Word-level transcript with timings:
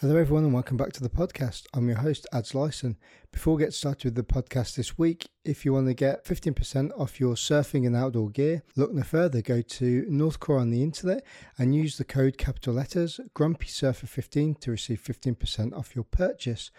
Hello, 0.00 0.14
everyone, 0.14 0.44
and 0.44 0.54
welcome 0.54 0.76
back 0.76 0.92
to 0.92 1.02
the 1.02 1.08
podcast. 1.08 1.66
I'm 1.74 1.88
your 1.88 1.98
host, 1.98 2.24
Adz 2.32 2.54
Lyson. 2.54 2.96
Before 3.32 3.56
we 3.56 3.64
get 3.64 3.74
started 3.74 4.04
with 4.04 4.14
the 4.14 4.22
podcast 4.22 4.76
this 4.76 4.96
week, 4.96 5.26
if 5.44 5.64
you 5.64 5.72
want 5.72 5.88
to 5.88 5.92
get 5.94 6.24
15% 6.24 6.92
off 6.96 7.18
your 7.18 7.34
surfing 7.34 7.84
and 7.84 7.96
outdoor 7.96 8.30
gear, 8.30 8.62
look 8.76 8.92
no 8.92 9.02
further. 9.02 9.42
Go 9.42 9.60
to 9.60 10.04
Northcore 10.04 10.60
on 10.60 10.70
the 10.70 10.84
internet 10.84 11.26
and 11.58 11.74
use 11.74 11.98
the 11.98 12.04
code 12.04 12.38
capital 12.38 12.74
letters 12.74 13.18
Grumpy 13.34 13.66
Surfer 13.66 14.06
15 14.06 14.54
to 14.60 14.70
receive 14.70 15.02
15% 15.02 15.76
off 15.76 15.96
your 15.96 16.04
purchase. 16.04 16.70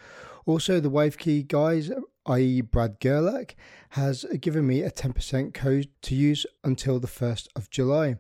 Also, 0.45 0.79
the 0.79 0.89
Wave 0.89 1.17
Ki 1.17 1.43
guys, 1.43 1.91
i.e., 2.25 2.61
Brad 2.61 3.01
Gerlach, 3.01 3.53
has 3.89 4.23
given 4.39 4.65
me 4.65 4.81
a 4.81 4.91
10% 4.91 5.53
code 5.53 5.89
to 6.03 6.15
use 6.15 6.45
until 6.63 7.01
the 7.01 7.07
1st 7.09 7.49
of 7.57 7.69
July. 7.69 8.15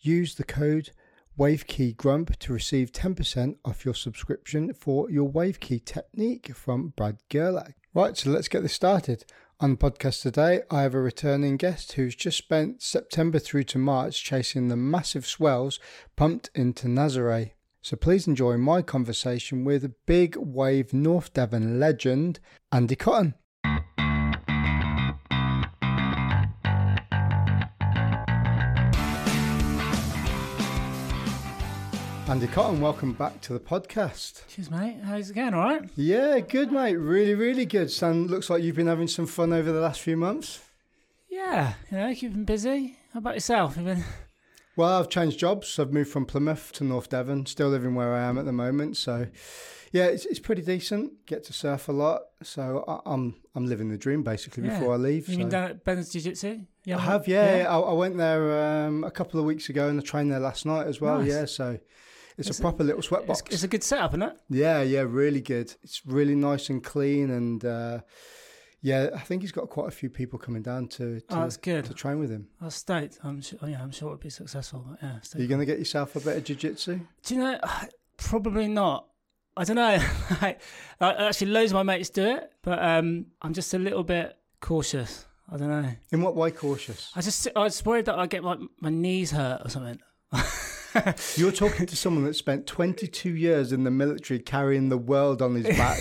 Use 0.00 0.34
the 0.34 0.42
code 0.42 0.90
Wave 1.40 1.66
Ki 1.66 1.94
Grump 1.94 2.38
to 2.40 2.52
receive 2.52 2.92
10% 2.92 3.56
off 3.64 3.82
your 3.82 3.94
subscription 3.94 4.74
for 4.74 5.10
your 5.10 5.26
Wave 5.26 5.58
Ki 5.58 5.78
technique 5.80 6.54
from 6.54 6.92
Brad 6.98 7.16
Gerlach. 7.30 7.72
Right, 7.94 8.14
so 8.14 8.28
let's 8.28 8.48
get 8.48 8.60
this 8.60 8.74
started. 8.74 9.24
On 9.58 9.70
the 9.70 9.76
podcast 9.78 10.20
today, 10.20 10.60
I 10.70 10.82
have 10.82 10.92
a 10.92 11.00
returning 11.00 11.56
guest 11.56 11.92
who's 11.92 12.14
just 12.14 12.36
spent 12.36 12.82
September 12.82 13.38
through 13.38 13.64
to 13.64 13.78
March 13.78 14.22
chasing 14.22 14.68
the 14.68 14.76
massive 14.76 15.26
swells 15.26 15.80
pumped 16.14 16.50
into 16.54 16.88
Nazare. 16.88 17.52
So 17.80 17.96
please 17.96 18.26
enjoy 18.26 18.58
my 18.58 18.82
conversation 18.82 19.64
with 19.64 19.94
big 20.04 20.36
wave 20.36 20.92
North 20.92 21.32
Devon 21.32 21.80
legend 21.80 22.38
Andy 22.70 22.96
Cotton. 22.96 23.32
Andy 32.30 32.46
Cotton, 32.46 32.80
welcome 32.80 33.12
back 33.12 33.40
to 33.40 33.52
the 33.52 33.58
podcast. 33.58 34.46
Cheers, 34.46 34.70
mate. 34.70 34.98
How's 35.02 35.30
it 35.30 35.34
going? 35.34 35.52
All 35.52 35.64
right? 35.64 35.90
Yeah, 35.96 36.38
good, 36.38 36.70
mate. 36.70 36.94
Really, 36.94 37.34
really 37.34 37.66
good. 37.66 37.90
Son, 37.90 38.28
looks 38.28 38.48
like 38.48 38.62
you've 38.62 38.76
been 38.76 38.86
having 38.86 39.08
some 39.08 39.26
fun 39.26 39.52
over 39.52 39.72
the 39.72 39.80
last 39.80 40.00
few 40.00 40.16
months. 40.16 40.60
Yeah, 41.28 41.74
you 41.90 41.98
know, 41.98 42.14
keeping 42.14 42.44
busy. 42.44 42.96
How 43.12 43.18
about 43.18 43.34
yourself? 43.34 43.76
You've 43.76 43.86
been... 43.86 44.04
Well, 44.76 45.00
I've 45.00 45.08
changed 45.08 45.40
jobs. 45.40 45.76
I've 45.80 45.92
moved 45.92 46.10
from 46.10 46.24
Plymouth 46.24 46.70
to 46.74 46.84
North 46.84 47.08
Devon, 47.08 47.46
still 47.46 47.68
living 47.68 47.96
where 47.96 48.14
I 48.14 48.22
am 48.22 48.38
at 48.38 48.44
the 48.44 48.52
moment. 48.52 48.96
So, 48.96 49.26
yeah, 49.90 50.04
it's, 50.04 50.24
it's 50.24 50.38
pretty 50.38 50.62
decent. 50.62 51.26
Get 51.26 51.42
to 51.46 51.52
surf 51.52 51.88
a 51.88 51.92
lot. 51.92 52.22
So 52.44 52.84
I, 52.86 53.10
I'm 53.10 53.34
I'm 53.56 53.66
living 53.66 53.88
the 53.88 53.98
dream 53.98 54.22
basically 54.22 54.62
Yeah. 54.62 54.78
before 54.78 54.94
I 54.94 54.98
leave. 54.98 55.28
You 55.28 55.34
so. 55.34 55.38
been 55.40 55.48
down 55.48 55.70
at 55.70 55.84
Ben's 55.84 56.10
Jiu 56.10 56.20
Jitsu? 56.20 56.60
Yeah, 56.84 56.98
I 56.98 57.00
have, 57.00 57.26
yeah. 57.26 57.66
I, 57.68 57.80
I 57.80 57.92
went 57.92 58.16
there 58.18 58.86
um, 58.86 59.02
a 59.02 59.10
couple 59.10 59.40
of 59.40 59.46
weeks 59.46 59.68
ago 59.68 59.88
and 59.88 59.98
I 59.98 60.02
trained 60.04 60.30
there 60.30 60.38
last 60.38 60.64
night 60.64 60.86
as 60.86 61.00
well. 61.00 61.18
Nice. 61.18 61.28
Yeah, 61.28 61.44
so 61.46 61.80
it's, 62.40 62.48
It's 62.48 62.58
a 62.58 62.62
a- 62.62 62.64
proper 62.64 62.82
little 62.84 63.02
sweatbox. 63.02 63.40
It's, 63.46 63.54
it's 63.54 63.62
a 63.62 63.68
good 63.68 63.82
setup, 63.84 64.10
isn't 64.12 64.22
it? 64.22 64.36
Yeah, 64.48 64.82
yeah, 64.82 65.00
really 65.06 65.40
good. 65.40 65.74
It's 65.82 66.04
really 66.06 66.34
nice 66.34 66.68
and 66.70 66.82
clean, 66.82 67.30
and 67.30 67.64
uh, 67.64 68.00
yeah, 68.82 69.10
I 69.14 69.18
think 69.20 69.42
he's 69.42 69.52
got 69.52 69.68
quite 69.68 69.88
a 69.88 69.90
few 69.90 70.08
people 70.10 70.38
coming 70.38 70.62
down 70.62 70.88
to 70.88 71.20
to, 71.20 71.24
Oh, 71.36 71.40
that's 71.42 71.56
good. 71.56 71.84
to 71.84 71.94
train 71.94 72.18
with 72.18 72.30
him. 72.30 72.48
I 72.60 72.64
was 72.66 72.74
stoked. 72.74 73.18
I'm 73.22 73.40
sure, 73.42 73.58
yeah, 73.68 73.82
I'm 73.82 73.90
sure 73.92 74.08
it'll 74.08 74.18
be 74.18 74.30
successful. 74.30 74.84
But 74.88 74.98
yeah, 75.02 75.18
Are 75.38 75.40
you 75.42 75.46
going 75.48 75.60
to 75.60 75.66
get 75.66 75.78
yourself 75.78 76.16
a 76.16 76.20
bit 76.20 76.36
of 76.38 76.44
jiu-jitsu? 76.44 77.00
Do 77.24 77.34
you 77.34 77.40
know? 77.40 77.58
Probably 78.16 78.68
not. 78.68 79.06
I 79.56 79.64
don't 79.64 79.76
know. 79.76 79.98
like, 80.42 80.60
like, 81.00 81.16
actually, 81.18 81.50
loads 81.50 81.72
of 81.72 81.76
my 81.76 81.82
mates 81.82 82.08
do 82.10 82.24
it, 82.24 82.52
but 82.62 82.82
um, 82.82 83.26
I'm 83.42 83.52
just 83.52 83.74
a 83.74 83.78
little 83.78 84.02
bit 84.04 84.36
cautious. 84.60 85.26
I 85.52 85.56
don't 85.56 85.68
know. 85.68 85.90
In 86.12 86.22
what 86.22 86.36
way 86.36 86.50
cautious? 86.52 87.10
I 87.16 87.20
just 87.22 87.48
I 87.56 87.60
was 87.60 87.84
worried 87.84 88.04
that 88.04 88.16
I'd 88.18 88.30
get 88.30 88.44
like 88.44 88.60
my 88.80 88.88
knees 88.90 89.32
hurt 89.32 89.62
or 89.64 89.68
something. 89.68 89.98
You're 91.36 91.52
talking 91.52 91.86
to 91.86 91.96
someone 91.96 92.24
that 92.24 92.34
spent 92.34 92.66
22 92.66 93.30
years 93.30 93.72
in 93.72 93.84
the 93.84 93.90
military 93.90 94.40
carrying 94.40 94.88
the 94.88 94.98
world 94.98 95.42
on 95.42 95.54
his 95.54 95.76
back. 95.76 96.00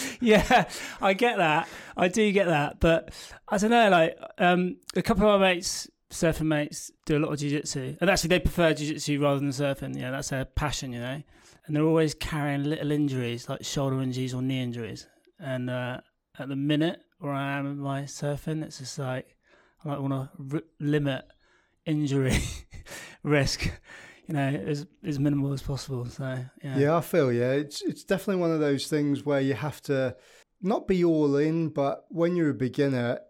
yeah, 0.20 0.68
I 1.00 1.12
get 1.14 1.38
that. 1.38 1.68
I 1.96 2.08
do 2.08 2.30
get 2.32 2.46
that, 2.46 2.80
but 2.80 3.12
I 3.48 3.58
don't 3.58 3.70
know. 3.70 3.88
Like, 3.90 4.18
um, 4.38 4.76
a 4.94 5.02
couple 5.02 5.28
of 5.28 5.40
my 5.40 5.54
mates, 5.54 5.88
surfing 6.10 6.46
mates, 6.46 6.90
do 7.04 7.16
a 7.16 7.20
lot 7.20 7.32
of 7.32 7.38
jiu-jitsu, 7.38 7.96
and 8.00 8.10
actually 8.10 8.28
they 8.28 8.40
prefer 8.40 8.72
jiu-jitsu 8.72 9.20
rather 9.20 9.40
than 9.40 9.50
surfing. 9.50 9.94
You 9.94 10.02
know, 10.02 10.12
that's 10.12 10.28
their 10.28 10.44
passion. 10.44 10.92
You 10.92 11.00
know, 11.00 11.22
and 11.66 11.76
they're 11.76 11.84
always 11.84 12.14
carrying 12.14 12.64
little 12.64 12.92
injuries, 12.92 13.48
like 13.48 13.64
shoulder 13.64 14.00
injuries 14.00 14.34
or 14.34 14.42
knee 14.42 14.62
injuries. 14.62 15.06
And 15.38 15.68
uh, 15.68 16.00
at 16.38 16.48
the 16.48 16.56
minute 16.56 17.00
where 17.18 17.32
I 17.32 17.58
am 17.58 17.66
in 17.66 17.78
my 17.78 18.02
surfing, 18.02 18.62
it's 18.62 18.78
just 18.78 18.98
like 18.98 19.36
I 19.84 19.98
want 19.98 20.12
to 20.12 20.56
r- 20.56 20.62
limit 20.80 21.24
injury 21.84 22.38
risk. 23.26 23.70
You 24.28 24.34
know, 24.34 24.48
as 24.48 24.86
as 25.04 25.20
minimal 25.20 25.52
as 25.52 25.62
possible. 25.62 26.04
So 26.06 26.38
yeah, 26.64 26.78
yeah, 26.78 26.96
I 26.96 27.00
feel 27.00 27.32
yeah. 27.32 27.52
It's 27.52 27.82
it's 27.82 28.02
definitely 28.02 28.40
one 28.40 28.50
of 28.50 28.58
those 28.58 28.88
things 28.88 29.24
where 29.24 29.40
you 29.40 29.54
have 29.54 29.80
to 29.82 30.16
not 30.60 30.88
be 30.88 31.04
all 31.04 31.36
in, 31.36 31.68
but 31.68 32.06
when 32.08 32.34
you're 32.34 32.50
a 32.50 32.54
beginner, 32.54 33.20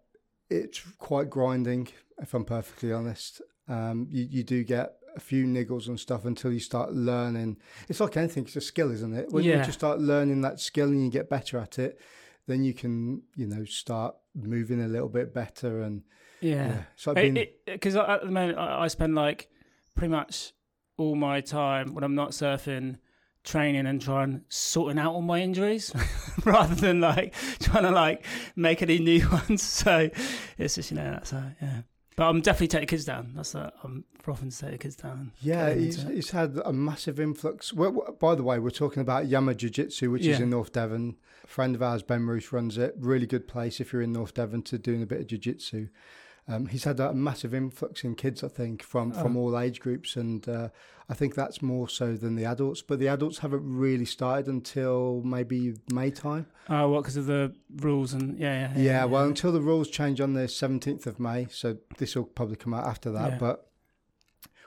it's 0.49 0.81
quite 0.99 1.29
grinding. 1.29 1.89
If 2.19 2.33
I'm 2.33 2.47
perfectly 2.47 2.93
honest, 2.95 3.43
um, 3.69 4.07
you 4.11 4.27
you 4.31 4.43
do 4.43 4.65
get 4.65 4.95
a 5.17 5.21
few 5.21 5.45
niggles 5.45 5.89
and 5.89 6.01
stuff 6.01 6.25
until 6.25 6.51
you 6.51 6.61
start 6.61 6.93
learning. 6.95 7.59
It's 7.91 8.01
like 8.01 8.17
anything; 8.17 8.45
it's 8.45 8.57
a 8.57 8.63
skill, 8.63 8.91
isn't 8.91 9.15
it? 9.15 9.31
When 9.31 9.45
Yeah. 9.45 9.59
you 9.59 9.65
just 9.65 9.79
start 9.79 10.01
learning 10.01 10.41
that 10.43 10.61
skill 10.61 10.89
and 10.89 11.05
you 11.05 11.11
get 11.11 11.29
better 11.29 11.59
at 11.59 11.79
it, 11.79 12.01
then 12.47 12.65
you 12.65 12.73
can 12.73 13.23
you 13.35 13.47
know 13.47 13.67
start 13.67 14.15
moving 14.35 14.83
a 14.83 14.89
little 14.89 15.11
bit 15.11 15.35
better 15.35 15.83
and 15.83 16.05
yeah. 16.41 16.69
yeah. 16.69 16.83
So 16.97 17.11
I've 17.11 17.17
been 17.17 17.47
because 17.67 17.97
at 17.97 18.23
the 18.23 18.31
moment 18.31 18.59
I, 18.59 18.85
I 18.85 18.89
spend 18.89 19.15
like 19.15 19.51
pretty 19.97 20.13
much 20.13 20.53
all 20.97 21.17
my 21.17 21.41
time 21.41 21.95
when 21.95 22.05
I'm 22.05 22.15
not 22.15 22.31
surfing 22.31 22.99
training 23.43 23.87
and 23.87 24.01
trying 24.03 24.43
sorting 24.49 24.99
out 24.99 25.15
all 25.15 25.23
my 25.23 25.41
injuries 25.41 25.93
rather 26.45 26.75
than 26.75 27.01
like 27.01 27.33
trying 27.61 27.85
to 27.85 27.91
like 27.91 28.25
make 28.57 28.83
any 28.83 28.99
new 28.99 29.29
ones. 29.33 29.63
So 29.63 30.11
it's 30.59 30.75
just 30.77 30.91
you 30.91 30.97
know 30.97 31.11
that's 31.11 31.33
uh, 31.33 31.51
yeah. 31.61 31.83
But 32.17 32.31
I'm 32.31 32.41
definitely 32.41 32.69
taking 32.69 32.89
kids 32.89 33.05
down. 33.05 33.33
That's 33.37 33.55
uh, 33.55 33.71
I'm 33.85 34.05
frothing 34.21 34.49
to 34.49 34.59
take 34.59 34.71
the 34.71 34.79
kids 34.79 34.97
down. 34.97 35.33
Yeah, 35.43 35.75
he's, 35.75 36.03
it. 36.03 36.15
he's 36.15 36.31
had 36.31 36.59
a 36.65 36.73
massive 36.73 37.21
influx. 37.21 37.75
Well, 37.75 37.93
w- 37.93 38.17
by 38.19 38.35
the 38.35 38.43
way, 38.43 38.59
we're 38.59 38.71
talking 38.71 39.03
about 39.03 39.29
Yama 39.29 39.55
Jiu 39.55 39.69
Jitsu, 39.69 40.11
which 40.11 40.25
is 40.25 40.41
in 40.41 40.49
North 40.49 40.73
Devon. 40.73 41.17
A 41.45 41.47
friend 41.47 41.75
of 41.75 41.83
ours, 41.83 42.03
Ben 42.03 42.27
Roos, 42.27 42.53
runs 42.53 42.79
it. 42.79 42.95
Really 42.99 43.27
good 43.27 43.47
place 43.47 43.81
if 43.81 43.93
you're 43.93 44.01
in 44.01 44.13
North 44.13 44.33
Devon 44.33 44.63
to 44.63 44.79
doing 44.79 45.03
a 45.03 45.07
bit 45.07 45.21
of 45.21 45.27
Jiu 45.27 45.37
Jitsu. 45.37 45.89
Um, 46.49 46.67
he's 46.67 46.85
had 46.85 47.01
a 47.01 47.13
massive 47.13 47.53
influx 47.55 48.05
in 48.05 48.15
kids, 48.15 48.45
I 48.45 48.49
think, 48.49 48.83
from, 48.85 49.11
from 49.11 49.37
Oh. 49.37 49.41
all 49.41 49.59
age 49.59 49.81
groups, 49.81 50.15
and 50.15 50.49
uh, 50.49 50.69
I 51.09 51.15
think 51.15 51.35
that's 51.35 51.61
more 51.61 51.89
so 51.89 52.15
than 52.15 52.37
the 52.37 52.45
adults. 52.45 52.83
But 52.83 53.01
the 53.01 53.09
adults 53.09 53.39
haven't 53.39 53.63
really 53.65 54.05
started 54.05 54.47
until 54.47 55.23
maybe 55.25 55.75
May 55.93 56.13
time. 56.13 56.47
Oh, 56.69 56.89
what? 56.91 57.01
Because 57.03 57.17
of 57.17 57.27
the 57.27 57.53
rules 57.79 58.13
and 58.13 58.39
yeah, 58.39 58.71
yeah. 58.77 58.79
Yeah, 58.81 59.05
well, 59.07 59.25
until 59.25 59.51
the 59.51 59.61
rules 59.61 59.89
change 59.91 60.21
on 60.21 60.35
the 60.35 60.43
17th 60.47 61.07
of 61.07 61.19
May, 61.19 61.49
so 61.51 61.79
this 61.99 62.15
will 62.15 62.25
probably 62.25 62.57
come 62.57 62.75
out 62.75 62.87
after 62.87 63.11
that. 63.11 63.33
Yeah. 63.33 63.39
But 63.39 63.67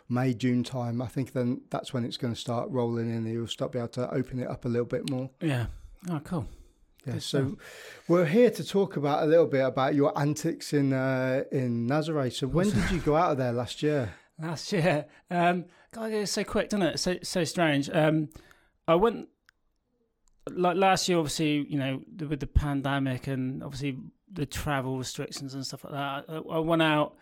May, 0.10 0.34
June 0.34 0.64
time, 0.66 1.02
I 1.02 1.08
think 1.08 1.32
then 1.32 1.62
that's 1.70 1.94
when 1.94 2.04
it's 2.04 2.18
going 2.18 2.34
to 2.34 2.40
start 2.40 2.70
rolling 2.72 3.10
in. 3.10 3.26
You'll 3.26 3.48
start 3.48 3.72
be 3.72 3.80
able 3.80 3.88
to 3.90 4.12
open 4.14 4.40
it 4.40 4.50
up 4.50 4.66
a 4.66 4.68
little 4.68 4.86
bit 4.86 5.10
more. 5.10 5.30
yeah. 5.40 5.68
Oh, 6.10 6.20
cool. 6.24 6.48
Yeah. 7.06 7.20
So 7.20 7.58
we're 8.08 8.26
here 8.26 8.52
to 8.52 8.64
talk 8.64 8.98
about 8.98 9.24
a 9.24 9.26
little 9.26 9.46
bit 9.46 9.66
about 9.66 9.96
your 9.96 10.18
antics 10.20 10.74
in 10.74 10.94
uh, 10.94 11.44
in 11.52 11.88
Nazaré. 11.88 12.32
So 12.32 12.48
when 12.48 12.70
did 12.70 12.92
you 12.92 13.00
go 13.00 13.16
out 13.16 13.32
of 13.32 13.38
there 13.38 13.54
last 13.54 13.82
year? 13.82 14.14
Last 14.42 14.72
year, 14.72 15.06
um, 15.30 15.66
God, 15.92 16.12
it's 16.12 16.32
so 16.32 16.44
quick, 16.44 16.70
doesn't 16.70 16.86
it? 16.86 17.00
So 17.00 17.18
so 17.24 17.44
strange. 17.44 17.90
Um, 17.90 18.30
I 18.88 18.96
went 18.96 19.30
like 20.50 20.78
last 20.78 21.08
year. 21.10 21.18
Obviously, 21.18 21.66
you 21.70 21.78
know, 21.78 22.02
with 22.28 22.40
the 22.40 22.48
pandemic 22.48 23.28
and 23.28 23.64
obviously 23.64 23.98
the 24.32 24.46
travel 24.46 24.98
restrictions 24.98 25.54
and 25.54 25.66
stuff 25.66 25.84
like 25.84 25.94
that. 25.94 26.26
I, 26.30 26.38
I 26.38 26.60
went 26.60 26.82
out 26.82 27.16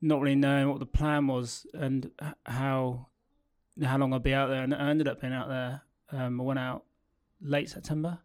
not 0.00 0.20
really 0.20 0.36
knowing 0.36 0.68
what 0.68 0.78
the 0.78 0.86
plan 0.86 1.26
was 1.26 1.66
and 1.74 2.10
how 2.46 3.08
how 3.82 3.96
long 3.96 4.12
I'd 4.12 4.22
be 4.22 4.34
out 4.34 4.48
there, 4.48 4.62
and 4.62 4.74
I 4.74 4.90
ended 4.90 5.08
up 5.08 5.20
being 5.20 5.32
out 5.32 5.48
there. 5.48 5.82
Um, 6.10 6.40
I 6.40 6.44
went 6.44 6.58
out 6.58 6.84
late 7.40 7.70
September. 7.70 8.18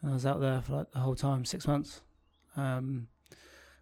And 0.00 0.10
I 0.10 0.14
was 0.14 0.26
out 0.26 0.40
there 0.40 0.60
for 0.60 0.76
like 0.76 0.92
the 0.92 0.98
whole 0.98 1.14
time, 1.14 1.44
six 1.44 1.66
months. 1.66 2.02
Um, 2.56 3.08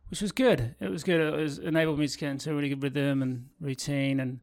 which 0.08 0.20
was 0.20 0.32
good. 0.32 0.74
It 0.80 0.90
was 0.90 1.02
good. 1.02 1.20
It 1.20 1.36
was 1.36 1.58
enabled 1.58 1.98
me 1.98 2.06
to 2.06 2.18
get 2.18 2.30
into 2.30 2.50
a 2.50 2.54
really 2.54 2.68
good 2.68 2.82
rhythm 2.82 3.22
and 3.22 3.48
routine, 3.60 4.20
and 4.20 4.40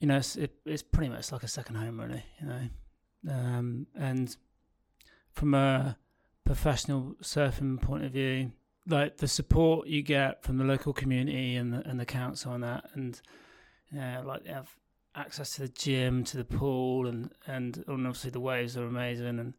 you 0.00 0.08
know, 0.08 0.16
it's, 0.16 0.36
it, 0.36 0.54
it's 0.64 0.82
pretty 0.82 1.08
much 1.08 1.30
like 1.30 1.42
a 1.42 1.48
second 1.48 1.76
home, 1.76 2.00
really. 2.00 2.24
You 2.40 2.46
know, 2.46 3.32
um, 3.32 3.86
and 3.94 4.36
from 5.32 5.54
a 5.54 5.96
professional 6.44 7.14
surfing 7.22 7.80
point 7.80 8.04
of 8.04 8.12
view, 8.12 8.52
like 8.86 9.18
the 9.18 9.28
support 9.28 9.86
you 9.86 10.02
get 10.02 10.42
from 10.42 10.58
the 10.58 10.64
local 10.64 10.92
community 10.92 11.56
and 11.56 11.72
the, 11.72 11.88
and 11.88 11.98
the 11.98 12.06
council 12.06 12.52
on 12.52 12.62
that, 12.62 12.84
and 12.94 13.20
yeah, 13.92 14.20
like 14.20 14.44
they 14.44 14.52
have 14.52 14.74
access 15.14 15.54
to 15.54 15.62
the 15.62 15.68
gym, 15.68 16.24
to 16.24 16.36
the 16.36 16.44
pool, 16.44 17.06
and 17.06 17.30
and, 17.46 17.84
and 17.86 18.06
obviously 18.06 18.30
the 18.30 18.40
waves 18.40 18.76
are 18.76 18.86
amazing, 18.86 19.38
and 19.38 19.54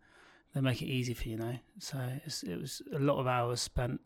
they 0.55 0.61
make 0.61 0.81
it 0.81 0.87
easy 0.87 1.13
for 1.13 1.25
you, 1.25 1.31
you 1.31 1.37
know. 1.37 1.55
So 1.79 1.99
it's, 2.25 2.41
it 2.41 2.59
was 2.59 2.81
a 2.95 2.99
lot 2.99 3.19
of 3.19 3.27
hours 3.27 3.61
spent 3.61 4.01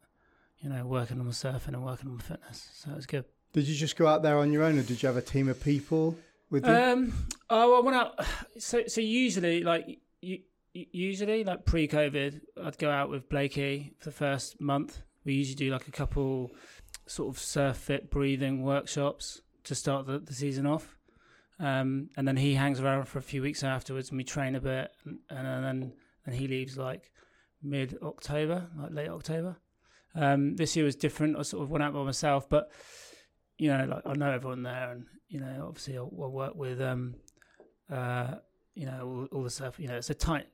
you 0.62 0.70
know, 0.70 0.86
working 0.86 1.20
on 1.20 1.26
my 1.26 1.32
surfing 1.32 1.70
and 1.70 1.86
working 1.86 2.10
on 2.10 2.18
my 2.18 2.22
fitness. 2.22 2.70
So 2.74 2.92
it 2.92 2.96
was 2.96 3.06
good. 3.06 3.26
Did 3.54 3.68
you 3.68 3.76
just 3.76 3.96
go 3.96 4.08
out 4.08 4.24
there 4.24 4.38
on 4.38 4.52
your 4.52 4.64
own, 4.64 4.78
or 4.78 4.84
did 4.84 5.02
you 5.02 5.08
have 5.08 5.16
a 5.18 5.22
team 5.22 5.48
of 5.48 5.62
people? 5.64 6.18
with 6.50 6.66
you? 6.66 6.74
Um. 6.74 7.14
Oh, 7.50 7.78
I 7.78 7.82
went 7.82 7.96
out. 7.96 8.26
So 8.58 8.84
so 8.88 9.02
usually 9.02 9.64
like 9.64 10.00
you, 10.22 10.40
usually 10.74 11.44
like 11.44 11.66
pre-COVID, 11.66 12.42
I'd 12.64 12.78
go 12.78 12.90
out 12.90 13.10
with 13.10 13.30
Blakey 13.30 13.94
for 14.00 14.10
the 14.10 14.16
first 14.16 14.60
month. 14.60 15.02
We 15.24 15.34
usually 15.34 15.56
do 15.56 15.72
like 15.72 15.88
a 15.88 15.92
couple 15.92 16.52
sort 17.08 17.30
of 17.30 17.42
surf 17.42 17.78
fit 17.78 18.12
breathing 18.12 18.64
workshops 18.64 19.42
to 19.64 19.76
start 19.76 20.08
the, 20.08 20.20
the 20.20 20.34
season 20.34 20.66
off. 20.66 20.98
Um, 21.60 22.10
and 22.16 22.28
then 22.28 22.38
he 22.38 22.54
hangs 22.54 22.80
around 22.80 23.06
for 23.06 23.20
a 23.20 23.24
few 23.24 23.42
weeks 23.42 23.64
afterwards, 23.64 24.10
and 24.10 24.18
we 24.18 24.24
train 24.24 24.56
a 24.56 24.62
bit, 24.62 24.92
and, 25.06 25.20
and 25.30 25.64
then 25.64 25.94
and 26.30 26.40
he 26.40 26.48
leaves 26.48 26.78
like 26.78 27.12
mid 27.64 27.98
October, 28.04 28.68
like 28.78 28.92
late 28.94 29.10
October. 29.10 29.58
Um, 30.14 30.56
this 30.56 30.76
year 30.76 30.86
was 30.86 30.96
different. 30.96 31.38
I 31.38 31.42
sort 31.42 31.64
of 31.64 31.72
went 31.72 31.84
out 31.84 31.94
by 31.94 32.04
myself, 32.04 32.48
but 32.48 32.72
you 33.58 33.70
know, 33.70 33.86
like 33.86 34.04
I 34.06 34.14
know 34.14 34.32
everyone 34.32 34.62
there, 34.62 34.92
and 34.92 35.06
you 35.28 35.40
know, 35.40 35.66
obviously 35.68 35.98
I'll, 35.98 36.12
I'll 36.22 36.32
work 36.32 36.54
with 36.56 36.82
um, 36.82 37.16
uh, 37.92 38.36
you 38.76 38.86
know, 38.86 39.28
all, 39.32 39.38
all, 39.38 39.44
the 39.44 39.50
surf. 39.50 39.80
You 39.80 39.88
know, 39.88 39.96
it's 39.96 40.12
a 40.12 40.14
tight, 40.14 40.46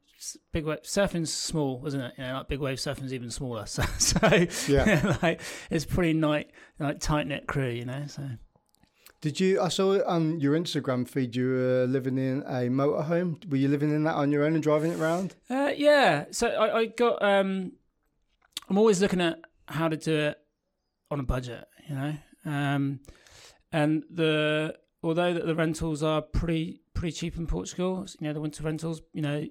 big 0.53 0.63
wave 0.63 0.83
surfing's 0.83 1.33
small, 1.33 1.83
isn't 1.85 1.99
it? 1.99 2.13
You 2.17 2.23
know, 2.23 2.33
like 2.35 2.47
big 2.47 2.59
wave 2.59 2.77
surfing's 2.77 3.13
even 3.13 3.29
smaller. 3.29 3.65
So, 3.67 3.83
so 3.97 4.71
yeah, 4.71 5.17
like 5.21 5.41
it's 5.69 5.83
pretty 5.83 6.13
night, 6.13 6.51
like 6.79 7.01
tight 7.01 7.27
knit 7.27 7.47
crew. 7.47 7.69
You 7.69 7.85
know, 7.85 8.05
so. 8.07 8.23
Did 9.21 9.39
you? 9.39 9.61
I 9.61 9.69
saw 9.69 10.03
on 10.05 10.39
your 10.39 10.55
Instagram 10.55 11.07
feed 11.07 11.35
you 11.35 11.49
were 11.49 11.85
living 11.87 12.17
in 12.17 12.43
a 12.43 12.69
motorhome. 12.69 13.49
Were 13.49 13.57
you 13.57 13.67
living 13.67 13.89
in 13.89 14.03
that 14.03 14.15
on 14.15 14.31
your 14.31 14.43
own 14.43 14.53
and 14.53 14.61
driving 14.61 14.91
it 14.91 14.99
around? 14.99 15.35
Uh, 15.49 15.71
yeah. 15.75 16.25
So 16.31 16.47
I, 16.47 16.79
I 16.79 16.85
got. 16.85 17.21
Um, 17.23 17.71
I'm 18.69 18.77
always 18.77 19.01
looking 19.01 19.21
at 19.21 19.39
how 19.67 19.87
to 19.87 19.97
do 19.97 20.15
it 20.15 20.39
on 21.09 21.19
a 21.19 21.23
budget. 21.23 21.65
You 21.87 21.95
know, 21.95 22.13
um, 22.45 22.99
and 23.71 24.03
the 24.09 24.75
although 25.03 25.33
the, 25.33 25.41
the 25.41 25.55
rentals 25.55 26.03
are 26.03 26.21
pretty 26.21 26.81
pretty 26.93 27.13
cheap 27.13 27.37
in 27.37 27.47
Portugal, 27.47 28.05
you 28.19 28.27
know, 28.27 28.33
the 28.33 28.41
winter 28.41 28.63
rentals. 28.63 29.01
You 29.13 29.21
know, 29.21 29.47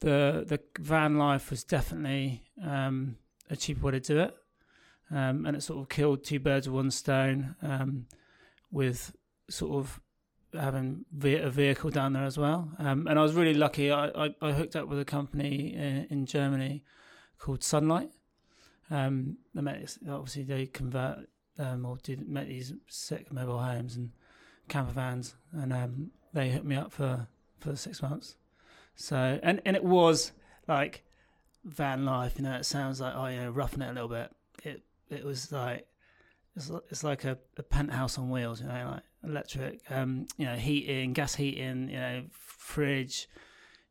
the 0.00 0.44
the 0.46 0.60
van 0.78 1.18
life 1.18 1.50
was 1.50 1.64
definitely 1.64 2.42
um, 2.64 3.16
a 3.48 3.56
cheaper 3.56 3.86
way 3.86 3.92
to 3.92 4.00
do 4.00 4.18
it, 4.20 4.36
um, 5.10 5.46
and 5.46 5.56
it 5.56 5.62
sort 5.62 5.80
of 5.80 5.88
killed 5.88 6.24
two 6.24 6.40
birds 6.40 6.68
with 6.68 6.74
one 6.74 6.90
stone. 6.90 7.56
Um, 7.62 8.06
with 8.70 9.14
sort 9.48 9.72
of 9.72 10.00
having 10.52 11.04
a 11.22 11.50
vehicle 11.50 11.90
down 11.90 12.12
there 12.12 12.24
as 12.24 12.36
well. 12.38 12.70
Um, 12.78 13.06
and 13.06 13.18
I 13.18 13.22
was 13.22 13.34
really 13.34 13.54
lucky. 13.54 13.90
I, 13.90 14.08
I, 14.08 14.34
I, 14.42 14.52
hooked 14.52 14.74
up 14.74 14.88
with 14.88 14.98
a 14.98 15.04
company 15.04 15.74
in, 15.74 16.06
in 16.10 16.26
Germany 16.26 16.82
called 17.38 17.62
Sunlight. 17.62 18.10
Um, 18.90 19.36
they 19.54 19.62
met, 19.62 19.96
obviously 20.08 20.42
they 20.42 20.66
convert 20.66 21.28
um, 21.58 21.84
or 21.84 21.98
did 22.02 22.28
met 22.28 22.48
these 22.48 22.72
sick 22.88 23.32
mobile 23.32 23.58
homes 23.58 23.96
and 23.96 24.10
camper 24.68 24.92
vans, 24.92 25.34
and 25.52 25.72
um, 25.72 26.10
they 26.32 26.50
hooked 26.50 26.64
me 26.64 26.76
up 26.76 26.92
for 26.92 27.28
for 27.58 27.76
six 27.76 28.02
months. 28.02 28.36
So 28.94 29.38
and 29.42 29.60
and 29.64 29.76
it 29.76 29.84
was 29.84 30.32
like 30.66 31.04
van 31.64 32.04
life. 32.04 32.34
You 32.38 32.44
know, 32.44 32.54
it 32.54 32.64
sounds 32.64 33.00
like 33.00 33.14
oh, 33.14 33.28
know, 33.28 33.50
roughing 33.50 33.82
it 33.82 33.90
a 33.90 33.92
little 33.92 34.08
bit. 34.08 34.34
It 34.64 34.82
it 35.10 35.24
was 35.24 35.52
like 35.52 35.86
it's, 36.56 36.70
it's 36.90 37.04
like 37.04 37.24
a, 37.24 37.38
a 37.56 37.62
penthouse 37.62 38.18
on 38.18 38.30
wheels, 38.30 38.60
you 38.60 38.66
know, 38.66 38.90
like 38.92 39.02
electric, 39.24 39.80
um, 39.90 40.26
you 40.36 40.46
know, 40.46 40.56
heating, 40.56 41.12
gas 41.12 41.34
heating, 41.34 41.88
you 41.88 41.98
know, 41.98 42.24
fridge, 42.32 43.28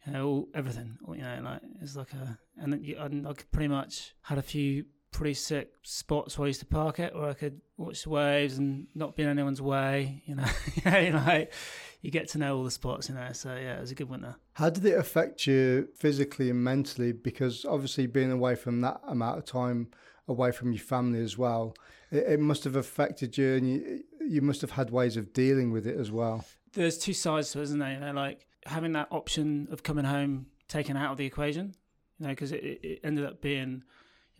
you 0.05 0.13
know, 0.13 0.27
all, 0.27 0.49
everything, 0.53 0.97
you 1.09 1.21
know, 1.21 1.39
like 1.43 1.61
it's 1.81 1.95
like 1.95 2.13
a, 2.13 2.37
and 2.57 2.85
you, 2.85 2.97
I 2.99 3.33
pretty 3.51 3.67
much 3.67 4.13
had 4.21 4.37
a 4.37 4.43
few 4.43 4.85
pretty 5.11 5.33
sick 5.33 5.71
spots 5.83 6.37
where 6.37 6.45
I 6.45 6.49
used 6.49 6.59
to 6.59 6.65
park 6.65 6.99
it, 6.99 7.15
where 7.15 7.29
I 7.29 7.33
could 7.33 7.59
watch 7.77 8.03
the 8.03 8.09
waves 8.09 8.57
and 8.57 8.87
not 8.93 9.15
be 9.15 9.23
in 9.23 9.29
anyone's 9.29 9.61
way, 9.61 10.21
you 10.25 10.35
know, 10.35 10.45
you 10.85 11.11
know, 11.11 11.23
like 11.25 11.53
you 12.01 12.11
get 12.11 12.29
to 12.29 12.37
know 12.37 12.57
all 12.57 12.63
the 12.63 12.71
spots, 12.71 13.09
you 13.09 13.15
know. 13.15 13.31
So 13.33 13.55
yeah, 13.55 13.77
it 13.77 13.81
was 13.81 13.91
a 13.91 13.95
good 13.95 14.09
winter. 14.09 14.35
How 14.53 14.69
did 14.69 14.85
it 14.85 14.97
affect 14.97 15.47
you 15.47 15.89
physically 15.95 16.49
and 16.49 16.63
mentally? 16.63 17.11
Because 17.11 17.65
obviously 17.65 18.07
being 18.07 18.31
away 18.31 18.55
from 18.55 18.81
that 18.81 19.01
amount 19.07 19.37
of 19.37 19.45
time 19.45 19.89
away 20.27 20.51
from 20.51 20.71
your 20.71 20.81
family 20.81 21.21
as 21.21 21.37
well, 21.37 21.73
it, 22.11 22.25
it 22.27 22.39
must 22.39 22.63
have 22.63 22.75
affected 22.75 23.37
you, 23.37 23.55
and 23.55 23.69
you 23.69 24.03
you 24.27 24.41
must 24.41 24.61
have 24.61 24.71
had 24.71 24.91
ways 24.91 25.17
of 25.17 25.33
dealing 25.33 25.71
with 25.71 25.87
it 25.87 25.97
as 25.97 26.11
well. 26.11 26.45
There's 26.73 26.97
two 26.97 27.13
sides 27.13 27.51
to 27.51 27.59
it, 27.59 27.63
isn't 27.63 27.79
there? 27.79 27.99
Know, 27.99 28.11
like 28.11 28.45
having 28.65 28.93
that 28.93 29.07
option 29.11 29.67
of 29.71 29.83
coming 29.83 30.05
home 30.05 30.47
taken 30.67 30.95
out 30.95 31.11
of 31.11 31.17
the 31.17 31.25
equation, 31.25 31.73
you 32.19 32.27
know, 32.27 32.29
because 32.29 32.51
it, 32.51 32.63
it 32.63 32.99
ended 33.03 33.25
up 33.25 33.41
being, 33.41 33.83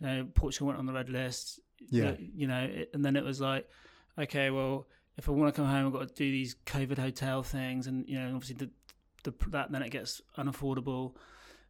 you 0.00 0.06
know, 0.06 0.28
Portugal 0.34 0.68
went 0.68 0.78
on 0.78 0.86
the 0.86 0.92
red 0.92 1.08
list. 1.08 1.60
Yeah. 1.88 2.14
You 2.18 2.46
know, 2.46 2.60
it, 2.62 2.90
and 2.94 3.04
then 3.04 3.16
it 3.16 3.24
was 3.24 3.40
like, 3.40 3.68
okay, 4.18 4.50
well, 4.50 4.86
if 5.16 5.28
I 5.28 5.32
want 5.32 5.52
to 5.52 5.60
come 5.60 5.68
home, 5.68 5.86
I've 5.86 5.92
got 5.92 6.08
to 6.08 6.14
do 6.14 6.30
these 6.30 6.56
COVID 6.66 6.98
hotel 6.98 7.42
things, 7.42 7.86
and 7.86 8.08
you 8.08 8.18
know, 8.18 8.34
obviously 8.34 8.56
the, 8.56 8.70
the 9.24 9.50
that 9.50 9.72
then 9.72 9.82
it 9.82 9.90
gets 9.90 10.20
unaffordable. 10.38 11.14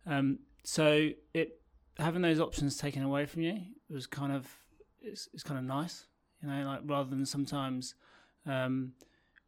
Um, 0.07 0.41
so 0.63 1.11
it 1.35 1.61
having 1.99 2.23
those 2.23 2.41
options 2.41 2.77
taken 2.77 3.03
away 3.03 3.27
from 3.27 3.43
you 3.43 3.61
was 3.89 4.07
kind 4.07 4.33
of 4.33 4.47
it's, 5.03 5.29
it's 5.33 5.43
kind 5.43 5.59
of 5.59 5.65
nice, 5.65 6.07
you 6.43 6.49
know, 6.49 6.65
like 6.65 6.81
rather 6.85 7.11
than 7.11 7.27
sometimes 7.27 7.95
um, 8.47 8.93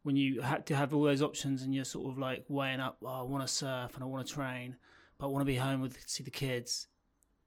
when 0.03 0.17
you 0.17 0.41
had 0.41 0.67
to 0.67 0.77
have 0.77 0.95
all 0.95 1.03
those 1.03 1.23
options 1.23 1.63
and 1.63 1.75
you're 1.75 1.85
sort 1.85 2.11
of 2.11 2.19
like 2.19 2.45
weighing 2.49 2.81
up, 2.81 2.99
oh, 3.03 3.21
I 3.21 3.23
want 3.23 3.47
to 3.47 3.53
surf 3.53 3.95
and 3.95 4.03
I 4.03 4.07
want 4.07 4.27
to 4.27 4.33
train, 4.33 4.77
but 5.19 5.27
I 5.27 5.31
want 5.31 5.43
to 5.43 5.47
be 5.47 5.57
home 5.57 5.81
with 5.81 5.99
see 6.07 6.25
the 6.25 6.31
kids. 6.31 6.89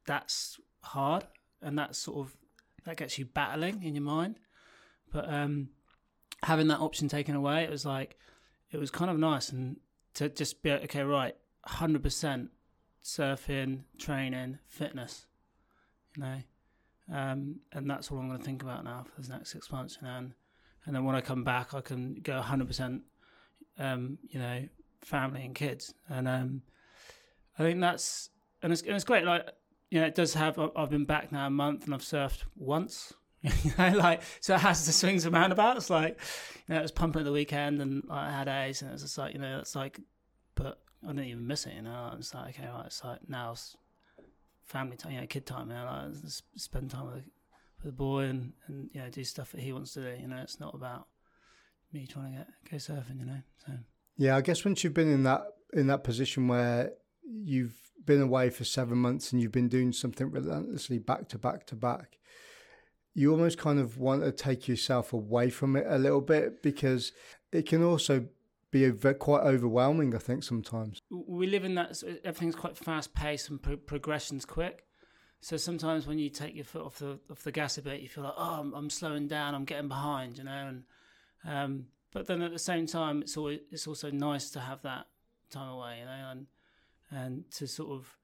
That's 0.05 0.59
hard, 0.83 1.25
and 1.61 1.77
that's 1.77 1.97
sort 1.97 2.25
of 2.25 2.37
that 2.85 2.97
gets 2.97 3.17
you 3.17 3.25
battling 3.25 3.83
in 3.83 3.95
your 3.95 4.03
mind. 4.03 4.39
But 5.11 5.31
um, 5.31 5.69
having 6.43 6.67
that 6.67 6.79
option 6.79 7.07
taken 7.07 7.35
away, 7.35 7.63
it 7.63 7.69
was 7.69 7.85
like 7.85 8.17
it 8.71 8.77
was 8.77 8.91
kind 8.91 9.11
of 9.11 9.17
nice 9.17 9.49
and 9.49 9.77
to 10.15 10.29
just 10.29 10.61
be 10.63 10.71
okay, 10.71 11.03
right, 11.03 11.35
hundred 11.65 12.03
percent 12.03 12.49
surfing, 13.03 13.81
training, 13.97 14.59
fitness, 14.67 15.25
you 16.15 16.23
know. 16.23 16.41
Um, 17.11 17.57
and 17.71 17.89
that's 17.89 18.11
all 18.11 18.17
I'm 18.17 18.27
going 18.27 18.39
to 18.39 18.45
think 18.45 18.63
about 18.63 18.83
now 18.83 19.05
for 19.15 19.21
the 19.21 19.29
next 19.29 19.51
six 19.51 19.71
months. 19.71 19.97
And, 20.01 20.33
and 20.85 20.95
then 20.95 21.03
when 21.03 21.15
I 21.15 21.21
come 21.21 21.43
back, 21.43 21.73
I 21.73 21.81
can 21.81 22.15
go 22.15 22.41
100%, 22.41 23.01
um, 23.77 24.17
you 24.27 24.39
know, 24.39 24.67
family 25.01 25.43
and 25.43 25.53
kids. 25.53 25.93
And 26.09 26.27
um, 26.27 26.61
I 27.59 27.63
think 27.63 27.79
that's, 27.79 28.29
and 28.61 28.73
it's, 28.73 28.81
and 28.81 28.91
it's 28.91 29.03
great. 29.03 29.23
Like, 29.23 29.49
you 29.91 30.01
know, 30.01 30.07
it 30.07 30.15
does 30.15 30.33
have, 30.33 30.59
I've 30.75 30.89
been 30.89 31.05
back 31.05 31.31
now 31.31 31.47
a 31.47 31.51
month 31.51 31.85
and 31.85 31.93
I've 31.93 32.01
surfed 32.01 32.43
once. 32.55 33.13
you 33.41 33.71
know, 33.77 33.89
like, 33.89 34.21
so 34.39 34.55
it 34.55 34.61
has 34.61 34.85
the 34.85 34.91
swings 34.91 35.25
and 35.25 35.33
roundabouts. 35.35 35.91
Like, 35.91 36.19
you 36.67 36.73
know, 36.73 36.79
it 36.79 36.83
was 36.83 36.91
pumping 36.91 37.19
at 37.19 37.25
the 37.25 37.31
weekend 37.31 37.81
and 37.81 38.03
like, 38.07 38.29
I 38.29 38.31
had 38.31 38.47
A's 38.47 38.81
and 38.81 38.91
it's 38.91 39.03
just 39.03 39.17
like, 39.17 39.33
you 39.33 39.39
know, 39.39 39.59
it's 39.59 39.75
like, 39.75 39.99
but 40.55 40.79
I 41.03 41.09
didn't 41.09 41.25
even 41.25 41.45
miss 41.45 41.67
it, 41.67 41.73
you 41.75 41.83
know. 41.83 42.13
It's 42.17 42.33
like, 42.33 42.57
okay, 42.57 42.67
right, 42.67 42.85
it's 42.87 43.03
like 43.03 43.19
now 43.27 43.51
it's 43.51 43.77
family 44.65 44.97
time, 44.97 45.13
you 45.13 45.21
know, 45.21 45.27
kid 45.27 45.45
time, 45.45 45.69
you 45.69 45.75
know, 45.75 46.09
like 46.11 46.31
spend 46.57 46.91
time 46.91 47.05
with, 47.05 47.15
with 47.15 47.85
the 47.85 47.91
boy 47.91 48.23
and, 48.23 48.53
and, 48.67 48.89
you 48.93 49.01
know, 49.01 49.09
do 49.09 49.23
stuff 49.23 49.51
that 49.51 49.61
he 49.61 49.71
wants 49.71 49.93
to 49.93 50.01
do, 50.01 50.21
you 50.21 50.27
know, 50.27 50.37
it's 50.37 50.59
not 50.59 50.73
about 50.73 51.07
me 51.93 52.07
trying 52.07 52.33
to 52.33 52.37
get 52.39 52.47
go 52.71 52.77
surfing, 52.77 53.19
you 53.19 53.25
know. 53.25 53.41
So 53.65 53.73
Yeah, 54.17 54.35
I 54.35 54.41
guess 54.41 54.65
once 54.65 54.83
you've 54.83 54.93
been 54.93 55.11
in 55.11 55.23
that 55.23 55.43
in 55.73 55.87
that 55.87 56.03
position 56.03 56.47
where 56.47 56.91
you've 57.23 57.77
been 58.05 58.21
away 58.21 58.49
for 58.49 58.63
seven 58.63 58.97
months 58.97 59.31
and 59.31 59.41
you've 59.41 59.51
been 59.51 59.67
doing 59.67 59.91
something 59.91 60.29
relentlessly 60.29 60.99
back 60.99 61.27
to 61.29 61.37
back 61.37 61.65
to 61.67 61.75
back, 61.75 62.17
you 63.13 63.31
almost 63.31 63.57
kind 63.57 63.79
of 63.79 63.97
want 63.97 64.23
to 64.23 64.31
take 64.31 64.67
yourself 64.67 65.13
away 65.13 65.49
from 65.49 65.75
it 65.75 65.85
a 65.87 65.97
little 65.97 66.21
bit 66.21 66.61
because 66.61 67.13
it 67.51 67.67
can 67.67 67.83
also 67.83 68.25
be 68.75 69.13
quite 69.13 69.43
overwhelming. 69.43 70.13
I 70.13 70.17
think 70.17 70.43
sometimes 70.43 70.99
we 71.09 71.47
live 71.47 71.63
in 71.63 71.75
that 71.75 72.03
everything's 72.23 72.55
quite 72.55 72.77
fast 72.77 73.13
paced 73.13 73.49
and 73.49 73.61
pro- 73.61 73.77
progression's 73.77 74.45
quick. 74.45 74.85
So 75.41 75.57
sometimes 75.57 76.07
when 76.07 76.17
you 76.19 76.29
take 76.29 76.55
your 76.55 76.65
foot 76.65 76.83
off 76.83 76.99
the 76.99 77.19
off 77.29 77.43
the 77.43 77.51
gas 77.51 77.77
a 77.77 77.81
bit, 77.81 78.01
you 78.01 78.09
feel 78.09 78.23
like, 78.23 78.33
oh, 78.37 78.59
I'm, 78.61 78.73
I'm 78.73 78.89
slowing 78.89 79.27
down, 79.27 79.53
I'm 79.55 79.65
getting 79.65 79.87
behind, 79.87 80.37
you 80.37 80.43
know. 80.43 80.51
And 80.51 80.83
um, 81.45 81.85
but 82.11 82.27
then 82.27 82.41
at 82.41 82.51
the 82.51 82.59
same 82.59 82.87
time, 82.87 83.21
it's 83.21 83.37
always 83.37 83.59
it's 83.71 83.87
also 83.87 84.09
nice 84.11 84.49
to 84.51 84.59
have 84.59 84.81
that 84.81 85.05
time 85.49 85.69
away, 85.69 85.99
you 85.99 86.05
know, 86.05 86.31
and 86.31 86.47
and 87.11 87.51
to 87.51 87.67
sort 87.67 87.91
of 87.91 88.17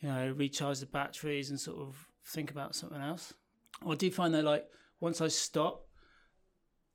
you 0.00 0.08
know 0.08 0.34
recharge 0.36 0.80
the 0.80 0.86
batteries 0.86 1.50
and 1.50 1.58
sort 1.58 1.78
of 1.78 2.06
think 2.24 2.50
about 2.50 2.74
something 2.74 3.00
else. 3.00 3.34
I 3.88 3.94
do 3.94 4.10
find 4.10 4.34
that 4.34 4.44
like 4.44 4.66
once 5.00 5.20
I 5.20 5.28
stop, 5.28 5.88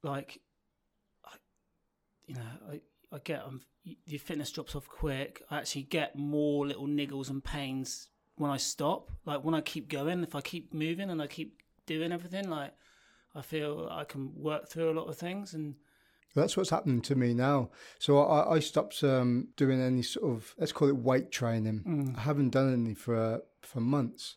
like 0.03 0.39
you 2.27 2.35
know, 2.35 2.41
I, 2.71 2.81
I 3.15 3.19
get 3.23 3.43
um, 3.43 3.61
your 3.83 4.19
fitness 4.19 4.51
drops 4.51 4.75
off 4.75 4.87
quick. 4.87 5.43
I 5.49 5.57
actually 5.57 5.83
get 5.83 6.17
more 6.17 6.65
little 6.65 6.87
niggles 6.87 7.29
and 7.29 7.43
pains 7.43 8.09
when 8.35 8.51
I 8.51 8.57
stop. 8.57 9.11
Like 9.25 9.43
when 9.43 9.55
I 9.55 9.61
keep 9.61 9.89
going, 9.89 10.23
if 10.23 10.35
I 10.35 10.41
keep 10.41 10.73
moving 10.73 11.09
and 11.09 11.21
I 11.21 11.27
keep 11.27 11.61
doing 11.85 12.11
everything, 12.11 12.49
like 12.49 12.73
I 13.33 13.41
feel 13.41 13.87
I 13.91 14.03
can 14.03 14.31
work 14.35 14.67
through 14.69 14.91
a 14.91 14.97
lot 14.99 15.07
of 15.07 15.17
things 15.17 15.53
and. 15.53 15.75
That's 16.35 16.57
what's 16.57 16.69
happening 16.69 16.99
to 17.03 17.15
me 17.15 17.33
now. 17.33 17.69
So 17.97 18.19
I, 18.19 18.55
I 18.55 18.59
stopped 18.59 19.01
um, 19.05 19.47
doing 19.55 19.79
any 19.79 20.01
sort 20.01 20.35
of 20.35 20.53
let's 20.57 20.73
call 20.73 20.89
it 20.89 20.97
weight 20.97 21.31
training. 21.31 21.83
Mm. 21.87 22.17
I 22.17 22.21
haven't 22.23 22.49
done 22.49 22.73
any 22.73 22.93
for 22.93 23.15
uh, 23.15 23.37
for 23.61 23.79
months, 23.79 24.35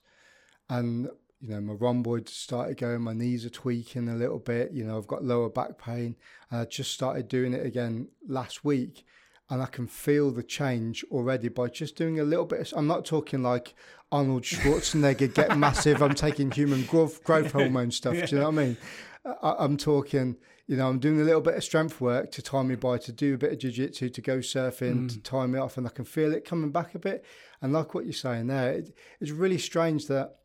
and 0.70 1.08
you 1.40 1.50
know, 1.50 1.60
my 1.60 1.74
rhomboids 1.74 2.32
started 2.32 2.76
going, 2.78 3.00
my 3.02 3.12
knees 3.12 3.46
are 3.46 3.50
tweaking 3.50 4.08
a 4.08 4.16
little 4.16 4.38
bit. 4.40 4.72
You 4.72 4.84
know, 4.84 4.98
I've 4.98 5.06
got 5.06 5.24
lower 5.24 5.48
back 5.48 5.78
pain. 5.78 6.16
I 6.50 6.64
just 6.64 6.92
started 6.92 7.28
doing 7.28 7.54
it 7.54 7.64
again 7.64 8.08
last 8.26 8.64
week, 8.64 9.04
and 9.50 9.62
I 9.62 9.66
can 9.66 9.86
feel 9.86 10.30
the 10.30 10.42
change 10.42 11.04
already 11.10 11.48
by 11.48 11.68
just 11.68 11.94
doing 11.96 12.18
a 12.18 12.24
little 12.24 12.44
bit. 12.44 12.60
Of, 12.60 12.72
I'm 12.76 12.86
not 12.88 13.04
talking 13.04 13.42
like 13.42 13.74
Arnold 14.10 14.42
Schwarzenegger 14.42 15.32
get 15.40 15.56
massive. 15.56 16.02
I'm 16.02 16.14
taking 16.14 16.50
human 16.50 16.84
growth 16.86 17.22
growth 17.22 17.52
hormone 17.52 17.90
stuff. 17.92 18.14
Do 18.14 18.26
you 18.36 18.38
know 18.42 18.50
what 18.50 18.60
I 18.60 18.64
mean? 18.64 18.76
I, 19.24 19.54
I'm 19.60 19.76
talking. 19.76 20.36
You 20.66 20.76
know, 20.76 20.86
I'm 20.86 20.98
doing 20.98 21.18
a 21.18 21.24
little 21.24 21.40
bit 21.40 21.54
of 21.54 21.64
strength 21.64 21.98
work 21.98 22.30
to 22.32 22.42
tie 22.42 22.62
me 22.62 22.74
by, 22.74 22.98
to 22.98 23.10
do 23.10 23.32
a 23.32 23.38
bit 23.38 23.52
of 23.52 23.58
jiu-jitsu, 23.58 24.10
to 24.10 24.20
go 24.20 24.38
surfing, 24.40 25.04
Mm. 25.06 25.08
to 25.14 25.20
tie 25.20 25.46
me 25.46 25.58
off, 25.58 25.78
and 25.78 25.86
I 25.86 25.90
can 25.90 26.04
feel 26.04 26.34
it 26.34 26.44
coming 26.44 26.70
back 26.70 26.94
a 26.94 26.98
bit. 26.98 27.24
And 27.62 27.72
like 27.72 27.94
what 27.94 28.04
you're 28.04 28.12
saying 28.12 28.48
there, 28.48 28.72
it, 28.72 28.94
it's 29.18 29.30
really 29.30 29.56
strange 29.56 30.08
that 30.08 30.36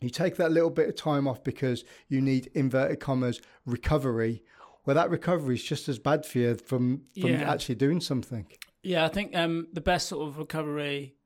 you 0.00 0.10
take 0.10 0.36
that 0.36 0.50
little 0.50 0.70
bit 0.70 0.88
of 0.88 0.96
time 0.96 1.28
off 1.28 1.44
because 1.44 1.84
you 2.08 2.20
need 2.20 2.50
inverted 2.54 3.00
commas 3.00 3.40
recovery. 3.66 4.42
Well, 4.86 4.96
that 4.96 5.10
recovery 5.10 5.56
is 5.56 5.62
just 5.62 5.88
as 5.88 5.98
bad 5.98 6.24
for 6.24 6.38
you 6.38 6.54
from 6.54 7.02
from 7.20 7.30
Yeah. 7.30 7.50
actually 7.52 7.74
doing 7.74 8.00
something. 8.00 8.46
Yeah, 8.82 9.04
I 9.04 9.08
think 9.08 9.36
um, 9.36 9.68
the 9.72 9.82
best 9.82 10.08
sort 10.08 10.26
of 10.26 10.38
recovery 10.38 11.16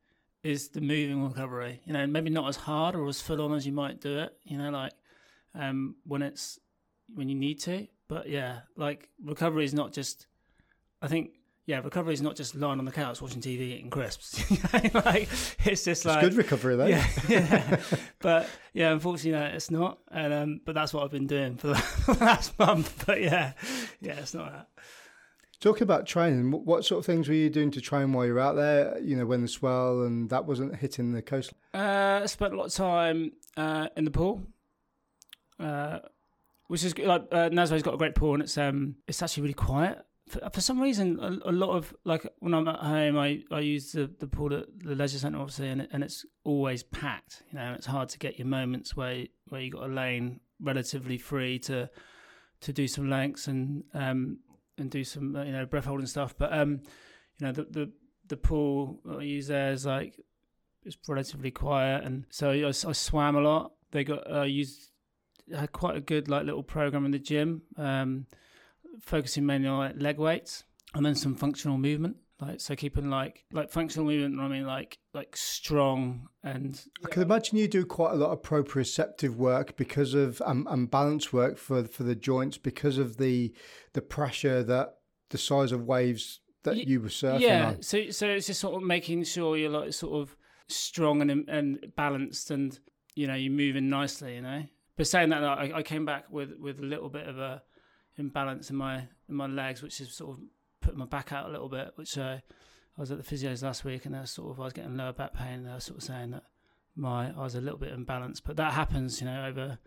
is 0.43 0.71
the 0.71 0.81
moving 0.81 1.23
recovery. 1.23 1.81
You 1.85 1.93
know, 1.93 2.07
maybe 2.07 2.31
not 2.31 2.49
as 2.49 2.57
hard 2.57 2.97
or 2.97 3.07
as 3.09 3.21
full 3.23 3.41
on 3.41 3.55
as 3.55 3.65
you 3.65 3.73
might 3.73 4.01
do 4.01 4.19
it. 4.19 4.37
You 4.43 4.59
know, 4.59 4.71
like 4.71 4.93
um, 5.55 5.95
when 6.05 6.23
it's 6.23 6.59
when 7.15 7.29
you 7.29 7.37
need 7.37 7.61
to. 7.61 7.87
But 8.09 8.29
yeah, 8.29 8.61
like 8.77 9.09
recovery 9.23 9.65
is 9.65 9.73
not 9.73 9.93
just. 9.93 10.27
I 11.01 11.07
think 11.07 11.31
yeah, 11.67 11.81
recovery 11.81 12.13
is 12.13 12.21
not 12.21 12.37
just 12.37 12.55
lying 12.55 12.79
on 12.79 12.85
the 12.85 12.93
couch 12.93 13.23
watching 13.23 13.41
TV 13.41 13.61
eating 13.61 13.91
crisps. 13.91 14.39
like 14.95 15.29
it's 15.65 15.85
just 15.85 15.87
It's 15.89 16.05
like 16.05 16.21
good 16.21 16.35
recovery 16.35 16.77
though. 16.77 16.87
yeah, 16.87 17.07
yeah. 17.29 17.81
but 18.21 18.49
yeah, 18.73 18.93
unfortunately, 18.93 19.33
no, 19.41 19.47
it's 19.47 19.71
not. 19.71 19.99
And 20.11 20.35
um, 20.35 20.61
but 20.65 20.75
that's 20.75 20.93
what 20.93 21.05
I've 21.05 21.11
been 21.11 21.27
doing 21.27 21.57
for 21.57 21.69
the, 21.69 22.17
last 22.21 22.59
month. 22.59 23.05
But 23.07 23.23
yeah, 23.23 23.53
yeah, 24.01 24.15
it's 24.15 24.35
not 24.35 24.53
that. 24.53 24.69
Talking 25.61 25.85
about 25.85 26.05
training, 26.07 26.51
what 26.51 26.85
sort 26.85 26.99
of 26.99 27.07
things 27.07 27.27
were 27.27 27.35
you 27.35 27.49
doing 27.49 27.71
to 27.71 27.81
train 27.81 28.13
while 28.13 28.27
you 28.27 28.35
were 28.35 28.41
out 28.41 28.57
there? 28.57 28.99
You 29.01 29.17
know, 29.17 29.25
when 29.25 29.41
the 29.41 29.49
swell 29.49 30.03
and 30.03 30.29
that 30.29 30.45
wasn't 30.45 30.77
hitting 30.77 31.13
the 31.13 31.23
coast. 31.23 31.55
Uh, 31.73 32.21
I 32.23 32.27
spent 32.27 32.53
a 32.53 32.57
lot 32.59 32.67
of 32.67 32.75
time 32.75 33.33
uh, 33.57 33.89
in 33.97 34.05
the 34.05 34.11
pool, 34.11 34.43
uh, 35.59 36.01
which 36.67 36.85
is 36.85 36.93
good. 36.93 37.07
like 37.07 37.23
uh, 37.33 37.49
Nazaré's 37.49 37.83
got 37.83 37.95
a 37.95 37.97
great 37.97 38.15
pool, 38.15 38.35
and 38.35 38.43
it's 38.43 38.59
um 38.59 38.97
it's 39.09 39.23
actually 39.23 39.45
really 39.45 39.55
quiet. 39.55 40.05
For, 40.29 40.41
for 40.51 40.61
some 40.61 40.81
reason, 40.81 41.19
a, 41.21 41.51
a 41.51 41.53
lot 41.53 41.77
of 41.77 41.95
like 42.05 42.27
when 42.39 42.55
I'm 42.55 42.69
at 42.69 42.81
home, 42.81 43.19
I, 43.19 43.43
I 43.51 43.61
use 43.61 43.93
the, 43.93 44.11
the 44.19 44.27
pool 44.27 44.55
at 44.55 44.67
the 44.79 44.95
leisure 44.95 45.19
centre, 45.19 45.39
obviously, 45.39 45.69
and, 45.69 45.83
it, 45.83 45.91
and 45.93 46.03
it's 46.03 46.25
always 46.45 46.83
packed. 46.83 47.43
You 47.51 47.59
know, 47.59 47.75
it's 47.75 47.87
hard 47.87 48.09
to 48.11 48.19
get 48.19 48.39
your 48.39 48.47
moments 48.47 48.97
where 48.97 49.27
where 49.49 49.61
you 49.61 49.71
got 49.71 49.85
a 49.85 49.93
lane 49.93 50.41
relatively 50.61 51.19
free 51.19 51.59
to 51.59 51.91
to 52.61 52.73
do 52.73 52.89
some 52.89 53.11
lengths 53.11 53.49
and 53.49 53.85
um 53.93 54.39
and 54.79 54.91
do 54.91 55.05
some 55.05 55.37
you 55.45 55.53
know 55.53 55.67
breath 55.67 55.85
holding 55.85 56.07
stuff. 56.07 56.35
But 56.39 56.53
um 56.53 56.81
you 57.39 57.47
know 57.47 57.53
the 57.53 57.65
the 57.65 57.93
the 58.29 58.37
pool 58.37 59.01
I 59.09 59.23
use 59.23 59.49
there 59.49 59.73
is 59.73 59.85
like 59.85 60.19
it's 60.85 60.97
relatively 61.09 61.51
quiet, 61.51 62.05
and 62.05 62.25
so 62.31 62.51
I, 62.51 62.69
I 62.69 62.71
swam 62.73 63.37
a 63.37 63.41
lot. 63.41 63.73
They 63.91 64.05
got 64.05 64.31
uh, 64.31 64.43
used 64.43 64.91
had 65.53 65.73
quite 65.73 65.97
a 65.97 66.01
good 66.01 66.29
like 66.29 66.45
little 66.45 66.63
program 66.63 67.05
in 67.05 67.11
the 67.11 67.19
gym, 67.19 67.63
um, 67.77 68.27
focusing 69.01 69.47
mainly 69.47 69.69
on 69.69 69.79
like, 69.79 69.95
leg 70.01 70.19
weights 70.19 70.65
and 70.95 71.05
then 71.05 71.15
some 71.15 71.35
functional 71.35 71.79
movement. 71.79 72.17
Like 72.41 72.61
so, 72.61 72.75
keeping 72.75 73.11
like 73.11 73.45
like 73.53 73.71
functional 73.71 74.07
movement. 74.07 74.41
I 74.41 74.49
mean, 74.49 74.67
like 74.67 74.99
like 75.15 75.37
strong 75.37 76.29
and 76.43 76.81
I 77.05 77.09
can 77.09 77.23
imagine 77.23 77.59
you 77.59 77.69
do 77.69 77.87
quite 77.87 78.13
a 78.13 78.17
lot 78.17 78.31
of 78.33 78.43
proprioceptive 78.43 79.37
work 79.37 79.77
because 79.77 80.15
of 80.15 80.43
um, 80.45 80.67
and 80.69 80.91
balance 80.91 81.33
work 81.33 81.59
for 81.59 81.85
for 81.85 82.03
the 82.03 82.17
joints 82.17 82.59
because 82.59 82.99
of 82.99 83.19
the 83.19 83.55
the 83.93 84.03
pressure 84.03 84.65
that 84.65 84.97
the 85.31 85.39
size 85.39 85.71
of 85.71 85.85
waves 85.85 86.41
that 86.65 86.75
Y- 86.75 86.85
you 86.87 87.01
were 87.01 87.09
surfing 87.09 87.41
yeah. 87.41 87.67
on. 87.69 87.83
So 87.83 88.11
so 88.11 88.29
it's 88.29 88.49
just 88.49 88.61
sort 88.61 88.75
of 88.75 88.83
making 88.83 89.25
sure 89.25 89.57
you're 89.57 89.71
like 89.71 89.93
sort 89.93 90.21
of 90.21 90.37
strong 90.69 91.23
and 91.23 91.49
and 91.49 91.93
balanced, 91.97 92.51
and 92.51 92.79
you 93.15 93.27
know 93.29 93.35
you're 93.35 93.53
moving 93.53 93.89
nicely. 93.89 94.35
You 94.35 94.43
know. 94.43 94.65
But 94.97 95.07
saying 95.07 95.31
that, 95.31 95.43
like, 95.43 95.73
I, 95.73 95.79
I 95.79 95.83
came 95.83 96.05
back 96.05 96.31
with 96.31 96.53
with 96.59 96.79
a 96.81 96.85
little 96.85 97.09
bit 97.09 97.27
of 97.27 97.39
a 97.39 97.63
imbalance 98.17 98.71
in 98.71 98.77
my 98.77 99.09
in 99.29 99.35
my 99.35 99.47
legs, 99.47 99.83
which 99.83 100.01
is 100.01 100.13
sort 100.15 100.37
of 100.37 100.45
put 100.81 100.97
my 100.97 101.07
back 101.07 101.33
out 101.33 101.49
a 101.49 101.53
little 101.53 101.69
bit. 101.69 101.93
Which 101.97 102.17
uh, 102.19 102.39
I 102.97 103.01
was 103.01 103.11
at 103.11 103.23
the 103.23 103.35
physios 103.37 103.63
last 103.63 103.85
week, 103.85 104.05
and 104.07 104.15
they 104.15 104.19
were 104.19 104.27
sort 104.27 104.51
of 104.53 104.61
I 104.61 104.65
was 104.65 104.73
getting 104.73 104.97
lower 104.97 105.13
back 105.13 105.35
pain, 105.35 105.55
and 105.55 105.67
they 105.67 105.73
were 105.73 105.81
sort 105.81 105.99
of 105.99 106.05
saying 106.05 106.31
that 106.33 106.45
my 106.97 107.31
I 107.31 107.43
was 107.43 107.55
a 107.55 107.61
little 107.61 107.79
bit 107.79 107.97
imbalanced. 107.97 108.43
But 108.45 108.57
that 108.57 108.73
happens, 108.75 109.21
you 109.21 109.27
know, 109.27 109.47
over 109.47 109.79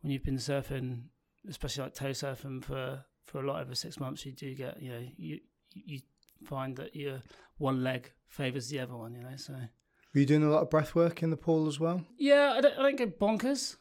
when 0.00 0.12
you've 0.12 0.24
been 0.24 0.36
surfing, 0.36 1.02
especially 1.48 1.84
like 1.84 1.94
toe 1.94 2.10
surfing 2.10 2.62
for 2.64 3.04
for 3.24 3.40
a 3.42 3.46
lot 3.46 3.60
over 3.60 3.74
six 3.74 4.00
months. 4.00 4.24
You 4.26 4.32
do 4.32 4.54
get, 4.54 4.82
you 4.82 4.90
know, 4.90 5.02
you 5.16 5.40
you 5.74 6.00
find 6.44 6.76
that 6.76 6.94
your 6.96 7.20
one 7.58 7.82
leg 7.82 8.10
favors 8.28 8.68
the 8.68 8.80
other 8.80 8.96
one, 8.96 9.14
you 9.14 9.22
know. 9.22 9.36
So 9.36 9.52
Were 9.52 10.20
you 10.20 10.26
doing 10.26 10.42
a 10.44 10.50
lot 10.50 10.62
of 10.62 10.70
breath 10.70 10.94
work 10.94 11.22
in 11.22 11.30
the 11.30 11.36
pool 11.36 11.66
as 11.68 11.78
well? 11.78 12.04
yeah, 12.16 12.54
I 12.56 12.60
don't, 12.60 12.78
I 12.78 12.82
don't 12.82 12.96
go 12.96 13.06
bonkers. 13.06 13.76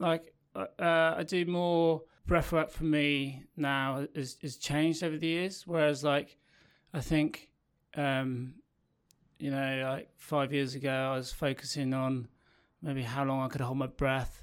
Like 0.00 0.34
uh, 0.54 0.66
uh, 0.78 1.14
I 1.18 1.22
do 1.22 1.46
more 1.46 2.02
breath 2.26 2.52
work 2.52 2.70
for 2.70 2.84
me 2.84 3.44
now 3.56 4.06
has, 4.14 4.36
is 4.40 4.56
changed 4.56 5.02
over 5.02 5.16
the 5.16 5.26
years. 5.26 5.66
Whereas 5.66 6.04
like 6.04 6.36
I 6.92 7.00
think 7.00 7.50
um, 7.96 8.54
you 9.38 9.50
know 9.50 9.82
like 9.84 10.08
five 10.16 10.52
years 10.52 10.74
ago 10.74 10.92
I 11.12 11.16
was 11.16 11.32
focusing 11.32 11.94
on 11.94 12.28
maybe 12.82 13.02
how 13.02 13.24
long 13.24 13.42
I 13.42 13.48
could 13.48 13.60
hold 13.60 13.78
my 13.78 13.86
breath 13.86 14.42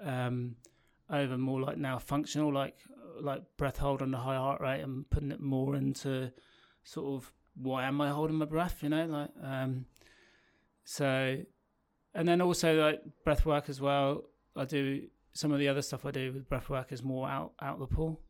um, 0.00 0.56
over 1.10 1.38
more 1.38 1.60
like 1.60 1.78
now 1.78 1.98
functional 1.98 2.52
like 2.52 2.76
like 3.20 3.42
breath 3.56 3.78
hold 3.78 4.02
on 4.02 4.10
the 4.10 4.18
high 4.18 4.36
heart 4.36 4.60
rate 4.60 4.80
and 4.80 5.08
putting 5.10 5.32
it 5.32 5.40
more 5.40 5.74
into 5.74 6.30
sort 6.84 7.06
of 7.14 7.32
why 7.60 7.84
am 7.84 8.00
I 8.00 8.10
holding 8.10 8.36
my 8.36 8.44
breath? 8.44 8.82
You 8.82 8.90
know 8.90 9.06
like 9.06 9.30
um, 9.42 9.86
so 10.84 11.38
and 12.14 12.26
then 12.26 12.40
also 12.40 12.74
like 12.80 13.02
breath 13.24 13.44
work 13.44 13.68
as 13.68 13.80
well. 13.80 14.24
I 14.56 14.64
do 14.64 15.02
some 15.38 15.52
of 15.52 15.60
the 15.60 15.68
other 15.68 15.82
stuff 15.82 16.04
I 16.04 16.10
do 16.10 16.32
with 16.32 16.48
breath 16.48 16.68
work 16.68 16.90
is 16.90 17.04
more 17.04 17.28
out 17.28 17.52
out 17.62 17.78
the 17.78 17.86
pool, 17.86 18.20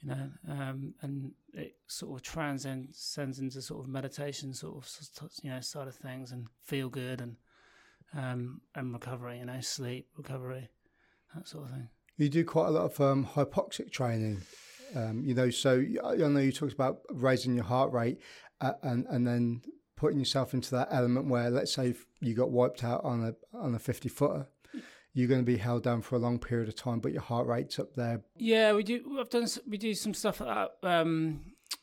you 0.00 0.08
know, 0.08 0.30
um, 0.48 0.94
and 1.02 1.32
it 1.52 1.76
sort 1.88 2.18
of 2.18 2.22
transcends 2.22 3.38
into 3.38 3.60
sort 3.60 3.84
of 3.84 3.90
meditation, 3.90 4.54
sort 4.54 4.78
of 4.78 5.30
you 5.42 5.50
know 5.50 5.60
side 5.60 5.88
of 5.88 5.94
things, 5.94 6.32
and 6.32 6.46
feel 6.64 6.88
good 6.88 7.20
and 7.20 7.36
um, 8.16 8.62
and 8.74 8.94
recovery, 8.94 9.40
you 9.40 9.44
know, 9.44 9.60
sleep 9.60 10.08
recovery, 10.16 10.70
that 11.34 11.46
sort 11.46 11.64
of 11.64 11.70
thing. 11.72 11.88
You 12.16 12.30
do 12.30 12.46
quite 12.46 12.68
a 12.68 12.70
lot 12.70 12.84
of 12.90 12.98
um, 12.98 13.26
hypoxic 13.26 13.92
training. 13.92 14.40
Um, 14.96 15.22
you 15.22 15.34
know, 15.34 15.50
so 15.50 15.84
I 16.02 16.16
know 16.16 16.40
you 16.40 16.50
talked 16.50 16.72
about 16.72 17.00
raising 17.10 17.56
your 17.56 17.64
heart 17.64 17.92
rate 17.92 18.20
uh, 18.62 18.72
and 18.82 19.04
and 19.10 19.26
then 19.26 19.60
putting 19.96 20.18
yourself 20.18 20.54
into 20.54 20.70
that 20.70 20.88
element 20.90 21.28
where, 21.28 21.50
let's 21.50 21.74
say, 21.74 21.94
you 22.20 22.32
got 22.32 22.50
wiped 22.50 22.84
out 22.84 23.04
on 23.04 23.22
a 23.22 23.34
on 23.54 23.74
a 23.74 23.78
fifty 23.78 24.08
footer, 24.08 24.46
you're 25.18 25.26
going 25.26 25.40
to 25.40 25.44
be 25.44 25.56
held 25.56 25.82
down 25.82 26.00
for 26.00 26.14
a 26.14 26.18
long 26.20 26.38
period 26.38 26.68
of 26.68 26.76
time, 26.76 27.00
but 27.00 27.10
your 27.10 27.22
heart 27.22 27.48
rate's 27.48 27.80
up 27.80 27.92
there. 27.96 28.22
Yeah, 28.36 28.72
we 28.72 28.84
do. 28.84 29.18
I've 29.18 29.28
done. 29.28 29.48
We 29.66 29.76
do 29.76 29.92
some 29.92 30.14
stuff 30.14 30.40
like 30.40 30.70
that. 30.80 30.88
Um, 30.88 31.40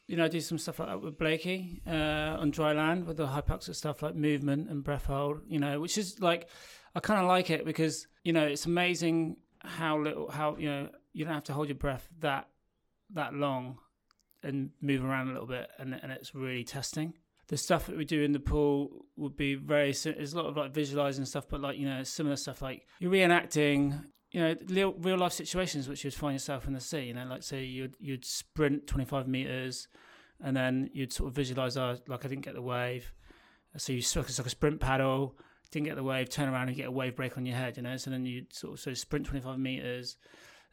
you 0.07 0.15
know, 0.15 0.23
I 0.23 0.27
do 0.29 0.39
some 0.39 0.57
stuff 0.57 0.79
like 0.79 0.87
that 0.87 1.01
with 1.01 1.17
Blakey 1.17 1.81
uh, 1.85 2.37
on 2.39 2.51
dry 2.51 2.71
land 2.71 3.05
with 3.05 3.17
the 3.17 3.27
hypoxic 3.27 3.75
stuff 3.75 4.01
like 4.01 4.15
movement 4.15 4.69
and 4.69 4.85
breath 4.85 5.07
hold. 5.07 5.41
You 5.49 5.59
know, 5.59 5.81
which 5.81 5.97
is 5.97 6.21
like 6.21 6.47
I 6.95 7.01
kind 7.01 7.19
of 7.19 7.27
like 7.27 7.49
it 7.49 7.65
because 7.65 8.07
you 8.23 8.31
know 8.31 8.45
it's 8.47 8.65
amazing 8.67 9.35
how 9.59 9.99
little 9.99 10.31
how 10.31 10.55
you 10.55 10.69
know 10.69 10.89
you 11.11 11.25
don't 11.25 11.33
have 11.33 11.43
to 11.45 11.53
hold 11.53 11.67
your 11.67 11.75
breath 11.75 12.07
that 12.21 12.47
that 13.15 13.33
long 13.33 13.79
and 14.43 14.69
move 14.79 15.03
around 15.03 15.27
a 15.27 15.33
little 15.33 15.47
bit, 15.47 15.69
and 15.77 15.93
and 15.93 16.09
it's 16.09 16.33
really 16.33 16.63
testing. 16.63 17.15
The 17.47 17.57
stuff 17.57 17.85
that 17.85 17.95
we 17.95 18.05
do 18.05 18.23
in 18.23 18.31
the 18.31 18.39
pool 18.39 19.05
would 19.17 19.37
be 19.37 19.55
very. 19.55 19.91
There's 19.91 20.33
a 20.33 20.37
lot 20.37 20.47
of 20.47 20.57
like 20.57 20.73
visualizing 20.73 21.25
stuff, 21.25 21.45
but 21.47 21.61
like 21.61 21.77
you 21.77 21.87
know 21.87 22.03
similar 22.03 22.35
stuff 22.35 22.61
like 22.61 22.87
you're 22.99 23.11
reenacting 23.11 24.03
you 24.35 24.41
know, 24.41 24.55
real, 24.67 24.93
real 24.99 25.17
life 25.17 25.31
situations 25.31 25.87
which 25.87 26.03
you'd 26.03 26.13
find 26.13 26.33
yourself 26.33 26.67
in 26.67 26.73
the 26.73 26.81
sea. 26.81 27.03
You 27.03 27.13
know, 27.13 27.25
like 27.25 27.41
say 27.41 27.63
you'd 27.63 27.95
you'd 28.01 28.25
sprint 28.25 28.85
25 28.85 29.29
meters, 29.29 29.87
and 30.41 30.57
then 30.57 30.89
you'd 30.93 31.13
sort 31.13 31.29
of 31.29 31.35
visualize, 31.35 31.77
oh, 31.77 31.97
like 32.09 32.25
I 32.25 32.27
didn't 32.27 32.43
get 32.43 32.53
the 32.53 32.61
wave, 32.61 33.13
so 33.77 33.93
you 33.93 34.01
sort 34.01 34.29
of 34.29 34.37
like 34.37 34.47
a 34.47 34.49
sprint 34.49 34.81
paddle, 34.81 35.37
didn't 35.71 35.85
get 35.85 35.95
the 35.95 36.03
wave, 36.03 36.29
turn 36.29 36.49
around 36.49 36.67
and 36.67 36.75
get 36.75 36.87
a 36.87 36.91
wave 36.91 37.15
break 37.15 37.37
on 37.37 37.45
your 37.45 37.55
head. 37.55 37.77
You 37.77 37.83
know, 37.83 37.95
so 37.95 38.09
then 38.09 38.25
you 38.25 38.45
sort 38.51 38.73
of 38.73 38.79
so 38.81 38.93
sprint 38.93 39.25
25 39.25 39.57
meters, 39.57 40.17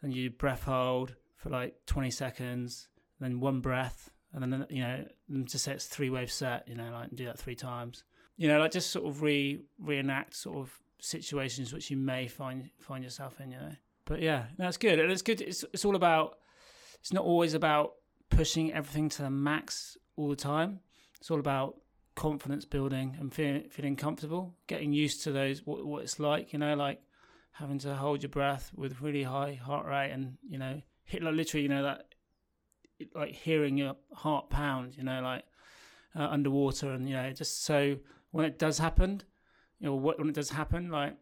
and 0.03 0.13
you 0.13 0.31
breath 0.31 0.65
hold 0.65 1.15
for 1.37 1.51
like 1.51 1.75
20 1.87 2.11
seconds, 2.11 2.89
then 3.21 3.39
one 3.39 3.61
breath, 3.61 4.11
and 4.35 4.53
then 4.53 4.67
you 4.71 4.83
know, 4.83 5.05
to 5.47 5.59
say 5.59 5.73
it's 5.73 5.87
three 5.87 6.11
wave 6.11 6.33
set. 6.33 6.67
You 6.69 6.75
know, 6.75 6.91
like 6.93 7.15
do 7.15 7.27
that 7.27 7.39
three 7.39 7.55
times. 7.55 8.05
You 8.37 8.49
know, 8.49 8.59
like 8.59 8.73
just 8.73 8.91
sort 8.91 9.07
of 9.07 9.23
re 9.23 9.61
reenact 9.79 10.35
sort 10.35 10.59
of 10.59 10.73
situations 11.01 11.73
which 11.73 11.91
you 11.91 11.97
may 11.97 12.29
find 12.29 12.71
find 12.81 13.05
yourself 13.05 13.41
in, 13.41 13.51
you 13.51 13.59
know. 13.59 13.75
But 14.05 14.21
yeah, 14.21 14.45
that's 14.59 14.77
good. 14.77 14.99
And 14.99 15.13
it's 15.13 15.23
good. 15.23 15.41
It's 15.41 15.65
it's 15.73 15.85
all 15.85 15.97
about. 15.97 16.39
It's 17.01 17.13
not 17.13 17.25
always 17.25 17.55
about 17.55 17.95
pushing 18.31 18.73
everything 18.73 19.09
to 19.11 19.23
the 19.23 19.31
max 19.31 19.97
all 20.17 20.29
the 20.29 20.37
time. 20.37 20.81
It's 21.21 21.31
all 21.31 21.41
about 21.41 21.77
confidence 22.15 22.65
building 22.65 23.17
and 23.19 23.33
feeling 23.33 23.69
feeling 23.71 23.97
comfortable, 23.97 24.55
getting 24.67 24.93
used 24.93 25.25
to 25.25 25.33
those 25.33 25.67
what, 25.67 25.85
what 25.85 26.03
it's 26.03 26.19
like. 26.19 26.53
You 26.53 26.59
know, 26.59 26.75
like 26.75 27.01
having 27.53 27.79
to 27.81 27.95
hold 27.95 28.23
your 28.23 28.31
breath 28.31 28.71
with 28.75 29.01
really 29.01 29.25
high 29.25 29.55
heart 29.55 29.87
rate 29.87 30.11
and 30.11 30.39
you 30.49 30.59
know 30.59 30.81
hit 31.05 31.23
like 31.23 31.35
literally 31.35 31.63
you 31.63 31.69
know 31.69 31.83
that 31.83 32.12
like 33.15 33.33
hearing 33.33 33.77
your 33.77 33.97
heart 34.15 34.51
pound 34.51 34.97
you 34.97 35.03
know 35.03 35.21
like 35.21 35.45
uh, 36.17 36.29
underwater 36.29 36.91
and 36.91 37.09
you 37.09 37.15
know 37.15 37.31
just 37.33 37.65
so 37.65 37.97
when 38.31 38.45
it 38.45 38.59
does 38.59 38.79
happen 38.79 39.23
you 39.79 39.87
know 39.87 39.95
when 39.95 40.29
it 40.29 40.35
does 40.35 40.51
happen 40.51 40.91
like 40.91 41.17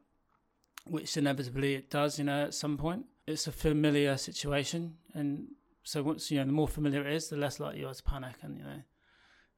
which 0.87 1.17
inevitably 1.17 1.75
it 1.75 1.91
does 1.91 2.19
you 2.19 2.25
know 2.25 2.45
at 2.45 2.55
some 2.55 2.77
point 2.77 3.05
it's 3.27 3.47
a 3.47 3.53
familiar 3.53 4.17
situation 4.17 4.95
and 5.15 5.47
so 5.83 6.03
once 6.03 6.31
you 6.31 6.39
know 6.39 6.47
the 6.47 6.53
more 6.53 6.69
familiar 6.69 7.07
it 7.07 7.15
is 7.15 7.29
the 7.29 7.37
less 7.37 7.61
likely 7.61 7.81
you 7.81 7.87
are 7.87 7.95
to 7.95 8.03
panic 8.03 8.35
and 8.43 8.57
you 8.57 8.65
know 8.65 8.83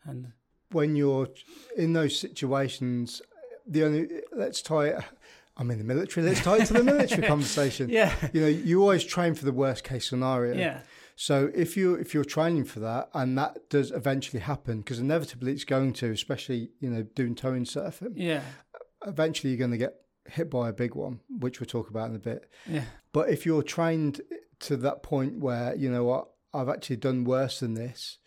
and 0.05 0.33
when 0.71 0.97
you're 0.97 1.29
in 1.77 1.93
those 1.93 2.19
situations 2.19 3.23
the 3.67 3.85
only 3.85 4.09
let's 4.33 4.61
tie 4.61 4.89
it 4.89 5.05
I'm 5.57 5.71
in 5.71 5.79
the 5.79 5.85
military. 5.85 6.27
Let's 6.27 6.43
tie 6.43 6.59
it 6.59 6.67
to 6.67 6.73
the 6.73 6.83
military 6.83 7.23
conversation. 7.29 7.91
Yeah. 7.91 8.15
You 8.33 8.41
know, 8.41 8.47
you 8.47 8.81
always 8.81 9.05
train 9.05 9.35
for 9.35 9.45
the 9.45 9.53
worst 9.53 9.85
case 9.85 10.09
scenario. 10.09 10.55
Yeah. 10.55 10.81
So 11.17 11.51
if 11.55 11.77
you 11.77 11.95
if 11.95 12.15
you're 12.15 12.25
training 12.25 12.65
for 12.65 12.81
that 12.81 13.11
and 13.15 13.37
that 13.39 13.69
does 13.69 13.91
eventually 13.91 14.41
happen, 14.41 14.79
because 14.79 14.99
inevitably 14.99 15.53
it's 15.53 15.65
going 15.65 15.93
to, 15.95 16.11
especially 16.11 16.71
you 16.81 16.91
know 16.91 17.03
doing 17.03 17.35
towing 17.35 17.65
surfing. 17.65 18.15
Yeah. 18.17 18.43
Eventually 19.07 19.51
you're 19.51 19.59
going 19.59 19.73
to 19.73 19.77
get 19.77 19.97
hit 20.27 20.51
by 20.51 20.69
a 20.69 20.73
big 20.73 20.95
one, 20.95 21.21
which 21.29 21.61
we'll 21.61 21.67
talk 21.67 21.91
about 21.91 22.11
in 22.11 22.17
a 22.17 22.21
bit. 22.21 22.51
Yeah. 22.67 22.85
But 23.13 23.29
if 23.29 23.45
you're 23.45 23.63
trained 23.63 24.21
to 24.61 24.77
that 24.79 25.03
point 25.03 25.39
where 25.39 25.75
you 25.77 25.91
know 25.91 26.05
what 26.05 26.29
I've 26.55 26.69
actually 26.69 26.97
done 26.97 27.25
worse 27.25 27.61
than 27.61 27.75
this, 27.75 28.19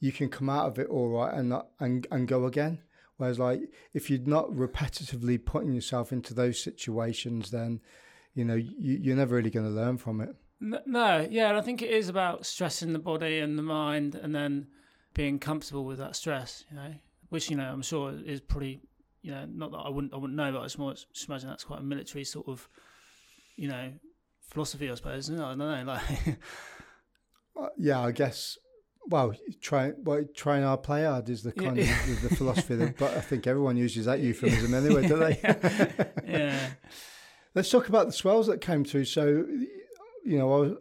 you 0.00 0.12
can 0.12 0.28
come 0.28 0.48
out 0.48 0.66
of 0.66 0.78
it 0.78 0.88
all 0.88 1.08
right 1.08 1.32
and 1.34 1.48
not, 1.48 1.68
and 1.80 2.06
and 2.10 2.28
go 2.28 2.46
again. 2.46 2.80
Whereas, 3.16 3.38
like, 3.38 3.62
if 3.94 4.10
you're 4.10 4.20
not 4.20 4.50
repetitively 4.50 5.42
putting 5.42 5.72
yourself 5.72 6.12
into 6.12 6.34
those 6.34 6.62
situations, 6.62 7.50
then, 7.50 7.80
you 8.34 8.44
know, 8.44 8.54
you, 8.54 8.98
you're 9.00 9.16
never 9.16 9.36
really 9.36 9.50
going 9.50 9.66
to 9.66 9.72
learn 9.72 9.96
from 9.96 10.20
it. 10.20 10.34
No, 10.60 11.26
yeah, 11.30 11.48
and 11.48 11.58
I 11.58 11.60
think 11.60 11.82
it 11.82 11.90
is 11.90 12.08
about 12.08 12.46
stressing 12.46 12.92
the 12.92 12.98
body 12.98 13.40
and 13.40 13.58
the 13.58 13.62
mind, 13.62 14.14
and 14.14 14.34
then 14.34 14.68
being 15.14 15.38
comfortable 15.38 15.84
with 15.84 15.98
that 15.98 16.16
stress. 16.16 16.64
You 16.70 16.76
know, 16.76 16.94
which 17.28 17.50
you 17.50 17.56
know 17.56 17.70
I'm 17.70 17.82
sure 17.82 18.14
is 18.24 18.40
pretty. 18.40 18.80
You 19.22 19.32
know, 19.32 19.46
not 19.46 19.72
that 19.72 19.78
I 19.78 19.88
wouldn't 19.88 20.14
I 20.14 20.16
wouldn't 20.16 20.36
know, 20.36 20.52
but 20.52 20.60
I 20.60 20.64
just, 20.64 20.78
more, 20.78 20.94
just 20.94 21.28
imagine 21.28 21.48
that's 21.48 21.64
quite 21.64 21.80
a 21.80 21.82
military 21.82 22.24
sort 22.24 22.46
of, 22.48 22.68
you 23.56 23.68
know, 23.68 23.92
philosophy. 24.48 24.90
I 24.90 24.94
suppose. 24.94 25.28
No, 25.28 25.46
I 25.46 25.54
don't 25.54 25.58
know. 25.58 25.98
Like, 27.56 27.68
uh, 27.68 27.68
yeah, 27.78 28.00
I 28.00 28.12
guess 28.12 28.58
well, 29.08 29.34
try 29.60 29.92
well, 29.98 30.24
try 30.34 30.56
and 30.56 30.64
hard, 30.64 30.82
play 30.82 31.04
hard 31.04 31.28
is 31.28 31.42
the 31.42 31.52
kind 31.52 31.76
yeah. 31.76 31.84
of 31.84 32.22
the, 32.22 32.28
the 32.28 32.34
philosophy. 32.34 32.76
That, 32.76 32.96
but 32.98 33.14
I 33.16 33.20
think 33.20 33.46
everyone 33.46 33.76
uses 33.76 34.06
that 34.06 34.20
euphemism 34.20 34.74
anyway, 34.86 35.06
don't 35.06 35.20
they? 35.20 36.10
yeah. 36.26 36.70
Let's 37.54 37.70
talk 37.70 37.88
about 37.88 38.06
the 38.06 38.12
swells 38.12 38.48
that 38.48 38.60
came 38.60 38.84
through. 38.84 39.06
So, 39.06 39.46
you 40.26 40.38
know, 40.38 40.52
I 40.52 40.58
was, 40.58 40.72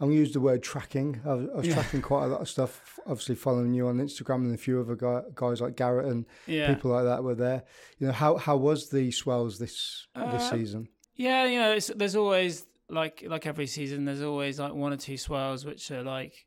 I'm 0.00 0.08
going 0.08 0.16
to 0.16 0.20
use 0.20 0.32
the 0.32 0.40
word 0.40 0.62
tracking. 0.62 1.20
I 1.24 1.34
was, 1.34 1.48
I 1.50 1.56
was 1.56 1.66
yeah. 1.66 1.74
tracking 1.74 2.02
quite 2.02 2.24
a 2.24 2.28
lot 2.28 2.40
of 2.40 2.48
stuff. 2.48 2.98
Obviously, 3.06 3.36
following 3.36 3.74
you 3.74 3.88
on 3.88 3.98
Instagram 3.98 4.36
and 4.36 4.54
a 4.54 4.58
few 4.58 4.80
other 4.80 4.96
guy, 4.96 5.22
guys 5.34 5.60
like 5.60 5.76
Garrett 5.76 6.06
and 6.06 6.26
yeah. 6.46 6.72
people 6.72 6.90
like 6.90 7.04
that 7.04 7.22
were 7.22 7.34
there. 7.34 7.62
You 7.98 8.08
know, 8.08 8.12
how 8.12 8.36
how 8.36 8.56
was 8.56 8.90
the 8.90 9.10
swells 9.10 9.58
this 9.58 10.06
uh, 10.14 10.30
this 10.32 10.50
season? 10.50 10.88
Yeah, 11.14 11.46
you 11.46 11.58
know, 11.58 11.78
there's 11.78 12.16
always 12.16 12.66
like 12.88 13.24
like 13.26 13.46
every 13.46 13.66
season, 13.66 14.04
there's 14.04 14.22
always 14.22 14.58
like 14.58 14.74
one 14.74 14.92
or 14.92 14.96
two 14.96 15.16
swells 15.16 15.64
which 15.64 15.90
are 15.90 16.02
like 16.02 16.46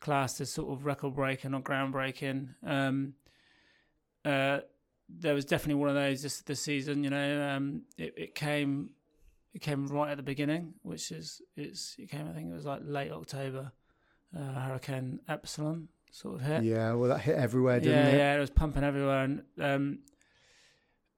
classed 0.00 0.40
as 0.40 0.50
sort 0.50 0.72
of 0.72 0.86
record 0.86 1.14
breaking 1.14 1.54
or 1.54 1.60
groundbreaking. 1.60 2.54
Um, 2.66 3.14
uh, 4.24 4.60
there 5.08 5.34
was 5.34 5.44
definitely 5.44 5.80
one 5.80 5.88
of 5.90 5.94
those 5.94 6.22
this 6.22 6.40
this 6.42 6.60
season. 6.60 7.04
You 7.04 7.10
know, 7.10 7.48
um, 7.48 7.82
it, 7.96 8.14
it 8.16 8.34
came 8.34 8.90
it 9.54 9.60
came 9.60 9.86
right 9.86 10.10
at 10.10 10.16
the 10.16 10.22
beginning, 10.22 10.74
which 10.82 11.10
is 11.10 11.40
it's 11.56 11.96
it 11.98 12.10
came 12.10 12.28
I 12.28 12.32
think 12.32 12.50
it 12.50 12.54
was 12.54 12.66
like 12.66 12.80
late 12.84 13.10
October. 13.10 13.72
Uh, 14.36 14.52
Hurricane 14.60 15.20
Epsilon 15.26 15.88
sort 16.10 16.36
of 16.36 16.40
hit. 16.42 16.62
Yeah, 16.64 16.92
well, 16.92 17.08
that 17.08 17.20
hit 17.20 17.36
everywhere, 17.36 17.80
didn't 17.80 17.96
yeah, 17.96 18.10
it? 18.10 18.18
Yeah, 18.18 18.36
it 18.36 18.40
was 18.40 18.50
pumping 18.50 18.84
everywhere, 18.84 19.24
and 19.24 19.42
um, 19.60 19.98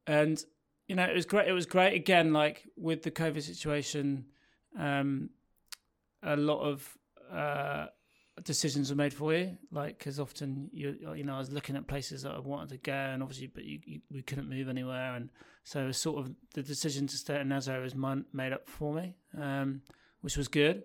and 0.06 0.42
you 0.86 0.94
know 0.94 1.04
it 1.04 1.14
was 1.14 1.26
great. 1.26 1.48
It 1.48 1.52
was 1.52 1.66
great 1.66 1.94
again, 1.94 2.32
like 2.32 2.66
with 2.76 3.02
the 3.02 3.10
COVID 3.10 3.42
situation. 3.42 4.26
Um, 4.78 5.30
a 6.22 6.36
lot 6.36 6.60
of 6.60 6.96
uh, 7.32 7.86
decisions 8.44 8.90
were 8.90 8.96
made 8.96 9.12
for 9.14 9.34
you 9.34 9.56
like 9.70 9.98
because 9.98 10.18
often 10.18 10.70
you 10.72 10.96
you 11.14 11.24
know 11.24 11.34
I 11.34 11.38
was 11.38 11.50
looking 11.50 11.76
at 11.76 11.86
places 11.86 12.22
that 12.22 12.32
I 12.32 12.38
wanted 12.38 12.70
to 12.70 12.78
go 12.78 12.92
and 12.92 13.22
obviously 13.22 13.48
but 13.48 13.64
you, 13.64 13.80
you, 13.84 14.00
we 14.10 14.22
couldn't 14.22 14.48
move 14.48 14.68
anywhere. 14.68 15.14
And 15.14 15.30
so 15.64 15.90
sort 15.92 16.18
of 16.18 16.34
the 16.54 16.62
decision 16.62 17.06
to 17.08 17.16
stay 17.16 17.36
at 17.36 17.46
Nazaré 17.46 17.82
was 17.82 17.94
made 18.32 18.52
up 18.52 18.68
for 18.68 18.94
me 18.94 19.16
um, 19.38 19.82
which 20.20 20.36
was 20.36 20.48
good. 20.48 20.84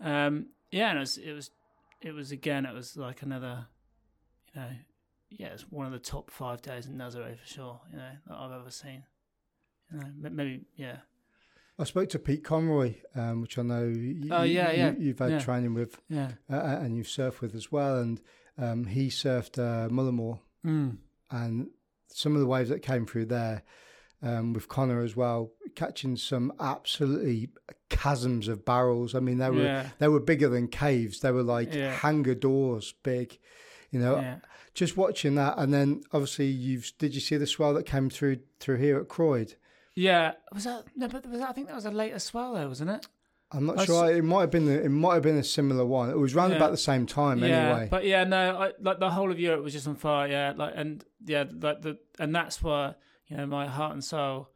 Um, 0.00 0.46
yeah 0.70 0.90
and 0.90 0.98
it 0.98 1.00
was 1.00 1.18
it 1.18 1.32
was 1.32 1.50
it 2.00 2.12
was 2.12 2.32
again 2.32 2.66
it 2.66 2.74
was 2.74 2.96
like 2.96 3.22
another 3.22 3.66
you 4.54 4.60
know 4.60 4.70
yeah 5.30 5.48
it's 5.48 5.62
one 5.70 5.86
of 5.86 5.92
the 5.92 5.98
top 5.98 6.30
five 6.30 6.62
days 6.62 6.86
in 6.86 6.94
Nazaré 6.94 7.38
for 7.38 7.46
sure 7.46 7.80
you 7.90 7.96
know 7.96 8.10
that 8.26 8.36
I've 8.36 8.52
ever 8.52 8.70
seen. 8.70 9.04
You 9.92 9.98
know 9.98 10.30
maybe 10.30 10.62
yeah 10.76 10.98
I 11.78 11.84
spoke 11.84 12.10
to 12.10 12.18
Pete 12.18 12.44
Conroy, 12.44 12.94
um, 13.14 13.40
which 13.40 13.58
I 13.58 13.62
know 13.62 13.84
you, 13.84 14.28
oh, 14.30 14.42
yeah, 14.42 14.70
yeah. 14.72 14.92
you, 14.98 15.08
have 15.08 15.18
had 15.18 15.30
yeah. 15.30 15.38
training 15.40 15.74
with 15.74 16.00
yeah. 16.08 16.32
Uh, 16.50 16.56
and 16.56 16.96
you've 16.96 17.06
surfed 17.06 17.40
with 17.40 17.54
as 17.54 17.72
well. 17.72 17.98
And 17.98 18.20
um, 18.58 18.84
he 18.84 19.08
surfed 19.08 19.58
uh, 19.58 19.88
Mullaghmore. 19.88 20.40
Mm. 20.64 20.98
And 21.30 21.70
some 22.08 22.34
of 22.34 22.40
the 22.40 22.46
waves 22.46 22.68
that 22.68 22.82
came 22.82 23.06
through 23.06 23.26
there 23.26 23.62
um, 24.22 24.52
with 24.52 24.68
Conor 24.68 25.02
as 25.02 25.16
well, 25.16 25.50
catching 25.74 26.16
some 26.16 26.52
absolutely 26.60 27.50
chasms 27.90 28.48
of 28.48 28.64
barrels. 28.64 29.14
I 29.14 29.20
mean, 29.20 29.38
they 29.38 29.50
were 29.50 29.62
yeah. 29.62 29.88
they 29.98 30.08
were 30.08 30.20
bigger 30.20 30.48
than 30.48 30.68
caves. 30.68 31.20
They 31.20 31.32
were 31.32 31.42
like 31.42 31.74
yeah. 31.74 31.92
hangar 31.92 32.34
doors 32.34 32.94
big. 33.02 33.38
You 33.90 33.98
know, 33.98 34.16
yeah. 34.16 34.36
just 34.74 34.96
watching 34.96 35.34
that, 35.34 35.58
and 35.58 35.74
then 35.74 36.02
obviously 36.12 36.46
you've 36.46 36.92
did 36.98 37.14
you 37.14 37.20
see 37.20 37.36
the 37.36 37.46
swell 37.46 37.74
that 37.74 37.84
came 37.84 38.08
through 38.08 38.38
through 38.60 38.76
here 38.76 38.98
at 38.98 39.08
Croyde? 39.08 39.56
Yeah, 39.94 40.32
was 40.52 40.64
that 40.64 40.84
no? 40.96 41.08
But 41.08 41.26
was 41.26 41.40
that, 41.40 41.50
I 41.50 41.52
think 41.52 41.68
that 41.68 41.74
was 41.76 41.84
a 41.84 41.90
later 41.90 42.18
swell, 42.18 42.54
though, 42.54 42.68
wasn't 42.68 42.90
it? 42.90 43.06
I'm 43.50 43.66
not 43.66 43.80
I 43.80 43.84
sure. 43.84 44.10
S- 44.10 44.18
it 44.18 44.24
might 44.24 44.40
have 44.42 44.50
been. 44.50 44.68
it 44.68 44.88
might 44.90 45.14
have 45.14 45.22
been 45.22 45.36
a 45.36 45.44
similar 45.44 45.84
one. 45.84 46.10
It 46.10 46.18
was 46.18 46.34
round 46.34 46.52
yeah. 46.52 46.56
about 46.56 46.70
the 46.70 46.78
same 46.78 47.06
time, 47.06 47.40
yeah, 47.40 47.46
anyway. 47.46 47.88
But 47.90 48.04
yeah, 48.04 48.24
no, 48.24 48.56
I, 48.56 48.72
like 48.80 48.98
the 48.98 49.10
whole 49.10 49.30
of 49.30 49.38
Europe 49.38 49.62
was 49.62 49.74
just 49.74 49.86
on 49.86 49.96
fire. 49.96 50.28
Yeah, 50.28 50.54
like 50.56 50.72
and 50.76 51.04
yeah, 51.24 51.44
like 51.60 51.82
the 51.82 51.98
and 52.18 52.34
that's 52.34 52.62
why 52.62 52.94
you 53.28 53.36
know 53.36 53.46
my 53.46 53.66
heart 53.66 53.92
and 53.92 54.02
soul. 54.02 54.48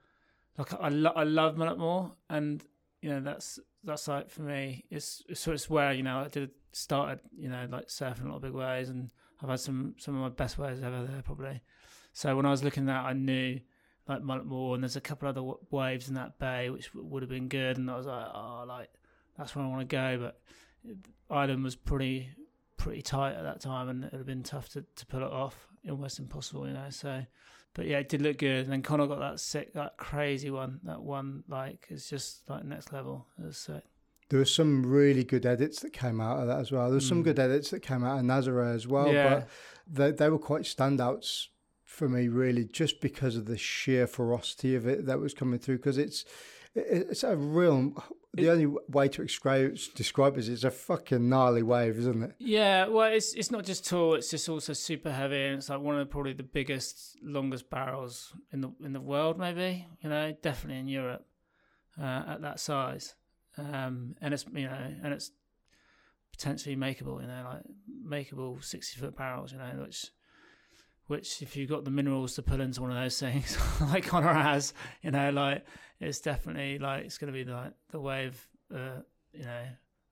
Like 0.56 0.72
I, 0.80 0.88
lo- 0.88 1.12
I 1.14 1.24
love 1.24 1.56
Mullaghmore, 1.56 2.12
and 2.30 2.64
you 3.02 3.10
know 3.10 3.20
that's 3.20 3.58
that's 3.84 4.08
like 4.08 4.30
for 4.30 4.42
me. 4.42 4.84
It's, 4.90 5.22
it's 5.28 5.40
so 5.40 5.52
it's 5.52 5.68
where 5.68 5.92
you 5.92 6.02
know 6.02 6.20
I 6.20 6.28
did 6.28 6.50
started 6.72 7.20
you 7.36 7.50
know 7.50 7.66
like 7.70 7.88
surfing 7.88 8.24
a 8.24 8.28
lot 8.28 8.36
of 8.36 8.42
big 8.42 8.52
waves, 8.52 8.88
and 8.88 9.10
I've 9.42 9.50
had 9.50 9.60
some 9.60 9.94
some 9.98 10.16
of 10.16 10.22
my 10.22 10.30
best 10.30 10.56
waves 10.56 10.82
ever 10.82 11.04
there 11.04 11.20
probably. 11.22 11.60
So 12.14 12.34
when 12.34 12.46
I 12.46 12.50
was 12.50 12.64
looking 12.64 12.84
at 12.84 12.94
that, 12.94 13.04
I 13.04 13.12
knew 13.12 13.60
like 14.08 14.22
Mullaghmore, 14.22 14.74
and 14.74 14.82
there's 14.82 14.96
a 14.96 15.00
couple 15.00 15.28
other 15.28 15.42
waves 15.70 16.08
in 16.08 16.14
that 16.14 16.38
bay 16.38 16.70
which 16.70 16.94
would 16.94 17.22
have 17.22 17.30
been 17.30 17.48
good, 17.48 17.76
and 17.76 17.90
I 17.90 17.96
was 17.96 18.06
like, 18.06 18.26
oh, 18.32 18.64
like 18.66 18.90
that's 19.36 19.54
where 19.54 19.64
I 19.64 19.68
want 19.68 19.88
to 19.88 19.96
go. 19.96 20.18
But 20.18 20.40
Ireland 21.30 21.64
was 21.64 21.76
pretty 21.76 22.30
pretty 22.76 23.02
tight 23.02 23.34
at 23.34 23.42
that 23.42 23.60
time, 23.60 23.88
and 23.88 24.04
it 24.04 24.12
would 24.12 24.18
have 24.18 24.26
been 24.26 24.42
tough 24.42 24.68
to, 24.70 24.84
to 24.94 25.06
pull 25.06 25.22
it 25.22 25.32
off, 25.32 25.68
almost 25.88 26.18
impossible, 26.18 26.66
you 26.68 26.74
know. 26.74 26.90
So, 26.90 27.24
but 27.74 27.86
yeah, 27.86 27.98
it 27.98 28.08
did 28.08 28.22
look 28.22 28.38
good. 28.38 28.64
And 28.64 28.72
then 28.72 28.82
Conor 28.82 29.06
got 29.06 29.18
that 29.18 29.40
sick, 29.40 29.74
that 29.74 29.96
crazy 29.96 30.50
one, 30.50 30.80
that 30.84 31.02
one 31.02 31.42
like 31.48 31.86
it's 31.90 32.08
just 32.08 32.48
like 32.48 32.64
next 32.64 32.92
level. 32.92 33.26
It 33.38 33.46
was 33.46 33.58
sick. 33.58 33.82
There 34.28 34.40
were 34.40 34.44
some 34.44 34.84
really 34.84 35.22
good 35.22 35.46
edits 35.46 35.80
that 35.80 35.92
came 35.92 36.20
out 36.20 36.40
of 36.40 36.48
that 36.48 36.58
as 36.58 36.72
well. 36.72 36.86
There 36.86 36.94
were 36.94 37.00
some 37.00 37.20
mm. 37.20 37.24
good 37.24 37.38
edits 37.38 37.70
that 37.70 37.80
came 37.80 38.02
out 38.02 38.18
of 38.18 38.24
Nazaré 38.24 38.74
as 38.74 38.86
well, 38.86 39.12
yeah. 39.12 39.28
but 39.28 39.48
they, 39.86 40.10
they 40.10 40.30
were 40.30 40.38
quite 40.38 40.62
standouts 40.62 41.46
for 41.86 42.08
me, 42.08 42.28
really, 42.28 42.64
just 42.64 43.00
because 43.00 43.36
of 43.36 43.46
the 43.46 43.56
sheer 43.56 44.06
ferocity 44.06 44.74
of 44.74 44.86
it 44.86 45.06
that 45.06 45.20
was 45.20 45.32
coming 45.32 45.58
through. 45.58 45.76
Because 45.76 45.96
it's 45.96 46.24
it's 46.74 47.24
a 47.24 47.36
real. 47.36 47.94
The 48.34 48.48
it, 48.48 48.50
only 48.50 48.66
way 48.88 49.08
to 49.08 49.22
describe 49.22 49.78
describe 49.94 50.36
it 50.36 50.40
is 50.40 50.48
it's 50.48 50.64
a 50.64 50.70
fucking 50.70 51.26
gnarly 51.26 51.62
wave, 51.62 51.96
isn't 51.96 52.22
it? 52.22 52.32
Yeah, 52.38 52.88
well, 52.88 53.10
it's 53.10 53.32
it's 53.34 53.50
not 53.50 53.64
just 53.64 53.86
tall; 53.88 54.14
it's 54.14 54.30
just 54.30 54.48
also 54.48 54.72
super 54.74 55.10
heavy, 55.10 55.42
and 55.44 55.54
it's 55.54 55.70
like 55.70 55.80
one 55.80 55.94
of 55.94 56.00
the, 56.00 56.06
probably 56.06 56.34
the 56.34 56.42
biggest, 56.42 57.16
longest 57.22 57.70
barrels 57.70 58.34
in 58.52 58.60
the 58.60 58.72
in 58.84 58.92
the 58.92 59.00
world, 59.00 59.38
maybe. 59.38 59.86
You 60.02 60.10
know, 60.10 60.34
definitely 60.42 60.80
in 60.80 60.88
Europe 60.88 61.24
uh, 61.98 62.24
at 62.26 62.42
that 62.42 62.60
size, 62.60 63.14
um, 63.56 64.16
and 64.20 64.34
it's 64.34 64.44
you 64.52 64.66
know, 64.66 64.92
and 65.02 65.14
it's 65.14 65.30
potentially 66.32 66.76
makeable. 66.76 67.22
You 67.22 67.28
know, 67.28 67.46
like 67.48 67.62
makeable 68.04 68.62
sixty 68.62 69.00
foot 69.00 69.16
barrels. 69.16 69.52
You 69.52 69.58
know, 69.58 69.70
which 69.82 70.10
which 71.06 71.42
if 71.42 71.56
you've 71.56 71.70
got 71.70 71.84
the 71.84 71.90
minerals 71.90 72.34
to 72.34 72.42
pull 72.42 72.60
into 72.60 72.82
one 72.82 72.90
of 72.90 72.96
those 72.96 73.18
things 73.18 73.56
like 73.80 74.06
Conor 74.06 74.34
has, 74.34 74.74
you 75.02 75.10
know, 75.10 75.30
like 75.30 75.64
it's 76.00 76.20
definitely 76.20 76.78
like 76.78 77.04
it's 77.04 77.18
going 77.18 77.32
to 77.32 77.44
be 77.44 77.50
like 77.50 77.72
the 77.90 78.00
wave, 78.00 78.48
uh, 78.74 79.00
you 79.32 79.44
know, 79.44 79.62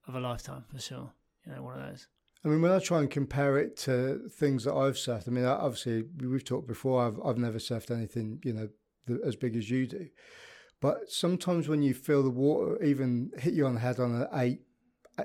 of 0.09 0.15
a 0.15 0.21
lifetime 0.21 0.65
for 0.73 0.79
sure. 0.79 1.13
You 1.47 1.55
know, 1.55 1.63
one 1.63 1.81
of 1.81 1.89
those. 1.89 2.09
I 2.45 2.49
mean, 2.49 2.61
when 2.61 2.73
I 2.73 2.79
try 2.79 3.01
and 3.01 3.11
compare 3.11 3.59
it 3.59 3.77
to 3.79 4.29
things 4.31 4.65
that 4.65 4.75
I've 4.75 4.95
surfed, 4.95 5.29
I 5.29 5.31
mean, 5.31 5.45
obviously 5.45 6.05
we've 6.21 6.45
talked 6.45 6.69
before. 6.69 7.07
I've 7.07 7.19
I've 7.25 7.39
never 7.39 7.59
surfed 7.59 7.91
anything, 7.91 8.41
you 8.45 8.53
know, 8.53 8.69
as 9.25 9.37
big 9.37 9.57
as 9.57 9.71
you 9.71 9.87
do. 9.87 10.09
But 10.81 11.11
sometimes 11.11 11.69
when 11.69 11.83
you 11.83 11.95
feel 11.95 12.23
the 12.23 12.31
water 12.31 12.83
even 12.83 13.31
hit 13.39 13.55
you 13.55 13.67
on 13.67 13.75
the 13.75 13.81
head 13.81 13.99
on 13.99 14.15
an 14.15 14.29
eight, 14.35 14.61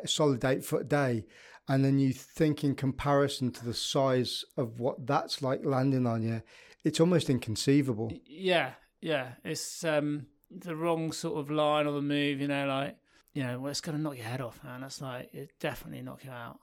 solid 0.06 0.44
eight 0.46 0.64
foot 0.64 0.88
day, 0.88 1.26
and 1.70 1.86
then 1.86 2.00
you 2.00 2.12
think 2.12 2.64
in 2.64 2.74
comparison 2.74 3.52
to 3.52 3.64
the 3.64 3.76
size 3.76 4.44
of 4.58 4.80
what 4.80 5.06
that's 5.06 5.44
like 5.44 5.64
landing 5.64 6.08
on 6.08 6.24
you, 6.24 6.42
it's 6.84 7.00
almost 7.00 7.30
inconceivable. 7.30 8.12
Yeah, 8.26 8.72
yeah. 9.02 9.34
It's 9.46 9.84
um, 9.84 10.26
the 10.50 10.76
wrong 10.76 11.12
sort 11.12 11.40
of 11.40 11.52
line 11.52 11.86
or 11.86 11.94
the 11.94 12.02
move, 12.02 12.42
you 12.42 12.48
know, 12.48 12.66
like, 12.66 12.98
you 13.34 13.44
know, 13.44 13.60
well, 13.60 13.70
it's 13.70 13.82
going 13.82 13.96
to 13.96 14.02
knock 14.02 14.18
your 14.18 14.26
head 14.26 14.42
off, 14.42 14.64
man. 14.64 14.82
That's 14.82 15.00
like, 15.00 15.32
it 15.32 15.52
definitely 15.60 16.02
knock 16.02 16.24
you 16.24 16.32
out. 16.32 16.58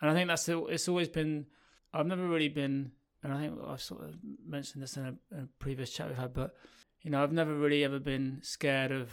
And 0.00 0.08
I 0.08 0.14
think 0.14 0.28
that's, 0.28 0.46
the, 0.46 0.64
it's 0.66 0.88
always 0.88 1.08
been, 1.08 1.46
I've 1.92 2.06
never 2.06 2.26
really 2.26 2.48
been, 2.48 2.92
and 3.24 3.32
I 3.32 3.40
think 3.40 3.58
I've 3.66 3.82
sort 3.82 4.04
of 4.04 4.14
mentioned 4.46 4.84
this 4.84 4.96
in 4.96 5.04
a, 5.04 5.36
a 5.36 5.48
previous 5.58 5.90
chat 5.90 6.06
we've 6.06 6.16
had, 6.16 6.32
but, 6.32 6.54
you 7.02 7.10
know, 7.10 7.22
I've 7.22 7.32
never 7.32 7.54
really 7.54 7.82
ever 7.82 7.98
been 7.98 8.38
scared 8.42 8.92
of 8.92 9.10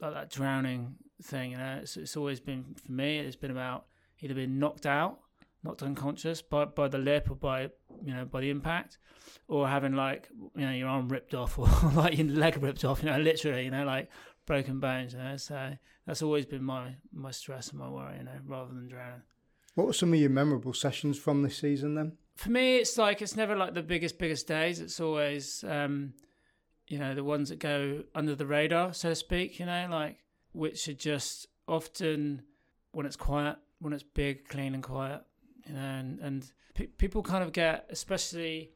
like 0.00 0.14
that 0.14 0.30
drowning 0.30 0.96
thing, 1.22 1.52
you 1.52 1.58
know, 1.58 1.78
it's, 1.80 1.96
it's 1.96 2.16
always 2.16 2.40
been, 2.40 2.74
for 2.74 2.90
me, 2.90 3.18
it's 3.18 3.36
been 3.36 3.52
about 3.52 3.84
either 4.20 4.34
been 4.34 4.58
knocked 4.58 4.86
out, 4.86 5.20
knocked 5.62 5.82
unconscious 5.82 6.42
by, 6.42 6.64
by 6.64 6.88
the 6.88 6.98
lip 6.98 7.30
or 7.30 7.34
by, 7.34 7.62
you 8.04 8.14
know, 8.14 8.24
by 8.24 8.40
the 8.40 8.50
impact 8.50 8.98
or 9.48 9.68
having 9.68 9.94
like 9.94 10.28
you 10.56 10.64
know 10.64 10.72
your 10.72 10.88
arm 10.88 11.08
ripped 11.08 11.34
off 11.34 11.58
or 11.58 11.66
like 11.94 12.16
your 12.16 12.28
leg 12.28 12.62
ripped 12.62 12.84
off, 12.84 13.02
you 13.02 13.10
know, 13.10 13.18
literally, 13.18 13.64
you 13.64 13.70
know, 13.70 13.84
like 13.84 14.08
broken 14.46 14.80
bones. 14.80 15.12
You 15.12 15.18
know, 15.18 15.36
so 15.36 15.76
that's 16.06 16.22
always 16.22 16.46
been 16.46 16.64
my 16.64 16.94
my 17.12 17.30
stress 17.30 17.70
and 17.70 17.78
my 17.78 17.88
worry, 17.88 18.18
you 18.18 18.24
know, 18.24 18.38
rather 18.46 18.72
than 18.72 18.88
drowning. 18.88 19.22
What 19.74 19.86
were 19.86 19.92
some 19.92 20.12
of 20.12 20.20
your 20.20 20.30
memorable 20.30 20.72
sessions 20.72 21.18
from 21.18 21.42
this 21.42 21.58
season 21.58 21.94
then? 21.94 22.12
For 22.36 22.50
me, 22.50 22.78
it's 22.78 22.96
like 22.98 23.22
it's 23.22 23.36
never 23.36 23.56
like 23.56 23.74
the 23.74 23.82
biggest 23.82 24.18
biggest 24.18 24.46
days. 24.46 24.80
It's 24.80 25.00
always 25.00 25.64
um, 25.64 26.14
you 26.88 26.98
know 26.98 27.14
the 27.14 27.24
ones 27.24 27.50
that 27.50 27.58
go 27.58 28.04
under 28.14 28.34
the 28.34 28.46
radar, 28.46 28.92
so 28.92 29.10
to 29.10 29.14
speak. 29.14 29.58
You 29.58 29.66
know, 29.66 29.88
like 29.90 30.18
which 30.52 30.88
are 30.88 30.94
just 30.94 31.46
often 31.68 32.42
when 32.92 33.06
it's 33.06 33.16
quiet, 33.16 33.56
when 33.80 33.92
it's 33.92 34.02
big, 34.02 34.48
clean, 34.48 34.74
and 34.74 34.82
quiet. 34.82 35.22
You 35.66 35.74
know, 35.74 35.80
and 35.80 36.20
and 36.20 36.52
pe- 36.74 36.86
people 36.86 37.22
kind 37.22 37.44
of 37.44 37.52
get, 37.52 37.86
especially 37.90 38.72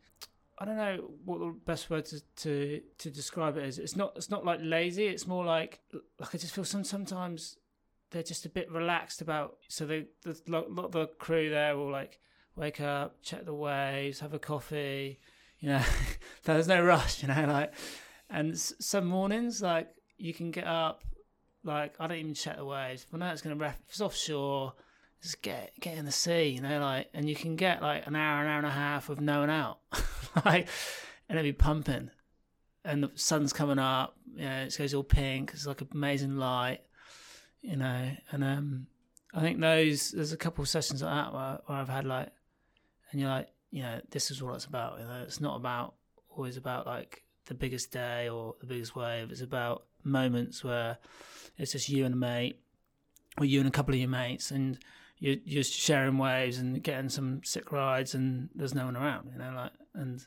I 0.59 0.65
don't 0.65 0.77
know 0.77 1.11
what 1.25 1.41
the 1.41 1.55
best 1.67 1.91
word 1.91 2.05
to, 2.07 2.21
to, 2.37 2.81
to 2.99 3.11
describe 3.11 3.57
it 3.57 3.65
is. 3.65 3.79
It's 3.79 3.97
not 3.97 4.13
it's 4.17 4.31
not 4.31 4.45
like 4.45 4.61
lazy. 4.63 5.07
It's 5.07 5.27
more 5.27 5.45
like 5.45 5.81
like 6.19 6.35
I 6.35 6.39
just 6.39 6.55
feel 6.55 6.65
some 6.65 6.85
sometimes 6.85 7.57
they're 8.11 8.23
just 8.23 8.47
a 8.47 8.49
bit 8.49 8.71
relaxed 8.71 9.21
about. 9.21 9.59
So 9.69 9.85
they 9.85 10.07
the 10.23 10.41
lot 10.47 10.93
the 10.93 11.09
crew 11.19 11.51
there 11.51 11.77
will 11.77 11.91
like 11.91 12.21
wake 12.57 12.81
up, 12.81 13.21
check 13.23 13.45
the 13.45 13.55
waves, 13.55 14.21
have 14.21 14.33
a 14.33 14.39
coffee. 14.39 15.19
You 15.59 15.71
know, 15.71 15.83
there's 16.45 16.69
no 16.69 16.83
rush. 16.85 17.23
You 17.23 17.29
know, 17.29 17.47
like 17.47 17.75
and 18.31 18.57
some 18.57 19.07
mornings 19.07 19.61
like 19.61 19.89
you 20.19 20.33
can 20.33 20.53
get 20.53 20.67
up. 20.67 21.03
Like 21.65 21.95
I 21.99 22.07
don't 22.07 22.19
even 22.19 22.35
check 22.35 22.59
the 22.59 22.65
waves. 22.65 23.07
But 23.11 23.19
now 23.19 23.33
it's 23.33 23.43
gonna 23.43 23.57
ref. 23.57 23.81
It's 23.89 24.01
offshore 24.01 24.75
just 25.25 25.41
get 25.41 25.73
get 25.81 25.97
in 25.97 26.05
the 26.05 26.13
sea, 26.13 26.49
you 26.49 26.61
know, 26.61 26.79
like, 26.81 27.09
and 27.15 27.27
you 27.27 27.35
can 27.35 27.57
get 27.57 27.81
like 27.81 28.07
an 28.07 28.15
hour, 28.15 28.43
an 28.43 28.47
hour 28.47 28.59
and 28.59 28.67
a 28.67 28.71
half 28.71 29.09
of 29.09 29.23
no 29.23 29.41
one 29.41 29.49
out, 29.49 29.79
like, 30.45 30.69
and 31.29 31.39
it'll 31.39 31.49
be 31.49 31.53
pumping, 31.53 32.11
and 32.85 33.03
the 33.03 33.11
sun's 33.15 33.55
coming 33.55 33.79
up, 33.79 34.17
you 34.37 34.45
know, 34.45 34.65
it 34.65 34.77
goes 34.77 34.93
all 34.93 35.03
pink, 35.03 35.53
it's 35.55 35.67
like 35.67 35.81
amazing 35.95 36.37
light, 36.37 36.81
you 37.63 37.75
know, 37.75 38.11
and 38.33 38.45
um, 38.45 38.87
I 39.33 39.41
think 39.41 39.61
those 39.61 40.11
there's 40.11 40.33
a 40.33 40.37
couple 40.37 40.61
of 40.61 40.69
sessions 40.69 41.03
like 41.03 41.15
that 41.15 41.33
where, 41.33 41.59
where 41.65 41.79
I've 41.79 41.89
had 41.89 42.05
like, 42.05 42.29
and 43.11 43.19
you're 43.19 43.31
like, 43.31 43.49
you 43.71 43.83
know, 43.83 44.03
this 44.11 44.31
is 44.31 44.43
what 44.43 44.55
it's 44.57 44.67
about, 44.67 44.99
you 45.01 45.07
know, 45.07 45.23
it's 45.23 45.41
not 45.41 45.57
about 45.57 45.95
always 46.29 46.59
about 46.59 46.87
like 46.87 47.23
the 47.47 47.55
biggest 47.55 47.91
day 47.91 48.29
or 48.29 48.57
the 48.61 48.67
biggest 48.67 48.95
wave, 48.95 49.31
it's 49.31 49.41
about 49.41 49.85
moments 50.03 50.63
where 50.63 50.99
it's 51.57 51.73
just 51.73 51.89
you 51.89 52.05
and 52.05 52.13
a 52.13 52.19
mate, 52.19 52.61
or 53.39 53.47
you 53.47 53.61
and 53.61 53.69
a 53.69 53.73
couple 53.73 53.95
of 53.95 54.01
your 54.01 54.11
mates, 54.11 54.51
and 54.51 54.79
you're 55.19 55.65
sharing 55.65 56.19
waves 56.19 56.59
and 56.59 56.83
getting 56.83 57.09
some 57.09 57.43
sick 57.45 57.73
rides, 57.73 58.15
and 58.15 58.51
there's 58.55 58.75
no 58.75 58.87
one 58.87 58.97
around, 58.97 59.31
you 59.33 59.39
know, 59.39 59.53
like 59.55 59.73
and 59.95 60.27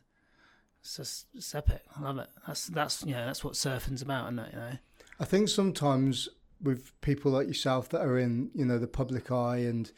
it's 0.82 0.96
just 0.96 1.26
it's 1.34 1.54
epic. 1.54 1.82
I 1.98 2.02
love 2.02 2.18
it. 2.18 2.30
That's 2.46 2.68
that's 2.68 3.04
you 3.04 3.14
know 3.14 3.26
that's 3.26 3.44
what 3.44 3.56
surfing's 3.56 4.02
about, 4.02 4.28
isn't 4.28 4.40
it? 4.40 4.54
You 4.54 4.60
know. 4.60 4.72
I 5.20 5.26
think 5.26 5.50
sometimes 5.50 6.30
with 6.62 7.00
people 7.02 7.32
like 7.32 7.48
yourself 7.48 7.90
that 7.90 8.02
are 8.02 8.18
in 8.18 8.50
you 8.56 8.66
know 8.66 8.80
the 8.80 8.88
public 8.88 9.32
eye 9.32 9.58
and 9.58 9.92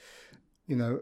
you 0.67 0.75
know 0.75 1.01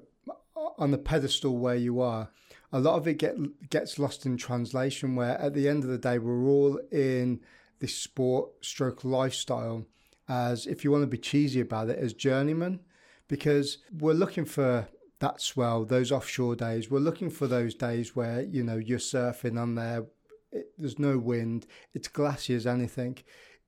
on 0.77 0.91
the 0.91 0.97
pedestal 0.97 1.57
where 1.57 1.75
you 1.75 2.01
are, 2.01 2.29
a 2.71 2.79
lot 2.79 2.97
of 2.97 3.07
it 3.07 3.17
get 3.17 3.35
gets 3.69 3.97
lost 3.97 4.25
in 4.25 4.37
translation. 4.37 5.15
Where 5.15 5.39
at 5.39 5.53
the 5.53 5.69
end 5.69 5.83
of 5.83 5.89
the 5.89 5.97
day, 5.97 6.19
we're 6.19 6.47
all 6.47 6.79
in 6.91 7.39
this 7.79 7.95
sport 7.95 8.49
stroke 8.61 9.03
lifestyle 9.03 9.85
as 10.27 10.67
if 10.67 10.83
you 10.83 10.91
want 10.91 11.03
to 11.03 11.07
be 11.07 11.17
cheesy 11.17 11.61
about 11.61 11.89
it 11.89 11.97
as 11.97 12.11
journeyman 12.11 12.81
because 13.27 13.79
we're 13.91 14.13
looking 14.13 14.45
for 14.45 14.87
that 15.19 15.41
swell, 15.41 15.85
those 15.85 16.11
offshore 16.11 16.55
days. 16.55 16.89
We're 16.89 16.99
looking 16.99 17.29
for 17.29 17.47
those 17.47 17.73
days 17.73 18.15
where, 18.15 18.41
you 18.41 18.63
know, 18.63 18.77
you're 18.77 18.99
surfing 18.99 19.59
on 19.59 19.75
there, 19.75 20.05
it, 20.51 20.71
there's 20.77 20.99
no 20.99 21.17
wind, 21.17 21.65
it's 21.93 22.07
glassy 22.07 22.53
as 22.55 22.67
anything. 22.67 23.17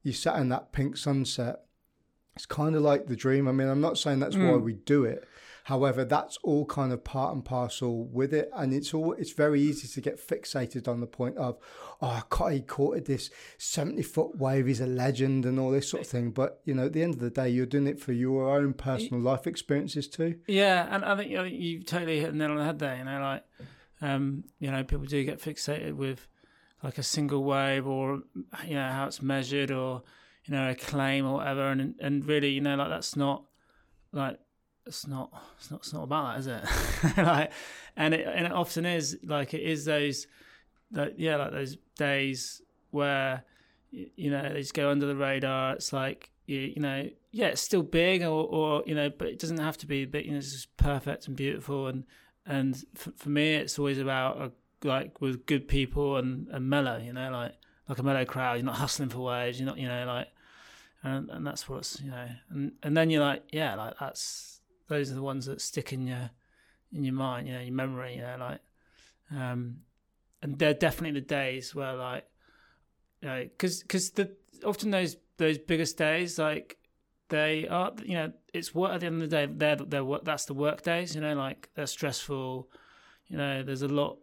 You 0.03 0.13
sat 0.13 0.37
in 0.37 0.49
that 0.49 0.71
pink 0.71 0.97
sunset. 0.97 1.61
It's 2.35 2.45
kind 2.45 2.75
of 2.75 2.83
like 2.83 3.07
the 3.07 3.15
dream. 3.15 3.47
I 3.47 3.51
mean, 3.51 3.67
I'm 3.67 3.81
not 3.81 3.97
saying 3.97 4.19
that's 4.19 4.35
mm. 4.35 4.49
why 4.49 4.57
we 4.57 4.73
do 4.73 5.03
it, 5.03 5.27
However, 5.69 6.03
that's 6.03 6.35
all 6.41 6.65
kind 6.65 6.91
of 6.91 7.03
part 7.03 7.31
and 7.31 7.45
parcel 7.45 8.05
with 8.05 8.33
it, 8.33 8.49
and 8.55 8.73
it's 8.73 8.91
all 8.91 9.13
it's 9.13 9.33
very 9.33 9.61
easy 9.61 9.87
to 9.87 10.01
get 10.01 10.17
fixated 10.17 10.87
on 10.87 10.99
the 10.99 11.05
point 11.05 11.37
of, 11.37 11.59
oh, 12.01 12.23
he 12.49 12.61
caught 12.61 13.05
this 13.05 13.29
seventy 13.59 14.01
foot 14.01 14.35
wave, 14.35 14.65
he's 14.65 14.81
a 14.81 14.87
legend, 14.87 15.45
and 15.45 15.59
all 15.59 15.69
this 15.69 15.87
sort 15.87 16.01
of 16.01 16.09
thing. 16.09 16.31
But 16.31 16.59
you 16.65 16.73
know, 16.73 16.87
at 16.87 16.93
the 16.93 17.03
end 17.03 17.13
of 17.13 17.19
the 17.19 17.29
day, 17.29 17.49
you're 17.49 17.67
doing 17.67 17.85
it 17.85 17.99
for 17.99 18.13
your 18.13 18.49
own 18.57 18.73
personal 18.73 19.21
life 19.21 19.45
experiences 19.45 20.07
too. 20.07 20.39
Yeah, 20.47 20.87
and 20.89 21.05
I 21.05 21.15
think 21.15 21.29
you, 21.29 21.37
know, 21.37 21.43
you 21.43 21.83
totally 21.83 22.19
hit 22.19 22.31
the 22.31 22.37
nail 22.37 22.49
on 22.49 22.57
the 22.57 22.63
head 22.63 22.79
there. 22.79 22.97
You 22.97 23.03
know, 23.03 23.19
like 23.19 23.43
um, 24.01 24.45
you 24.57 24.71
know, 24.71 24.83
people 24.83 25.05
do 25.05 25.23
get 25.23 25.39
fixated 25.39 25.93
with 25.93 26.27
like 26.81 26.97
a 26.97 27.03
single 27.03 27.43
wave 27.43 27.85
or 27.85 28.23
you 28.65 28.73
know 28.73 28.89
how 28.89 29.05
it's 29.05 29.21
measured 29.21 29.69
or 29.69 30.01
you 30.45 30.55
know 30.55 30.71
a 30.71 30.73
claim 30.73 31.27
or 31.27 31.35
whatever, 31.35 31.67
and 31.67 31.93
and 32.01 32.25
really, 32.25 32.49
you 32.49 32.61
know, 32.61 32.75
like 32.75 32.89
that's 32.89 33.15
not 33.15 33.43
like 34.11 34.39
it's 34.89 35.07
not 35.07 35.31
it's 35.57 35.71
not 35.71 35.79
it's 35.81 35.93
not 35.93 36.03
about 36.03 36.33
that, 36.33 36.39
is 36.39 36.47
it? 36.47 37.17
like, 37.17 37.51
and 37.95 38.13
it 38.13 38.27
and 38.27 38.47
it 38.47 38.51
often 38.51 38.85
is 38.85 39.17
like 39.23 39.53
it 39.53 39.61
is 39.61 39.85
those 39.85 40.27
that 40.91 41.19
yeah, 41.19 41.37
like 41.37 41.51
those 41.51 41.77
days 41.95 42.61
where 42.89 43.43
you 43.91 44.31
know 44.31 44.41
they 44.51 44.59
just 44.59 44.73
go 44.73 44.89
under 44.89 45.05
the 45.05 45.15
radar. 45.15 45.73
It's 45.73 45.93
like 45.93 46.31
you, 46.47 46.59
you 46.59 46.81
know 46.81 47.07
yeah, 47.31 47.47
it's 47.47 47.61
still 47.61 47.83
big 47.83 48.23
or 48.23 48.45
or 48.45 48.83
you 48.85 48.95
know, 48.95 49.09
but 49.09 49.27
it 49.27 49.39
doesn't 49.39 49.59
have 49.59 49.77
to 49.77 49.87
be. 49.87 50.05
But 50.05 50.25
you 50.25 50.31
know, 50.31 50.37
it's 50.37 50.51
just 50.51 50.75
perfect 50.77 51.27
and 51.27 51.35
beautiful. 51.35 51.87
And 51.87 52.03
and 52.45 52.83
for, 52.95 53.11
for 53.15 53.29
me, 53.29 53.53
it's 53.55 53.77
always 53.77 53.99
about 53.99 54.41
a, 54.41 54.51
like 54.87 55.21
with 55.21 55.45
good 55.45 55.67
people 55.67 56.17
and 56.17 56.47
and 56.49 56.67
mellow. 56.67 56.97
You 56.97 57.13
know, 57.13 57.29
like 57.31 57.53
like 57.87 57.99
a 57.99 58.03
mellow 58.03 58.25
crowd. 58.25 58.55
You're 58.55 58.65
not 58.65 58.77
hustling 58.77 59.09
for 59.09 59.19
waves. 59.19 59.59
You're 59.59 59.67
not 59.67 59.77
you 59.77 59.87
know 59.87 60.05
like. 60.05 60.27
And, 61.01 61.29
and 61.29 61.47
that's 61.47 61.69
what's 61.69 62.01
you 62.01 62.11
know, 62.11 62.27
and 62.49 62.73
and 62.83 62.97
then 62.97 63.09
you're 63.09 63.23
like, 63.23 63.43
yeah, 63.53 63.75
like 63.75 63.93
that's 64.01 64.58
those 64.89 65.11
are 65.11 65.15
the 65.15 65.21
ones 65.21 65.45
that 65.45 65.61
stick 65.61 65.93
in 65.93 66.05
your 66.07 66.31
in 66.91 67.03
your 67.03 67.13
mind, 67.13 67.47
you 67.47 67.53
know, 67.53 67.61
your 67.61 67.73
memory, 67.73 68.15
you 68.15 68.21
know, 68.21 68.35
like, 68.39 68.59
um, 69.31 69.77
and 70.41 70.57
they're 70.57 70.73
definitely 70.73 71.19
the 71.19 71.25
days 71.25 71.73
where 71.73 71.93
like, 71.93 72.25
you 73.21 73.29
know, 73.29 73.43
because 73.43 73.81
because 73.81 74.09
the 74.11 74.31
often 74.65 74.91
those 74.91 75.15
those 75.37 75.57
biggest 75.57 75.97
days 75.97 76.37
like 76.37 76.77
they 77.29 77.67
are 77.67 77.93
you 78.03 78.13
know 78.13 78.31
it's 78.53 78.75
work 78.75 78.91
at 78.91 78.99
the 78.99 79.05
end 79.05 79.21
of 79.21 79.29
the 79.29 79.35
day 79.35 79.47
they're 79.51 79.75
they're 79.75 80.03
work 80.03 80.23
that's 80.25 80.45
the 80.45 80.53
work 80.53 80.81
days 80.81 81.15
you 81.15 81.21
know 81.21 81.33
like 81.33 81.69
they're 81.75 81.87
stressful 81.87 82.69
you 83.27 83.37
know 83.37 83.63
there's 83.63 83.81
a 83.81 83.87
lot 83.87 84.17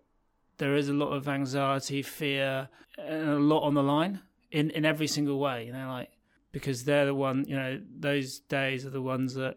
there 0.58 0.76
is 0.76 0.88
a 0.88 0.92
lot 0.92 1.08
of 1.08 1.28
anxiety 1.28 2.02
fear 2.02 2.68
and 2.98 3.28
a 3.28 3.38
lot 3.38 3.60
on 3.60 3.74
the 3.74 3.82
line 3.82 4.20
in 4.50 4.70
in 4.70 4.84
every 4.84 5.06
single 5.06 5.38
way 5.38 5.66
you 5.66 5.72
know 5.72 5.88
like 5.88 6.10
because 6.52 6.84
they're 6.84 7.06
the 7.06 7.14
one 7.14 7.44
you 7.48 7.56
know 7.56 7.80
those 7.98 8.40
days 8.40 8.84
are 8.84 8.90
the 8.90 9.02
ones 9.02 9.34
that 9.34 9.56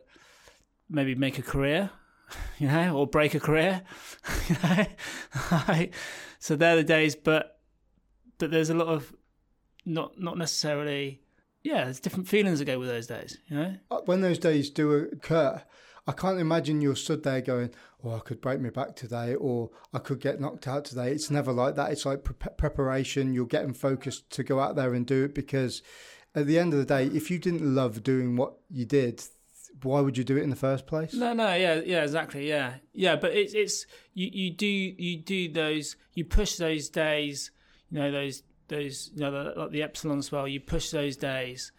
maybe 0.90 1.16
make 1.16 1.38
a 1.38 1.44
career, 1.44 1.92
you 2.60 2.68
know, 2.68 2.96
or 2.96 3.08
break 3.08 3.34
a 3.34 3.40
career. 3.40 3.84
you 4.50 4.56
know? 4.64 5.88
so 6.40 6.56
they're 6.56 6.76
the 6.76 6.84
days, 6.84 7.16
but 7.16 7.60
but 8.38 8.52
there's 8.52 8.70
a 8.70 8.76
lot 8.76 8.88
of 8.88 9.14
not 9.86 10.20
not 10.20 10.38
necessarily 10.38 11.22
yeah, 11.64 11.86
there's 11.86 12.00
different 12.00 12.28
feelings 12.28 12.60
that 12.60 12.66
go 12.66 12.80
with 12.80 12.88
those 12.88 13.08
days, 13.08 13.38
you 13.48 13.58
know. 13.58 13.76
Uh, 13.92 14.00
when 14.06 14.22
those 14.22 14.40
days 14.40 14.70
do 14.70 14.94
occur, 14.94 15.62
I 16.08 16.12
can't 16.14 16.40
imagine 16.40 16.82
you're 16.82 16.96
stood 16.96 17.24
there 17.24 17.42
going, 17.42 17.72
"Oh, 18.04 18.16
I 18.16 18.20
could 18.20 18.42
break 18.42 18.62
my 18.62 18.70
back 18.70 18.96
today," 18.96 19.36
or 19.36 19.72
"I 19.94 20.00
could 20.00 20.20
get 20.22 20.40
knocked 20.40 20.68
out 20.68 20.86
today." 20.86 21.12
It's 21.12 21.30
never 21.30 21.52
like 21.52 21.76
that. 21.76 21.92
It's 21.92 22.06
like 22.06 22.24
pre- 22.24 22.54
preparation. 22.58 23.34
You're 23.34 23.46
getting 23.46 23.74
focused 23.74 24.30
to 24.32 24.44
go 24.44 24.60
out 24.60 24.76
there 24.76 24.94
and 24.94 25.06
do 25.06 25.26
it 25.26 25.36
because, 25.36 25.82
at 26.34 26.48
the 26.48 26.58
end 26.58 26.74
of 26.74 26.80
the 26.80 26.86
day, 26.86 27.08
if 27.08 27.30
you 27.30 27.40
didn't 27.40 27.76
love 27.76 28.04
doing 28.04 28.38
what 28.38 28.54
you 28.70 28.86
did, 28.86 29.22
why 29.84 30.02
would 30.02 30.18
you 30.18 30.24
do 30.24 30.38
it 30.38 30.44
in 30.44 30.50
the 30.50 30.56
first 30.56 30.88
place? 30.88 31.14
No, 31.14 31.34
no, 31.34 31.54
yeah, 31.54 31.82
yeah, 31.86 32.04
exactly, 32.04 32.48
yeah, 32.48 32.76
yeah. 32.94 33.16
But 33.16 33.34
it's 33.34 33.54
it's 33.54 33.86
you 34.14 34.30
you 34.32 34.52
do 34.52 34.66
you 34.68 35.18
do 35.18 35.52
those 35.52 35.96
you 36.14 36.26
push 36.26 36.56
those 36.58 36.90
days, 36.90 37.52
you 37.90 38.00
know, 38.00 38.12
those 38.12 38.44
those 38.68 39.12
you 39.14 39.22
know 39.22 39.32
the, 39.32 39.60
like 39.60 39.72
the 39.72 39.84
epsilon 39.84 40.22
swell. 40.22 40.48
You 40.48 40.60
push 40.60 40.92
those 40.92 41.18
days, 41.18 41.72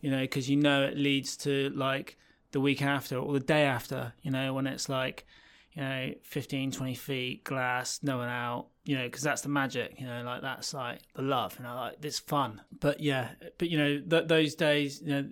you 0.00 0.10
know, 0.10 0.20
because 0.20 0.48
you 0.48 0.56
know 0.56 0.84
it 0.84 0.96
leads 0.96 1.36
to 1.38 1.70
like 1.70 2.16
the 2.52 2.60
week 2.60 2.82
after 2.82 3.18
or 3.18 3.32
the 3.32 3.40
day 3.40 3.62
after. 3.62 4.12
You 4.22 4.30
know, 4.30 4.54
when 4.54 4.66
it's 4.66 4.88
like 4.88 5.26
you 5.72 5.82
know 5.82 6.12
15, 6.22 6.70
20 6.72 6.94
feet 6.94 7.44
glass, 7.44 8.00
no 8.02 8.18
one 8.18 8.28
out. 8.28 8.68
You 8.84 8.98
know, 8.98 9.04
because 9.04 9.22
that's 9.22 9.42
the 9.42 9.48
magic. 9.48 9.98
You 9.98 10.06
know, 10.06 10.22
like 10.22 10.42
that's 10.42 10.74
like 10.74 11.00
the 11.14 11.22
love. 11.22 11.56
You 11.58 11.64
know, 11.64 11.74
like 11.74 11.96
it's 12.02 12.18
fun. 12.18 12.60
But 12.80 13.00
yeah, 13.00 13.30
but 13.58 13.70
you 13.70 13.78
know 13.78 14.00
th- 14.00 14.28
those 14.28 14.54
days, 14.54 15.00
you 15.02 15.08
know, 15.08 15.28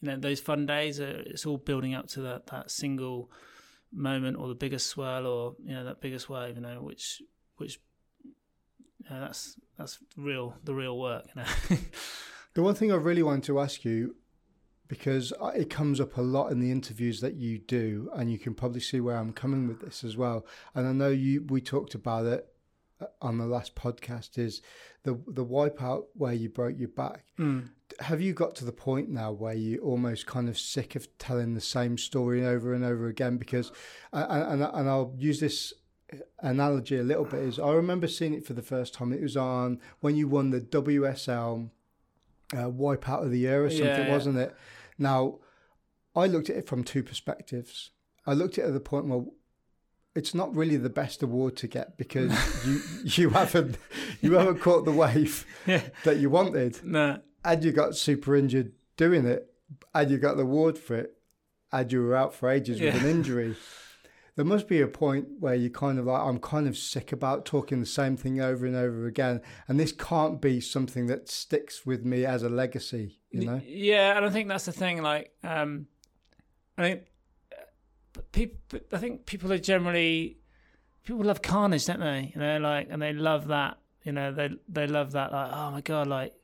you 0.00 0.08
know 0.08 0.16
those 0.16 0.40
fun 0.40 0.66
days. 0.66 1.00
Are, 1.00 1.22
it's 1.26 1.46
all 1.46 1.58
building 1.58 1.94
up 1.94 2.08
to 2.08 2.20
that 2.22 2.46
that 2.48 2.70
single 2.70 3.30
moment 3.92 4.36
or 4.36 4.48
the 4.48 4.54
biggest 4.54 4.88
swirl 4.88 5.26
or 5.26 5.56
you 5.64 5.74
know 5.74 5.84
that 5.84 6.00
biggest 6.00 6.28
wave. 6.28 6.56
You 6.56 6.62
know, 6.62 6.82
which 6.82 7.22
which 7.56 7.80
you 8.24 9.10
know, 9.10 9.20
that's 9.20 9.58
that's 9.78 9.98
real 10.16 10.54
the 10.64 10.74
real 10.74 10.98
work. 10.98 11.26
You 11.34 11.42
know. 11.42 11.78
the 12.54 12.62
one 12.62 12.74
thing 12.74 12.92
I 12.92 12.96
really 12.96 13.22
wanted 13.22 13.44
to 13.44 13.60
ask 13.60 13.84
you, 13.84 14.16
because 14.88 15.32
it 15.54 15.70
comes 15.70 16.00
up 16.00 16.16
a 16.16 16.22
lot 16.22 16.52
in 16.52 16.60
the 16.60 16.70
interviews 16.70 17.20
that 17.20 17.34
you 17.34 17.58
do, 17.58 18.10
and 18.14 18.30
you 18.30 18.38
can 18.38 18.54
probably 18.54 18.80
see 18.80 19.00
where 19.00 19.16
I'm 19.16 19.32
coming 19.32 19.68
with 19.68 19.80
this 19.80 20.04
as 20.04 20.16
well. 20.16 20.46
And 20.74 20.86
I 20.86 20.92
know 20.92 21.08
you 21.08 21.44
we 21.48 21.60
talked 21.60 21.94
about 21.94 22.26
it 22.26 22.46
uh, 23.00 23.06
on 23.20 23.38
the 23.38 23.46
last 23.46 23.74
podcast 23.74 24.38
is 24.38 24.62
the 25.04 25.20
the 25.28 25.44
wipeout 25.44 26.04
where 26.14 26.32
you 26.32 26.48
broke 26.48 26.78
your 26.78 26.88
back. 26.88 27.24
Mm. 27.38 27.70
Have 28.00 28.20
you 28.20 28.32
got 28.32 28.54
to 28.56 28.64
the 28.64 28.72
point 28.72 29.08
now 29.08 29.32
where 29.32 29.54
you're 29.54 29.82
almost 29.82 30.26
kind 30.26 30.48
of 30.48 30.58
sick 30.58 30.96
of 30.96 31.06
telling 31.18 31.54
the 31.54 31.60
same 31.60 31.96
story 31.96 32.44
over 32.44 32.74
and 32.74 32.84
over 32.84 33.06
again? 33.08 33.36
Because 33.36 33.72
and 34.12 34.62
and, 34.62 34.62
and 34.62 34.88
I'll 34.88 35.14
use 35.18 35.40
this 35.40 35.72
analogy 36.40 36.98
a 36.98 37.02
little 37.02 37.24
bit 37.24 37.40
is 37.40 37.58
I 37.58 37.72
remember 37.72 38.06
seeing 38.06 38.34
it 38.34 38.46
for 38.46 38.52
the 38.52 38.62
first 38.62 38.94
time. 38.94 39.12
It 39.12 39.22
was 39.22 39.36
on 39.36 39.80
when 40.00 40.16
you 40.16 40.28
won 40.28 40.50
the 40.50 40.60
WSL 40.60 41.70
uh, 42.52 42.56
Wipeout 42.56 43.24
of 43.24 43.30
the 43.30 43.38
Year 43.38 43.64
or 43.64 43.70
something, 43.70 43.86
yeah, 43.86 44.06
yeah. 44.06 44.12
wasn't 44.12 44.38
it? 44.38 44.56
Now, 44.98 45.38
I 46.14 46.26
looked 46.26 46.50
at 46.50 46.56
it 46.56 46.66
from 46.66 46.84
two 46.84 47.02
perspectives. 47.02 47.90
I 48.26 48.32
looked 48.32 48.58
at 48.58 48.64
it 48.64 48.68
at 48.68 48.74
the 48.74 48.80
point 48.80 49.06
where 49.06 49.24
it's 50.14 50.34
not 50.34 50.54
really 50.54 50.76
the 50.76 50.90
best 50.90 51.22
award 51.22 51.56
to 51.58 51.68
get 51.68 51.96
because 51.98 52.32
you 52.66 52.80
you 53.04 53.30
haven't 53.30 53.76
you 54.20 54.32
haven't 54.32 54.60
caught 54.60 54.84
the 54.84 54.92
wave 54.92 55.44
yeah. 55.66 55.82
that 56.04 56.18
you 56.18 56.30
wanted. 56.30 56.84
No. 56.84 57.20
And 57.46 57.64
you 57.64 57.72
got 57.72 57.96
super 57.96 58.36
injured 58.36 58.72
doing 58.96 59.24
it, 59.24 59.50
and 59.94 60.10
you 60.10 60.18
got 60.18 60.36
the 60.36 60.42
award 60.42 60.78
for 60.78 60.96
it, 60.96 61.16
and 61.72 61.90
you 61.90 62.02
were 62.02 62.14
out 62.14 62.34
for 62.34 62.50
ages 62.50 62.80
with 62.80 63.02
an 63.02 63.08
injury 63.16 63.56
there 64.36 64.44
must 64.44 64.68
be 64.68 64.82
a 64.82 64.86
point 64.86 65.26
where 65.40 65.54
you 65.54 65.70
kind 65.70 65.98
of 65.98 66.04
like, 66.04 66.20
I'm 66.20 66.38
kind 66.38 66.68
of 66.68 66.76
sick 66.76 67.10
about 67.10 67.46
talking 67.46 67.80
the 67.80 67.86
same 67.86 68.18
thing 68.18 68.38
over 68.38 68.66
and 68.66 68.76
over 68.76 69.06
again. 69.06 69.40
And 69.66 69.80
this 69.80 69.92
can't 69.92 70.42
be 70.42 70.60
something 70.60 71.06
that 71.06 71.28
sticks 71.28 71.86
with 71.86 72.04
me 72.04 72.26
as 72.26 72.42
a 72.42 72.50
legacy, 72.50 73.18
you 73.30 73.46
know? 73.46 73.62
Yeah. 73.66 74.14
And 74.14 74.26
I 74.26 74.30
think 74.30 74.48
that's 74.48 74.66
the 74.66 74.72
thing. 74.72 75.02
Like, 75.02 75.32
um, 75.42 75.86
I 76.76 76.82
think 76.82 77.02
uh, 77.50 78.20
people, 78.32 78.80
I 78.92 78.98
think 78.98 79.24
people 79.24 79.50
are 79.54 79.58
generally, 79.58 80.36
people 81.02 81.24
love 81.24 81.40
carnage, 81.40 81.86
don't 81.86 82.00
they? 82.00 82.32
You 82.34 82.40
know, 82.40 82.58
like, 82.58 82.88
and 82.90 83.00
they 83.00 83.14
love 83.14 83.48
that, 83.48 83.78
you 84.04 84.12
know, 84.12 84.32
they, 84.32 84.50
they 84.68 84.86
love 84.86 85.12
that, 85.12 85.32
like, 85.32 85.50
oh 85.50 85.70
my 85.70 85.80
God, 85.80 86.08
like, 86.08 86.34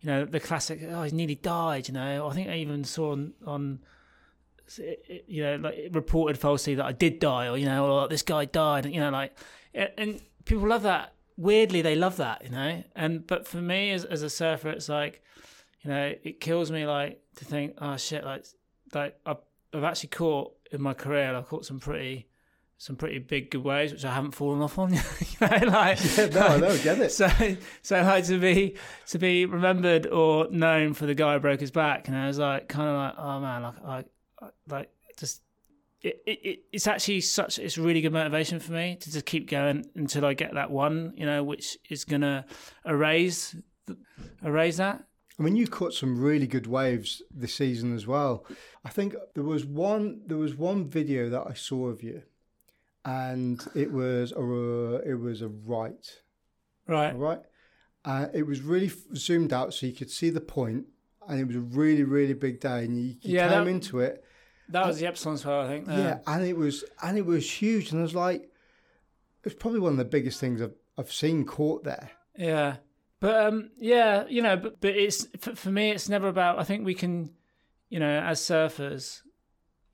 you 0.00 0.08
know, 0.08 0.24
the 0.24 0.40
classic, 0.40 0.80
oh, 0.90 1.02
he 1.02 1.10
nearly 1.12 1.34
died, 1.34 1.88
you 1.88 1.94
know. 1.94 2.28
I 2.28 2.34
think 2.34 2.48
I 2.48 2.56
even 2.56 2.84
saw 2.84 3.12
on, 3.12 3.32
on 3.46 3.80
you 5.26 5.42
know, 5.42 5.56
like 5.56 5.88
reported 5.92 6.38
falsely 6.38 6.74
that 6.74 6.84
I 6.84 6.92
did 6.92 7.18
die, 7.18 7.48
or 7.48 7.56
you 7.56 7.66
know, 7.66 7.86
or 7.86 8.08
this 8.08 8.22
guy 8.22 8.44
died, 8.44 8.86
you 8.86 9.00
know, 9.00 9.10
like, 9.10 9.36
and 9.74 10.20
people 10.44 10.68
love 10.68 10.82
that. 10.82 11.12
Weirdly, 11.36 11.82
they 11.82 11.94
love 11.94 12.16
that, 12.16 12.44
you 12.44 12.50
know. 12.50 12.82
And 12.94 13.26
but 13.26 13.46
for 13.46 13.58
me, 13.58 13.90
as 13.92 14.04
as 14.04 14.22
a 14.22 14.30
surfer, 14.30 14.70
it's 14.70 14.88
like, 14.88 15.22
you 15.82 15.90
know, 15.90 16.14
it 16.22 16.40
kills 16.40 16.70
me 16.70 16.86
like 16.86 17.20
to 17.36 17.44
think, 17.44 17.74
oh 17.78 17.96
shit, 17.96 18.24
like, 18.24 18.44
like 18.94 19.16
I've, 19.26 19.38
I've 19.72 19.84
actually 19.84 20.08
caught 20.10 20.52
in 20.72 20.82
my 20.82 20.94
career, 20.94 21.34
I've 21.34 21.48
caught 21.48 21.64
some 21.64 21.78
pretty 21.80 22.28
some 22.78 22.96
pretty 22.96 23.18
big 23.18 23.50
good 23.50 23.64
waves, 23.64 23.92
which 23.92 24.04
I 24.04 24.14
haven't 24.14 24.32
fallen 24.32 24.60
off 24.60 24.78
on. 24.78 24.92
you 24.92 25.00
know, 25.40 25.66
like, 25.66 25.98
yeah, 26.16 26.26
no, 26.26 26.68
I 26.68 26.78
get 26.78 26.98
it. 27.00 27.12
So, 27.12 27.28
so 27.82 28.02
like 28.02 28.24
to 28.26 28.38
be 28.38 28.76
to 29.08 29.18
be 29.18 29.46
remembered 29.46 30.06
or 30.06 30.48
known 30.50 30.92
for 30.94 31.06
the 31.06 31.14
guy 31.14 31.34
who 31.34 31.40
broke 31.40 31.60
his 31.60 31.70
back, 31.70 32.08
and 32.08 32.16
I 32.16 32.26
was 32.26 32.38
like, 32.38 32.68
kind 32.68 32.88
of 32.88 32.96
like, 32.96 33.14
oh 33.18 33.40
man, 33.40 33.62
like, 33.62 33.82
like 33.84 34.06
like 34.68 34.90
just 35.18 35.42
it, 36.02 36.22
it, 36.26 36.60
it's 36.72 36.86
actually 36.86 37.20
such 37.22 37.58
it's 37.58 37.78
really 37.78 38.00
good 38.00 38.12
motivation 38.12 38.60
for 38.60 38.72
me 38.72 38.96
to 39.00 39.10
just 39.10 39.26
keep 39.26 39.48
going 39.48 39.86
until 39.94 40.24
I 40.24 40.34
get 40.34 40.54
that 40.54 40.70
one, 40.70 41.14
you 41.16 41.26
know, 41.26 41.42
which 41.42 41.78
is 41.88 42.04
gonna 42.04 42.44
erase 42.84 43.56
erase 44.44 44.76
that. 44.76 45.04
I 45.38 45.42
mean, 45.42 45.56
you 45.56 45.66
caught 45.66 45.92
some 45.92 46.18
really 46.18 46.46
good 46.46 46.66
waves 46.66 47.22
this 47.30 47.54
season 47.54 47.94
as 47.94 48.06
well. 48.06 48.46
I 48.84 48.88
think 48.88 49.14
there 49.34 49.44
was 49.44 49.64
one 49.64 50.20
there 50.26 50.36
was 50.36 50.54
one 50.54 50.88
video 50.88 51.28
that 51.30 51.44
I 51.46 51.54
saw 51.54 51.88
of 51.88 52.02
you, 52.02 52.22
and 53.06 53.66
it 53.74 53.90
was 53.90 54.32
a 54.32 55.00
it 55.08 55.14
was 55.14 55.40
a 55.40 55.48
right, 55.48 56.20
right, 56.86 57.16
right. 57.16 57.40
Uh, 58.04 58.26
it 58.34 58.46
was 58.46 58.60
really 58.60 58.90
zoomed 59.16 59.52
out 59.52 59.72
so 59.72 59.86
you 59.86 59.92
could 59.94 60.10
see 60.10 60.28
the 60.28 60.40
point, 60.40 60.84
and 61.26 61.40
it 61.40 61.46
was 61.46 61.56
a 61.56 61.60
really 61.60 62.04
really 62.04 62.34
big 62.34 62.60
day, 62.60 62.84
and 62.84 62.98
you, 62.98 63.14
you 63.22 63.36
yeah, 63.36 63.48
came 63.48 63.64
that, 63.64 63.70
into 63.70 64.00
it 64.00 64.22
that 64.68 64.86
was 64.86 64.98
the 64.98 65.06
Epsilon 65.06 65.38
swell, 65.38 65.60
I 65.60 65.68
think. 65.68 65.86
Yeah. 65.86 65.98
yeah, 65.98 66.18
and 66.26 66.44
it 66.44 66.56
was 66.56 66.84
and 67.02 67.16
it 67.16 67.24
was 67.24 67.50
huge, 67.50 67.92
and 67.92 68.00
I 68.00 68.02
was 68.02 68.14
like, 68.14 68.42
it 68.42 69.44
was 69.44 69.54
probably 69.54 69.80
one 69.80 69.92
of 69.92 69.98
the 69.98 70.04
biggest 70.04 70.40
things 70.40 70.60
I've 70.60 70.74
I've 70.98 71.12
seen 71.12 71.44
caught 71.44 71.84
there. 71.84 72.10
Yeah, 72.36 72.76
but 73.20 73.46
um, 73.46 73.70
yeah, 73.78 74.24
you 74.28 74.42
know, 74.42 74.56
but 74.56 74.80
but 74.80 74.96
it's 74.96 75.26
for, 75.38 75.54
for 75.54 75.70
me, 75.70 75.90
it's 75.90 76.08
never 76.08 76.28
about. 76.28 76.58
I 76.58 76.64
think 76.64 76.84
we 76.84 76.94
can, 76.94 77.30
you 77.88 78.00
know, 78.00 78.20
as 78.20 78.40
surfers, 78.40 79.22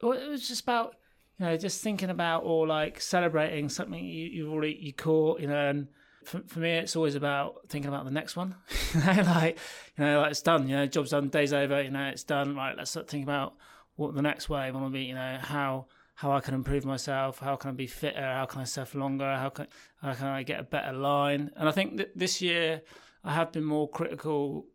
well, 0.00 0.12
it 0.12 0.28
was 0.28 0.48
just 0.48 0.62
about 0.62 0.96
you 1.42 1.48
know 1.48 1.56
just 1.56 1.82
thinking 1.82 2.10
about 2.10 2.44
or 2.44 2.66
like 2.66 3.00
celebrating 3.00 3.68
something 3.68 4.04
you 4.04 4.26
you've 4.26 4.52
already 4.52 4.78
you 4.80 4.92
caught, 4.92 5.40
you 5.40 5.48
know, 5.48 5.68
and. 5.68 5.88
For, 6.24 6.40
for 6.46 6.60
me, 6.60 6.70
it's 6.70 6.94
always 6.94 7.16
about 7.16 7.68
thinking 7.68 7.88
about 7.88 8.04
the 8.04 8.12
next 8.12 8.36
one. 8.36 8.54
like, 8.94 9.58
you 9.98 10.04
know, 10.04 10.20
like 10.20 10.30
it's 10.30 10.40
done. 10.40 10.68
You 10.68 10.76
know, 10.76 10.86
job's 10.86 11.10
done, 11.10 11.30
day's 11.30 11.52
over. 11.52 11.82
You 11.82 11.90
know, 11.90 12.04
it's 12.04 12.22
done. 12.22 12.54
Right, 12.54 12.76
let's 12.76 12.94
think 12.94 13.24
about 13.24 13.54
what 13.96 14.14
the 14.14 14.22
next 14.22 14.48
wave 14.48 14.72
want 14.72 14.86
to 14.86 14.90
be. 14.90 15.02
You 15.02 15.16
know 15.16 15.38
how 15.40 15.86
how 16.14 16.30
I 16.30 16.38
can 16.38 16.54
improve 16.54 16.84
myself, 16.84 17.40
how 17.40 17.56
can 17.56 17.70
I 17.70 17.72
be 17.72 17.88
fitter, 17.88 18.22
how 18.22 18.46
can 18.46 18.60
I 18.60 18.64
surf 18.64 18.94
longer, 18.94 19.34
how 19.36 19.48
can 19.48 19.66
how 20.00 20.14
can 20.14 20.28
I 20.28 20.44
get 20.44 20.60
a 20.60 20.62
better 20.62 20.92
line. 20.92 21.50
And 21.56 21.68
I 21.68 21.72
think 21.72 21.96
that 21.96 22.16
this 22.16 22.40
year 22.40 22.82
I 23.24 23.32
have 23.32 23.50
been 23.50 23.64
more 23.64 23.88
critical 23.88 24.66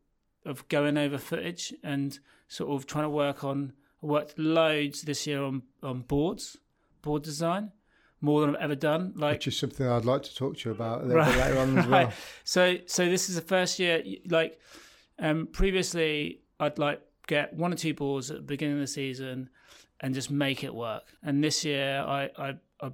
of 0.46 0.68
going 0.68 0.98
over 0.98 1.18
footage 1.18 1.74
and 1.84 2.20
sort 2.50 2.72
of 2.72 2.86
trying 2.88 3.06
to 3.06 3.10
work 3.10 3.46
on. 3.46 3.72
Worked 4.08 4.40
loads 4.40 5.02
this 5.02 5.28
year 5.28 5.44
on 5.44 5.64
on 5.84 6.02
boards, 6.02 6.56
board 7.02 7.24
design. 7.24 7.74
More 8.22 8.42
than 8.42 8.56
I've 8.56 8.62
ever 8.62 8.76
done, 8.76 9.14
like 9.16 9.34
which 9.34 9.48
is 9.48 9.58
something 9.60 9.86
I'd 9.86 10.06
like 10.06 10.24
to 10.24 10.34
talk 10.34 10.58
to 10.58 10.70
you 10.70 10.76
about 10.76 11.02
a 11.02 11.06
little 11.06 11.18
right, 11.18 11.32
bit 11.32 11.40
later 11.40 11.60
on 11.60 11.78
as 11.78 11.88
well. 11.94 12.14
So, 12.46 12.78
so 12.88 13.06
this 13.06 13.30
is 13.30 13.36
the 13.36 13.42
first 13.42 13.78
year. 13.78 14.02
Like, 14.28 14.60
um, 15.20 15.48
previously, 15.52 16.42
I'd 16.60 16.80
like 16.80 17.02
get 17.28 17.54
one 17.54 17.74
or 17.74 17.76
two 17.76 17.94
boards 17.94 18.32
at 18.32 18.38
the 18.38 18.44
beginning 18.44 18.76
of 18.76 18.82
the 18.82 18.88
season 18.88 19.50
and 20.00 20.16
just 20.16 20.32
make 20.32 20.64
it 20.64 20.74
work. 20.74 21.04
And 21.22 21.44
this 21.44 21.64
year, 21.66 22.04
I 22.08 22.30
I, 22.38 22.54
I, 22.82 22.92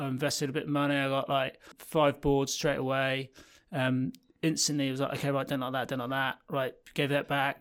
I 0.00 0.08
invested 0.08 0.48
a 0.48 0.52
bit 0.52 0.64
of 0.64 0.70
money. 0.70 0.96
I 0.96 1.08
got 1.08 1.28
like 1.28 1.60
five 1.78 2.20
boards 2.20 2.52
straight 2.52 2.78
away. 2.78 3.30
Um, 3.70 4.12
instantly, 4.42 4.88
it 4.88 4.92
was 4.92 5.00
like, 5.00 5.12
okay, 5.18 5.30
right, 5.30 5.46
don't 5.46 5.60
like 5.60 5.72
that, 5.72 5.88
don't 5.88 5.98
like 5.98 6.10
that. 6.10 6.38
Right, 6.48 6.74
gave 6.94 7.10
that 7.10 7.28
back. 7.28 7.60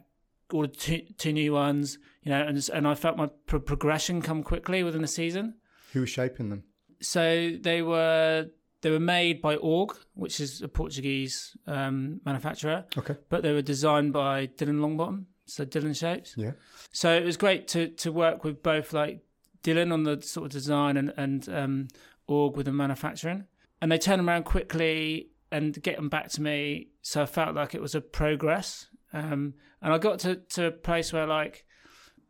Ordered 0.51 0.77
two, 0.79 1.01
two 1.17 1.33
new 1.33 1.53
ones, 1.53 1.99
you 2.29 2.35
know, 2.35 2.47
and 2.47 2.69
and 2.73 2.87
I 2.87 2.95
felt 2.95 3.17
my 3.17 3.29
pro- 3.45 3.59
progression 3.59 4.21
come 4.21 4.43
quickly 4.43 4.83
within 4.83 5.01
the 5.01 5.07
season. 5.07 5.55
Who 5.93 6.01
was 6.01 6.09
shaping 6.09 6.49
them? 6.49 6.63
So 7.01 7.51
they 7.59 7.81
were 7.81 8.47
they 8.81 8.91
were 8.91 8.99
made 8.99 9.41
by 9.41 9.55
Org, 9.55 9.97
which 10.13 10.39
is 10.39 10.61
a 10.61 10.67
Portuguese 10.67 11.57
um, 11.67 12.21
manufacturer. 12.25 12.85
Okay. 12.97 13.15
But 13.29 13.43
they 13.43 13.51
were 13.51 13.61
designed 13.61 14.13
by 14.13 14.47
Dylan 14.47 14.79
Longbottom 14.79 15.25
so 15.49 15.65
Dylan 15.65 15.97
Shapes. 15.97 16.35
Yeah. 16.37 16.51
So 16.91 17.15
it 17.15 17.25
was 17.25 17.37
great 17.37 17.67
to 17.69 17.89
to 17.89 18.11
work 18.11 18.43
with 18.43 18.63
both 18.63 18.93
like 18.93 19.21
Dylan 19.63 19.91
on 19.91 20.03
the 20.03 20.21
sort 20.21 20.45
of 20.45 20.51
design 20.51 20.97
and 20.97 21.13
and 21.17 21.49
um, 21.49 21.87
Org 22.27 22.55
with 22.55 22.65
the 22.67 22.71
manufacturing, 22.71 23.45
and 23.81 23.91
they 23.91 23.97
turned 23.97 24.25
around 24.25 24.43
quickly 24.45 25.31
and 25.51 25.81
get 25.81 25.95
them 25.95 26.09
back 26.09 26.29
to 26.29 26.41
me. 26.41 26.89
So 27.01 27.23
I 27.23 27.25
felt 27.25 27.55
like 27.55 27.73
it 27.73 27.81
was 27.81 27.95
a 27.95 28.01
progress, 28.01 28.87
um, 29.13 29.55
and 29.81 29.93
I 29.93 29.97
got 29.97 30.19
to 30.19 30.35
to 30.35 30.65
a 30.67 30.71
place 30.71 31.11
where 31.11 31.27
like. 31.27 31.65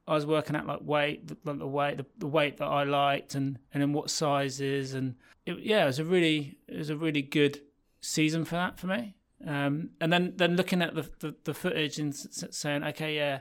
I 0.10 0.16
was 0.16 0.26
working 0.26 0.56
out 0.56 0.66
like 0.66 0.80
weight, 0.82 1.28
the, 1.28 1.54
the 1.54 1.68
weight, 1.68 1.98
the, 1.98 2.06
the, 2.18 2.28
weight 2.28 2.58
that 2.58 2.66
I 2.66 2.84
liked, 2.84 3.36
and 3.36 3.60
and 3.74 3.84
in 3.84 3.94
what 3.94 4.10
sizes, 4.10 4.94
and 4.94 5.16
it, 5.46 5.60
yeah, 5.60 5.84
it 5.84 5.88
was 5.88 6.00
a 6.00 6.06
really, 6.06 6.58
it 6.68 6.78
was 6.78 6.90
a 6.90 6.96
really 6.96 7.22
good 7.22 7.62
season 8.02 8.44
for 8.46 8.56
that 8.56 8.80
for 8.80 8.88
me. 8.88 9.16
Um, 9.46 9.92
and 10.02 10.12
then, 10.12 10.34
then 10.36 10.56
looking 10.56 10.82
at 10.82 10.96
the, 10.96 11.10
the, 11.20 11.36
the 11.46 11.54
footage 11.54 11.98
and 12.00 12.14
saying, 12.16 12.84
okay, 12.84 13.16
yeah, 13.16 13.40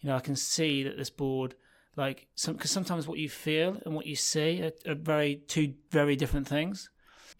you 0.00 0.08
know, 0.08 0.16
I 0.16 0.20
can 0.20 0.36
see 0.36 0.82
that 0.82 0.96
this 0.96 1.10
board, 1.10 1.54
like, 1.96 2.26
some 2.34 2.54
because 2.54 2.70
sometimes 2.70 3.08
what 3.08 3.18
you 3.18 3.28
feel 3.28 3.78
and 3.84 3.94
what 3.94 4.06
you 4.06 4.16
see 4.16 4.62
are, 4.62 4.90
are, 4.90 4.94
very 4.94 5.36
two 5.36 5.74
very 5.90 6.16
different 6.16 6.46
things. 6.46 6.90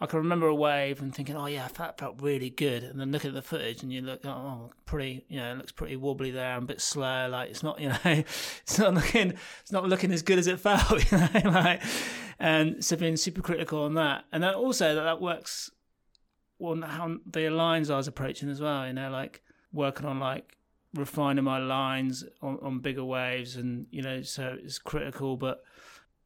I 0.00 0.06
can 0.06 0.20
remember 0.20 0.46
a 0.46 0.54
wave 0.54 1.00
and 1.00 1.12
thinking, 1.12 1.36
oh 1.36 1.46
yeah, 1.46 1.66
that 1.76 1.98
felt 1.98 2.22
really 2.22 2.50
good, 2.50 2.84
and 2.84 3.00
then 3.00 3.10
looking 3.10 3.30
at 3.30 3.34
the 3.34 3.42
footage 3.42 3.82
and 3.82 3.92
you 3.92 4.00
look, 4.00 4.20
oh, 4.24 4.30
oh 4.30 4.70
pretty, 4.86 5.24
you 5.28 5.40
know, 5.40 5.52
it 5.52 5.58
looks 5.58 5.72
pretty 5.72 5.96
wobbly 5.96 6.30
there 6.30 6.54
and 6.54 6.62
a 6.62 6.66
bit 6.66 6.80
slow. 6.80 7.28
Like 7.28 7.50
it's 7.50 7.64
not, 7.64 7.80
you 7.80 7.88
know, 7.88 7.98
it's 8.04 8.78
not 8.78 8.94
looking, 8.94 9.34
it's 9.60 9.72
not 9.72 9.88
looking 9.88 10.12
as 10.12 10.22
good 10.22 10.38
as 10.38 10.46
it 10.46 10.60
felt, 10.60 11.10
you 11.12 11.18
know, 11.18 11.50
like, 11.50 11.82
and 12.38 12.84
so 12.84 12.96
being 12.96 13.16
super 13.16 13.42
critical 13.42 13.82
on 13.82 13.94
that, 13.94 14.24
and 14.32 14.42
then 14.42 14.54
also 14.54 14.94
that 14.94 15.02
that 15.02 15.20
works 15.20 15.70
on 16.60 16.82
how 16.82 17.16
the 17.26 17.50
lines 17.50 17.90
I 17.90 17.96
was 17.96 18.06
approaching 18.06 18.48
as 18.50 18.60
well, 18.60 18.86
you 18.86 18.92
know, 18.92 19.10
like 19.10 19.42
working 19.72 20.06
on 20.06 20.20
like 20.20 20.56
refining 20.94 21.44
my 21.44 21.58
lines 21.58 22.24
on, 22.40 22.58
on 22.62 22.78
bigger 22.78 23.04
waves, 23.04 23.56
and 23.56 23.86
you 23.90 24.02
know, 24.02 24.22
so 24.22 24.56
it's 24.62 24.78
critical, 24.78 25.36
but 25.36 25.64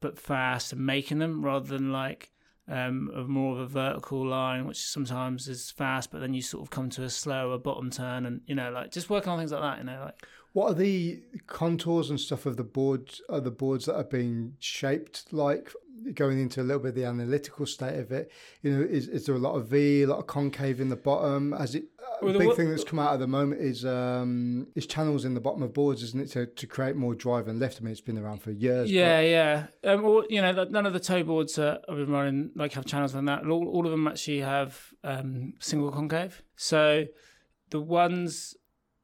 but 0.00 0.18
fast 0.18 0.74
and 0.74 0.84
making 0.84 1.20
them 1.20 1.42
rather 1.42 1.68
than 1.68 1.90
like 1.90 2.32
um, 2.68 3.10
of 3.14 3.28
more 3.28 3.54
of 3.54 3.60
a 3.60 3.66
vertical 3.66 4.26
line, 4.26 4.66
which 4.66 4.80
sometimes 4.80 5.48
is 5.48 5.70
fast, 5.70 6.10
but 6.10 6.20
then 6.20 6.34
you 6.34 6.42
sort 6.42 6.62
of 6.62 6.70
come 6.70 6.90
to 6.90 7.02
a 7.02 7.10
slower 7.10 7.58
bottom 7.58 7.90
turn, 7.90 8.26
and 8.26 8.40
you 8.46 8.54
know, 8.54 8.70
like 8.70 8.90
just 8.90 9.10
working 9.10 9.30
on 9.30 9.38
things 9.38 9.52
like 9.52 9.62
that. 9.62 9.78
You 9.78 9.84
know, 9.84 10.02
like 10.04 10.26
what 10.52 10.70
are 10.70 10.74
the 10.74 11.22
contours 11.46 12.10
and 12.10 12.20
stuff 12.20 12.46
of 12.46 12.56
the 12.56 12.64
boards? 12.64 13.20
Are 13.28 13.40
the 13.40 13.50
boards 13.50 13.86
that 13.86 13.96
are 13.96 14.04
being 14.04 14.54
shaped 14.58 15.32
like 15.32 15.72
going 16.14 16.40
into 16.40 16.60
a 16.60 16.64
little 16.64 16.82
bit 16.82 16.90
of 16.90 16.94
the 16.94 17.04
analytical 17.04 17.66
state 17.66 17.98
of 17.98 18.12
it? 18.12 18.30
You 18.62 18.72
know, 18.72 18.82
is 18.82 19.08
is 19.08 19.26
there 19.26 19.34
a 19.34 19.38
lot 19.38 19.54
of 19.54 19.68
V, 19.68 20.02
a 20.02 20.06
lot 20.06 20.18
of 20.18 20.26
concave 20.26 20.80
in 20.80 20.88
the 20.88 20.96
bottom? 20.96 21.54
As 21.54 21.74
it 21.74 21.84
well, 22.20 22.38
big 22.38 22.54
thing 22.54 22.70
that's 22.70 22.84
come 22.84 22.98
out 22.98 23.14
at 23.14 23.20
the 23.20 23.26
moment 23.26 23.60
is 23.60 23.84
um, 23.84 24.66
is 24.74 24.86
channels 24.86 25.24
in 25.24 25.34
the 25.34 25.40
bottom 25.40 25.62
of 25.62 25.72
boards, 25.72 26.02
isn't 26.02 26.20
it, 26.20 26.30
to, 26.32 26.46
to 26.46 26.66
create 26.66 26.96
more 26.96 27.14
drive 27.14 27.48
and 27.48 27.58
lift? 27.58 27.78
I 27.80 27.84
mean, 27.84 27.92
it's 27.92 28.00
been 28.00 28.18
around 28.18 28.42
for 28.42 28.50
years. 28.50 28.90
Yeah, 28.90 29.20
but... 29.20 29.28
yeah. 29.28 29.92
Um, 29.92 30.02
well, 30.02 30.24
you 30.28 30.40
know, 30.40 30.64
none 30.64 30.86
of 30.86 30.92
the 30.92 31.00
tow 31.00 31.22
boards 31.22 31.54
that 31.56 31.82
I've 31.88 31.96
been 31.96 32.10
running 32.10 32.50
like 32.54 32.74
have 32.74 32.84
channels 32.84 33.14
on 33.14 33.24
that. 33.24 33.46
All, 33.46 33.68
all 33.68 33.86
of 33.86 33.90
them 33.90 34.06
actually 34.06 34.40
have 34.40 34.78
um, 35.02 35.54
single 35.58 35.90
concave. 35.90 36.42
So 36.56 37.06
the 37.70 37.80
ones, 37.80 38.54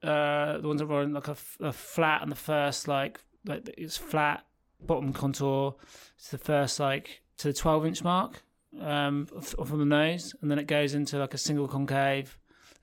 uh, 0.03 0.59
the 0.59 0.69
ones 0.69 0.81
that 0.81 0.87
running 0.87 1.13
like 1.13 1.29
a, 1.29 1.37
a 1.61 1.73
flat 1.73 2.23
on 2.23 2.31
the 2.31 2.37
first, 2.37 2.89
like 2.89 3.21
like 3.45 3.69
it's 3.77 3.97
flat 3.97 4.45
bottom 4.81 5.13
contour. 5.13 5.77
It's 6.17 6.31
the 6.31 6.39
first 6.39 6.81
like 6.81 7.23
to 7.39 7.49
the 7.49 7.55
twelve 7.55 7.87
inch 7.87 8.03
mark 8.03 8.43
um, 8.81 9.27
from 9.27 9.79
the 9.79 9.85
nose, 9.85 10.35
and 10.41 10.51
then 10.51 10.59
it 10.59 10.67
goes 10.67 10.95
into 10.95 11.19
like 11.19 11.35
a 11.35 11.39
single 11.39 11.69
concave 11.69 12.39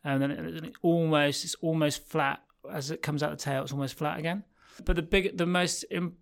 and 0.06 0.22
then 0.22 0.32
it, 0.32 0.64
it 0.64 0.74
almost 0.82 1.44
it's 1.44 1.56
almost 1.56 2.08
flat 2.08 2.40
as 2.72 2.92
it 2.92 3.02
comes 3.02 3.24
out 3.24 3.32
the 3.32 3.38
tail. 3.38 3.64
It's 3.64 3.74
almost 3.74 3.98
flat 3.98 4.20
again. 4.20 4.44
But 4.86 4.96
the 4.96 5.02
big, 5.02 5.38
the 5.38 5.46
most 5.46 5.84
Im- 5.92 6.18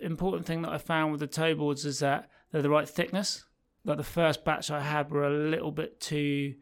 important 0.00 0.44
thing 0.44 0.62
that 0.62 0.72
I 0.72 0.78
found 0.78 1.12
with 1.12 1.20
the 1.20 1.26
tow 1.26 1.54
boards 1.54 1.86
is 1.86 2.00
that 2.00 2.28
they're 2.50 2.62
the 2.62 2.70
right 2.70 2.88
thickness. 2.88 3.44
Like 3.84 3.96
the 3.96 4.04
first 4.04 4.44
batch 4.44 4.70
I 4.70 4.80
had 4.80 5.10
were 5.10 5.24
a 5.24 5.48
little 5.48 5.70
bit 5.70 6.00
too 6.00 6.54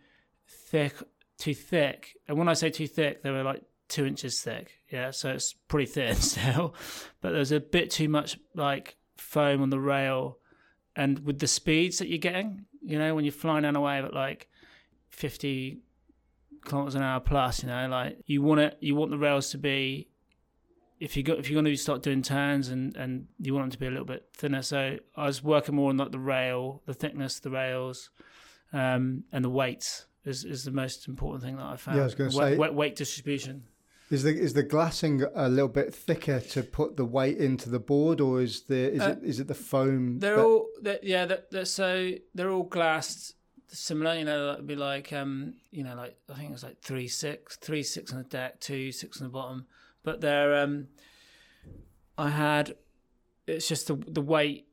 thick, 0.46 0.94
too 1.40 1.54
thick. 1.54 2.16
And 2.28 2.38
when 2.38 2.48
I 2.48 2.52
say 2.52 2.70
too 2.70 2.86
thick, 2.86 3.22
they 3.22 3.30
were 3.30 3.42
like 3.42 3.62
two 3.88 4.06
inches 4.06 4.40
thick. 4.40 4.80
Yeah, 4.90 5.10
so 5.10 5.30
it's 5.30 5.52
pretty 5.52 5.86
thin 5.86 6.14
still. 6.16 6.74
But 7.20 7.32
there's 7.32 7.52
a 7.52 7.60
bit 7.60 7.90
too 7.90 8.08
much 8.08 8.38
like 8.54 8.96
foam 9.16 9.62
on 9.62 9.70
the 9.70 9.80
rail, 9.80 10.38
and 10.96 11.18
with 11.20 11.38
the 11.38 11.48
speeds 11.48 11.98
that 11.98 12.08
you're 12.08 12.18
getting, 12.18 12.66
you 12.82 12.98
know, 12.98 13.14
when 13.14 13.24
you're 13.24 13.32
flying 13.32 13.62
down 13.62 13.76
a 13.76 13.80
wave 13.80 14.04
at 14.04 14.14
like 14.14 14.48
50 15.10 15.80
kilometers 16.64 16.94
an 16.94 17.02
hour 17.02 17.20
plus. 17.20 17.62
You 17.62 17.68
know, 17.68 17.88
like 17.88 18.18
you 18.26 18.42
want 18.42 18.60
it, 18.60 18.78
you 18.80 18.94
want 18.94 19.10
the 19.10 19.18
rails 19.18 19.50
to 19.50 19.58
be. 19.58 20.08
If 20.98 21.16
you 21.16 21.22
got 21.22 21.38
if 21.38 21.48
you're 21.48 21.60
going 21.60 21.72
to 21.72 21.80
start 21.80 22.02
doing 22.02 22.20
turns 22.22 22.68
and 22.68 22.94
and 22.96 23.26
you 23.38 23.54
want 23.54 23.64
them 23.64 23.70
to 23.70 23.78
be 23.78 23.86
a 23.86 23.90
little 23.90 24.04
bit 24.04 24.28
thinner, 24.34 24.62
so 24.62 24.98
I 25.16 25.26
was 25.26 25.42
working 25.42 25.74
more 25.74 25.90
on 25.90 25.96
like 25.96 26.12
the 26.12 26.18
rail, 26.18 26.82
the 26.86 26.94
thickness 26.94 27.40
the 27.40 27.50
rails, 27.50 28.10
um, 28.72 29.24
and 29.32 29.44
the 29.44 29.48
weight 29.48 30.04
is 30.24 30.44
is 30.44 30.64
the 30.64 30.70
most 30.70 31.08
important 31.08 31.42
thing 31.42 31.56
that 31.56 31.64
I 31.64 31.76
found. 31.76 31.96
Yeah, 31.96 32.02
I 32.02 32.06
was 32.06 32.14
going 32.14 32.30
to 32.30 32.36
say 32.36 32.56
weight, 32.56 32.74
weight 32.74 32.96
distribution. 32.96 33.64
Is 34.10 34.24
the 34.24 34.36
is 34.36 34.54
the 34.54 34.64
glassing 34.64 35.22
a 35.34 35.48
little 35.48 35.68
bit 35.68 35.94
thicker 35.94 36.40
to 36.40 36.62
put 36.64 36.96
the 36.96 37.04
weight 37.04 37.38
into 37.38 37.70
the 37.70 37.78
board, 37.78 38.20
or 38.20 38.40
is 38.40 38.62
the 38.62 38.92
is 38.92 39.00
uh, 39.00 39.10
it 39.10 39.18
is 39.22 39.40
it 39.40 39.46
the 39.46 39.54
foam? 39.54 40.18
They're 40.18 40.36
that... 40.36 40.44
all 40.44 40.66
they're, 40.82 40.98
yeah. 41.02 41.26
They're, 41.26 41.44
they're, 41.50 41.64
so 41.64 42.10
they're 42.34 42.50
all 42.50 42.64
glassed 42.64 43.36
similar. 43.68 44.16
You 44.16 44.24
know, 44.24 44.52
it'd 44.54 44.66
be 44.66 44.74
like 44.74 45.12
um, 45.12 45.54
you 45.70 45.84
know, 45.84 45.94
like 45.94 46.18
I 46.28 46.34
think 46.34 46.50
it 46.50 46.52
was 46.52 46.64
like 46.64 46.80
three 46.80 47.06
six, 47.06 47.56
three 47.56 47.84
six 47.84 48.12
on 48.12 48.18
the 48.18 48.24
deck, 48.24 48.58
two 48.58 48.90
six 48.90 49.20
on 49.20 49.28
the 49.28 49.32
bottom. 49.32 49.66
But 50.02 50.20
there, 50.20 50.60
um, 50.60 50.88
I 52.18 52.30
had 52.30 52.74
it's 53.46 53.68
just 53.68 53.86
the 53.86 53.94
the 53.94 54.20
weight, 54.20 54.66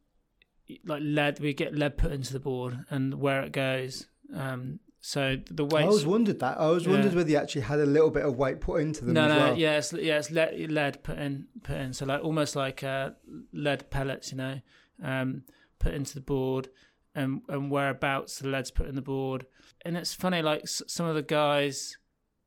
like 0.83 1.03
lead. 1.05 1.39
We 1.39 1.53
get 1.53 1.75
lead 1.75 1.95
put 1.95 2.12
into 2.12 2.33
the 2.33 2.39
board 2.39 2.86
and 2.89 3.13
where 3.13 3.43
it 3.43 3.51
goes. 3.51 4.07
Um, 4.33 4.79
so 4.99 5.38
the 5.49 5.65
weight. 5.65 5.83
I 5.83 5.88
always 5.88 6.05
wondered 6.05 6.39
that. 6.39 6.57
I 6.57 6.65
always 6.65 6.86
yeah. 6.86 6.91
wondered 6.91 7.13
whether 7.13 7.29
you 7.29 7.38
actually 7.38 7.62
had 7.62 7.79
a 7.79 7.86
little 7.86 8.10
bit 8.10 8.25
of 8.25 8.36
weight 8.36 8.60
put 8.62 8.81
into 8.81 9.05
them. 9.05 9.13
No, 9.13 9.27
no, 9.27 9.38
well. 9.38 9.57
yeah, 9.57 9.77
it's, 9.77 9.93
yeah, 9.93 10.17
it's 10.17 10.31
lead, 10.31 10.71
lead 10.71 11.03
put 11.03 11.17
in, 11.17 11.47
put 11.63 11.77
in. 11.77 11.93
So 11.93 12.05
like 12.05 12.23
almost 12.23 12.55
like 12.55 12.83
uh, 12.83 13.12
lead 13.53 13.89
pellets, 13.89 14.31
you 14.31 14.38
know, 14.38 14.60
um, 15.03 15.43
put 15.79 15.93
into 15.93 16.15
the 16.15 16.21
board 16.21 16.69
and 17.17 17.41
and 17.49 17.71
whereabouts 17.71 18.39
the 18.39 18.47
lead's 18.47 18.71
put 18.71 18.88
in 18.88 18.95
the 18.95 19.01
board. 19.01 19.45
And 19.86 19.97
it's 19.97 20.13
funny, 20.13 20.41
like 20.41 20.67
some 20.67 21.05
of 21.05 21.15
the 21.15 21.21
guys 21.21 21.97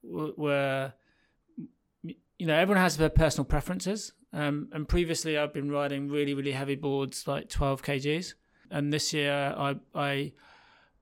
were, 0.02 0.92
you 2.02 2.46
know, 2.46 2.54
everyone 2.54 2.82
has 2.82 2.96
their 2.96 3.10
personal 3.10 3.44
preferences. 3.44 4.12
Um, 4.32 4.68
and 4.72 4.88
previously, 4.88 5.36
I've 5.36 5.52
been 5.52 5.70
riding 5.70 6.08
really, 6.08 6.34
really 6.34 6.52
heavy 6.52 6.76
boards, 6.76 7.26
like 7.26 7.48
12 7.48 7.82
kgs. 7.82 8.34
And 8.70 8.92
this 8.92 9.12
year, 9.12 9.54
I 9.56 9.76
I 9.94 10.32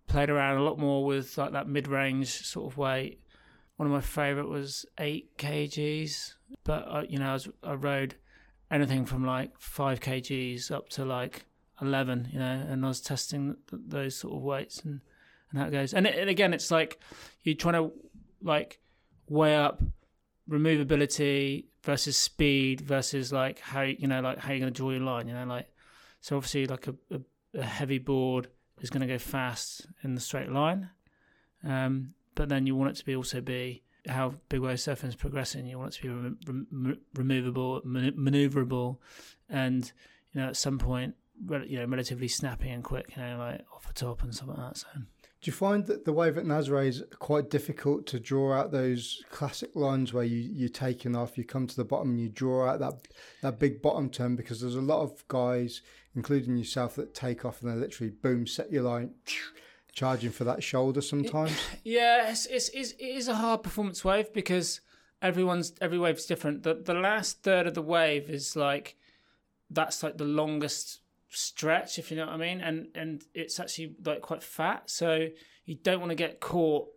played 0.08 0.30
around 0.30 0.56
a 0.58 0.62
lot 0.62 0.78
more 0.78 1.04
with 1.04 1.36
like 1.38 1.52
that 1.52 1.68
mid-range 1.68 2.44
sort 2.44 2.72
of 2.72 2.78
weight. 2.78 3.20
One 3.76 3.86
of 3.86 3.92
my 3.92 4.00
favorite 4.00 4.48
was 4.48 4.84
eight 4.98 5.36
kgs, 5.36 6.34
but 6.64 6.88
I, 6.88 7.02
you 7.02 7.18
know, 7.18 7.30
I, 7.30 7.32
was, 7.34 7.48
I 7.62 7.74
rode 7.74 8.16
anything 8.70 9.04
from 9.04 9.24
like 9.24 9.52
five 9.58 10.00
kgs 10.00 10.70
up 10.72 10.88
to 10.90 11.04
like 11.04 11.44
11, 11.80 12.30
you 12.32 12.38
know, 12.38 12.66
and 12.68 12.84
I 12.84 12.88
was 12.88 13.00
testing 13.00 13.56
th- 13.70 13.82
those 13.86 14.16
sort 14.16 14.34
of 14.34 14.42
weights 14.42 14.80
and, 14.80 15.00
and 15.50 15.60
how 15.60 15.68
it 15.68 15.70
goes. 15.70 15.94
And, 15.94 16.06
it, 16.06 16.18
and 16.18 16.28
again, 16.28 16.52
it's 16.52 16.70
like 16.70 16.98
you're 17.44 17.54
trying 17.54 17.74
to 17.74 17.92
like 18.42 18.80
weigh 19.28 19.56
up 19.56 19.80
removability 20.50 21.66
versus 21.84 22.16
speed 22.16 22.80
versus 22.80 23.32
like 23.32 23.60
how, 23.60 23.82
you 23.82 24.08
know, 24.08 24.20
like 24.20 24.38
how 24.38 24.50
you're 24.50 24.60
going 24.60 24.72
to 24.72 24.76
draw 24.76 24.90
your 24.90 25.00
line, 25.00 25.28
you 25.28 25.34
know, 25.34 25.44
like, 25.44 25.68
so 26.20 26.36
obviously 26.36 26.66
like 26.66 26.88
a, 26.88 26.94
a, 27.12 27.20
a 27.60 27.64
heavy 27.64 27.98
board 27.98 28.48
is 28.80 28.90
going 28.90 29.00
to 29.00 29.06
go 29.06 29.18
fast 29.18 29.86
in 30.02 30.14
the 30.14 30.20
straight 30.20 30.50
line. 30.50 30.90
Um, 31.64 32.14
but 32.34 32.48
then 32.48 32.66
you 32.66 32.76
want 32.76 32.90
it 32.90 32.96
to 32.96 33.04
be 33.04 33.16
also 33.16 33.40
be 33.40 33.82
how 34.08 34.34
big 34.48 34.60
wave 34.60 34.78
surfing 34.78 35.08
is 35.08 35.16
progressing. 35.16 35.66
You 35.66 35.78
want 35.78 35.94
it 35.94 36.02
to 36.02 36.36
be 36.46 36.56
re- 36.72 36.98
removable, 37.14 37.82
man- 37.84 38.12
maneuverable, 38.12 38.98
and 39.48 39.90
you 40.32 40.40
know 40.40 40.48
at 40.48 40.56
some 40.56 40.78
point 40.78 41.14
you 41.66 41.78
know, 41.78 41.84
relatively 41.86 42.28
snappy 42.28 42.70
and 42.70 42.82
quick, 42.82 43.12
you 43.16 43.22
know, 43.22 43.38
like 43.38 43.64
off 43.74 43.86
the 43.86 43.92
top 43.92 44.22
and 44.22 44.34
stuff 44.34 44.48
like 44.48 44.56
that. 44.56 44.76
So. 44.78 44.86
Do 45.40 45.48
you 45.48 45.52
find 45.52 45.86
that 45.86 46.04
the 46.04 46.12
wave 46.12 46.36
at 46.36 46.44
Nazaré 46.44 46.88
is 46.88 47.04
quite 47.20 47.48
difficult 47.48 48.06
to 48.06 48.18
draw 48.18 48.54
out 48.54 48.72
those 48.72 49.22
classic 49.30 49.70
lines 49.76 50.12
where 50.12 50.24
you, 50.24 50.38
you're 50.38 50.68
taking 50.68 51.14
off, 51.14 51.38
you 51.38 51.44
come 51.44 51.68
to 51.68 51.76
the 51.76 51.84
bottom 51.84 52.10
and 52.10 52.20
you 52.20 52.28
draw 52.28 52.68
out 52.68 52.80
that 52.80 53.06
that 53.42 53.60
big 53.60 53.80
bottom 53.80 54.10
turn? 54.10 54.34
Because 54.34 54.60
there's 54.60 54.74
a 54.74 54.80
lot 54.80 55.02
of 55.02 55.26
guys, 55.28 55.80
including 56.16 56.56
yourself, 56.56 56.96
that 56.96 57.14
take 57.14 57.44
off 57.44 57.62
and 57.62 57.70
they 57.70 57.76
literally 57.76 58.10
boom, 58.10 58.48
set 58.48 58.72
your 58.72 58.82
line, 58.82 59.14
charging 59.92 60.30
for 60.30 60.42
that 60.42 60.64
shoulder 60.64 61.00
sometimes. 61.00 61.56
Yeah, 61.84 62.30
it's, 62.30 62.46
it's, 62.46 62.68
it's, 62.70 62.92
it 62.92 63.04
is 63.04 63.28
a 63.28 63.36
hard 63.36 63.62
performance 63.62 64.04
wave 64.04 64.32
because 64.32 64.80
everyone's 65.22 65.72
every 65.80 65.98
wave's 65.98 66.26
different. 66.26 66.64
The 66.64 66.74
the 66.74 66.94
last 66.94 67.42
third 67.42 67.66
of 67.66 67.74
the 67.74 67.82
wave 67.82 68.28
is 68.28 68.56
like 68.56 68.96
that's 69.70 70.02
like 70.02 70.18
the 70.18 70.24
longest 70.24 71.00
stretch, 71.30 71.98
if 71.98 72.10
you 72.10 72.16
know 72.16 72.26
what 72.26 72.34
I 72.34 72.38
mean, 72.38 72.60
and 72.60 72.88
and 72.94 73.22
it's 73.34 73.60
actually 73.60 73.94
like 74.04 74.22
quite 74.22 74.42
fat, 74.42 74.90
so 74.90 75.28
you 75.64 75.74
don't 75.76 76.00
want 76.00 76.10
to 76.10 76.16
get 76.16 76.40
caught 76.40 76.88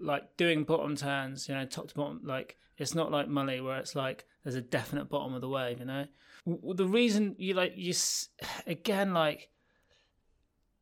like 0.00 0.36
doing 0.36 0.64
bottom 0.64 0.96
turns, 0.96 1.48
you 1.48 1.54
know, 1.54 1.64
top 1.66 1.88
to 1.88 1.94
bottom. 1.94 2.20
Like 2.24 2.56
it's 2.76 2.94
not 2.94 3.10
like 3.10 3.28
Mully 3.28 3.62
where 3.62 3.78
it's 3.78 3.94
like 3.94 4.24
there's 4.42 4.54
a 4.54 4.60
definite 4.60 5.08
bottom 5.08 5.34
of 5.34 5.40
the 5.40 5.48
wave, 5.48 5.80
you 5.80 5.84
know. 5.84 6.06
The 6.46 6.86
reason 6.86 7.34
you 7.38 7.54
like 7.54 7.74
you 7.76 7.94
again 8.66 9.12
like 9.12 9.50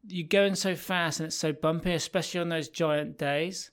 you're 0.09 0.29
going 0.29 0.55
so 0.55 0.77
fast 0.77 1.21
and 1.21 1.27
it's 1.27 1.37
so 1.37 1.53
bumpy, 1.53 1.93
especially 1.93 2.41
on 2.41 2.49
those 2.49 2.69
giant 2.69 3.19
days 3.19 3.71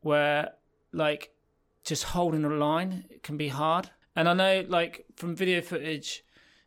where 0.00 0.50
like 0.92 1.30
just 1.84 2.04
holding 2.04 2.44
a 2.44 2.48
line 2.48 3.04
can 3.22 3.36
be 3.36 3.48
hard. 3.48 3.90
And 4.14 4.28
I 4.28 4.34
know 4.34 4.64
like 4.68 5.06
from 5.16 5.34
video 5.34 5.62
footage 5.62 6.24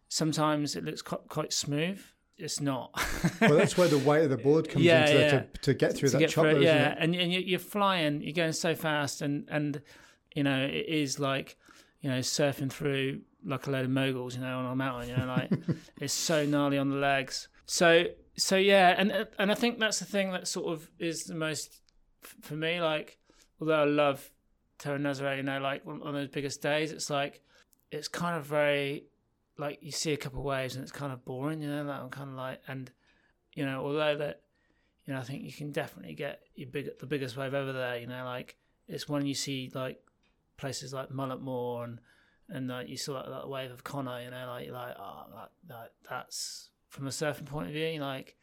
sometimes 0.10 0.76
it 0.76 0.84
looks 0.84 1.01
quite 1.01 1.53
smooth. 1.53 2.01
It's 2.38 2.60
not. 2.60 2.91
well, 3.41 3.56
that's 3.56 3.78
where 3.78 3.88
the 3.88 3.97
weight 3.97 4.24
of 4.24 4.30
the 4.30 4.38
board 4.38 4.68
comes 4.70 4.84
yeah, 4.84 5.06
into 5.06 5.20
yeah. 5.20 5.30
To, 5.30 5.47
to 5.62 5.74
get 5.74 5.95
through 5.95 6.10
to 6.10 6.14
that 6.14 6.20
get 6.20 6.30
chopper. 6.32 6.60
yeah, 6.60 6.95
and 6.97 7.16
and 7.16 7.32
you're 7.32 7.60
flying, 7.60 8.22
you're 8.22 8.34
going 8.34 8.51
so 8.51 8.76
fast, 8.76 9.22
and 9.22 9.47
and 9.49 9.82
you 10.36 10.43
know 10.43 10.66
it 10.66 10.86
is 10.88 11.18
like 11.18 11.58
you 12.01 12.10
know 12.10 12.20
surfing 12.20 12.72
through 12.72 13.22
like 13.45 13.68
a 13.68 13.72
load 13.72 13.86
of 13.86 13.91
moguls, 13.91 14.36
you 14.36 14.41
know, 14.41 14.58
on 14.58 14.66
a 14.66 14.76
mountain. 14.76 15.10
You 15.10 15.18
know, 15.18 15.28
like 15.28 15.51
it's 16.01 16.14
so 16.14 16.45
gnarly 16.45 16.78
on 16.78 16.89
the 16.89 16.97
legs. 16.97 17.47
So 17.68 18.08
so 18.38 18.58
yeah, 18.58 18.95
and 18.97 19.28
and 19.39 19.51
I 19.51 19.56
think 19.56 19.80
that's 19.80 19.99
the 19.99 20.06
thing 20.06 20.32
that 20.32 20.47
sort 20.47 20.74
of 20.74 20.89
is 20.99 21.24
the 21.24 21.36
most 21.36 21.82
for 22.41 22.56
me. 22.56 22.82
Like, 22.82 23.18
although 23.62 23.82
I 23.82 23.86
love 23.86 24.30
Terra 24.78 24.99
Nazaré, 24.99 25.38
you 25.38 25.43
know, 25.43 25.60
like 25.60 25.84
on, 25.88 26.01
on 26.03 26.14
those 26.14 26.28
biggest 26.28 26.62
days, 26.62 26.91
it's 26.91 27.10
like 27.10 27.41
it's 27.91 28.08
kind 28.08 28.36
of 28.36 28.45
very 28.45 29.06
like 29.58 29.80
you 29.82 29.91
see 29.91 30.14
a 30.14 30.18
couple 30.18 30.39
of 30.39 30.45
waves 30.45 30.76
and 30.76 30.84
it's 30.84 30.91
kind 30.91 31.14
of 31.14 31.24
boring, 31.26 31.62
you 31.62 31.70
know. 31.70 31.84
Like 31.84 32.01
I'm 32.01 32.10
kind 32.10 32.30
of 32.30 32.36
like, 32.36 32.62
and 32.68 32.91
you 33.53 33.66
know, 33.66 33.86
although 33.86 34.18
that, 34.18 34.41
you 35.06 35.14
know, 35.14 35.20
I 35.20 35.24
think 35.24 35.43
you 35.43 35.51
can 35.51 35.72
definitely 35.72 36.14
get 36.14 36.41
your 36.56 36.70
big 36.70 36.97
the 36.99 37.06
biggest 37.06 37.38
wave 37.38 37.53
over 37.53 37.74
there. 37.74 37.97
You 37.97 38.08
know, 38.08 38.26
like 38.26 38.58
it's 38.88 39.08
when 39.08 39.26
you 39.26 39.34
see 39.34 39.72
like 39.74 39.99
places 40.58 40.93
like 40.93 41.10
Mullaghmore 41.10 41.84
and 41.86 41.99
and 42.49 42.68
like 42.68 42.89
you 42.89 42.97
saw 42.97 43.14
that, 43.14 43.30
that 43.30 43.49
wave 43.49 43.72
of 43.72 43.84
Conor, 43.84 44.22
you 44.22 44.32
know, 44.32 44.45
like 44.47 44.66
you're 44.66 44.74
like 44.74 44.95
oh 44.99 45.24
that, 45.34 45.51
that 45.68 45.91
that's 46.10 46.70
from 46.89 47.08
a 47.08 47.12
surfing 47.12 47.45
point 47.45 47.68
of 47.68 47.74
view, 47.74 47.99
like 47.99 48.36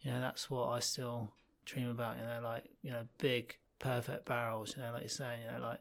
you 0.00 0.10
know 0.10 0.20
that's 0.20 0.48
what 0.50 0.68
I 0.68 0.80
still 0.80 1.32
dream 1.64 1.88
about. 1.88 2.16
You 2.18 2.24
know, 2.24 2.40
like 2.42 2.64
you 2.82 2.90
know 2.90 3.04
big 3.18 3.56
perfect 3.78 4.26
barrels. 4.26 4.74
You 4.76 4.82
know, 4.84 4.92
like 4.92 5.02
you're 5.02 5.08
saying, 5.08 5.40
you 5.44 5.58
know, 5.58 5.66
like 5.66 5.80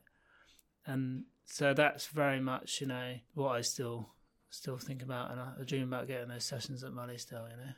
and 0.86 1.26
so 1.46 1.74
that's 1.74 2.08
very 2.08 2.40
much 2.40 2.82
you 2.82 2.88
know 2.88 3.16
what 3.36 3.50
I 3.50 3.62
still 3.62 4.10
still 4.52 4.78
think 4.78 5.02
about, 5.02 5.32
and 5.32 5.40
I, 5.40 5.54
I 5.60 5.64
dream 5.64 5.84
about 5.84 6.08
getting 6.08 6.28
those 6.28 6.44
sessions 6.44 6.84
at 6.84 6.92
Mully 6.92 7.20
still. 7.20 7.48
You 7.50 7.58
know. 7.58 7.72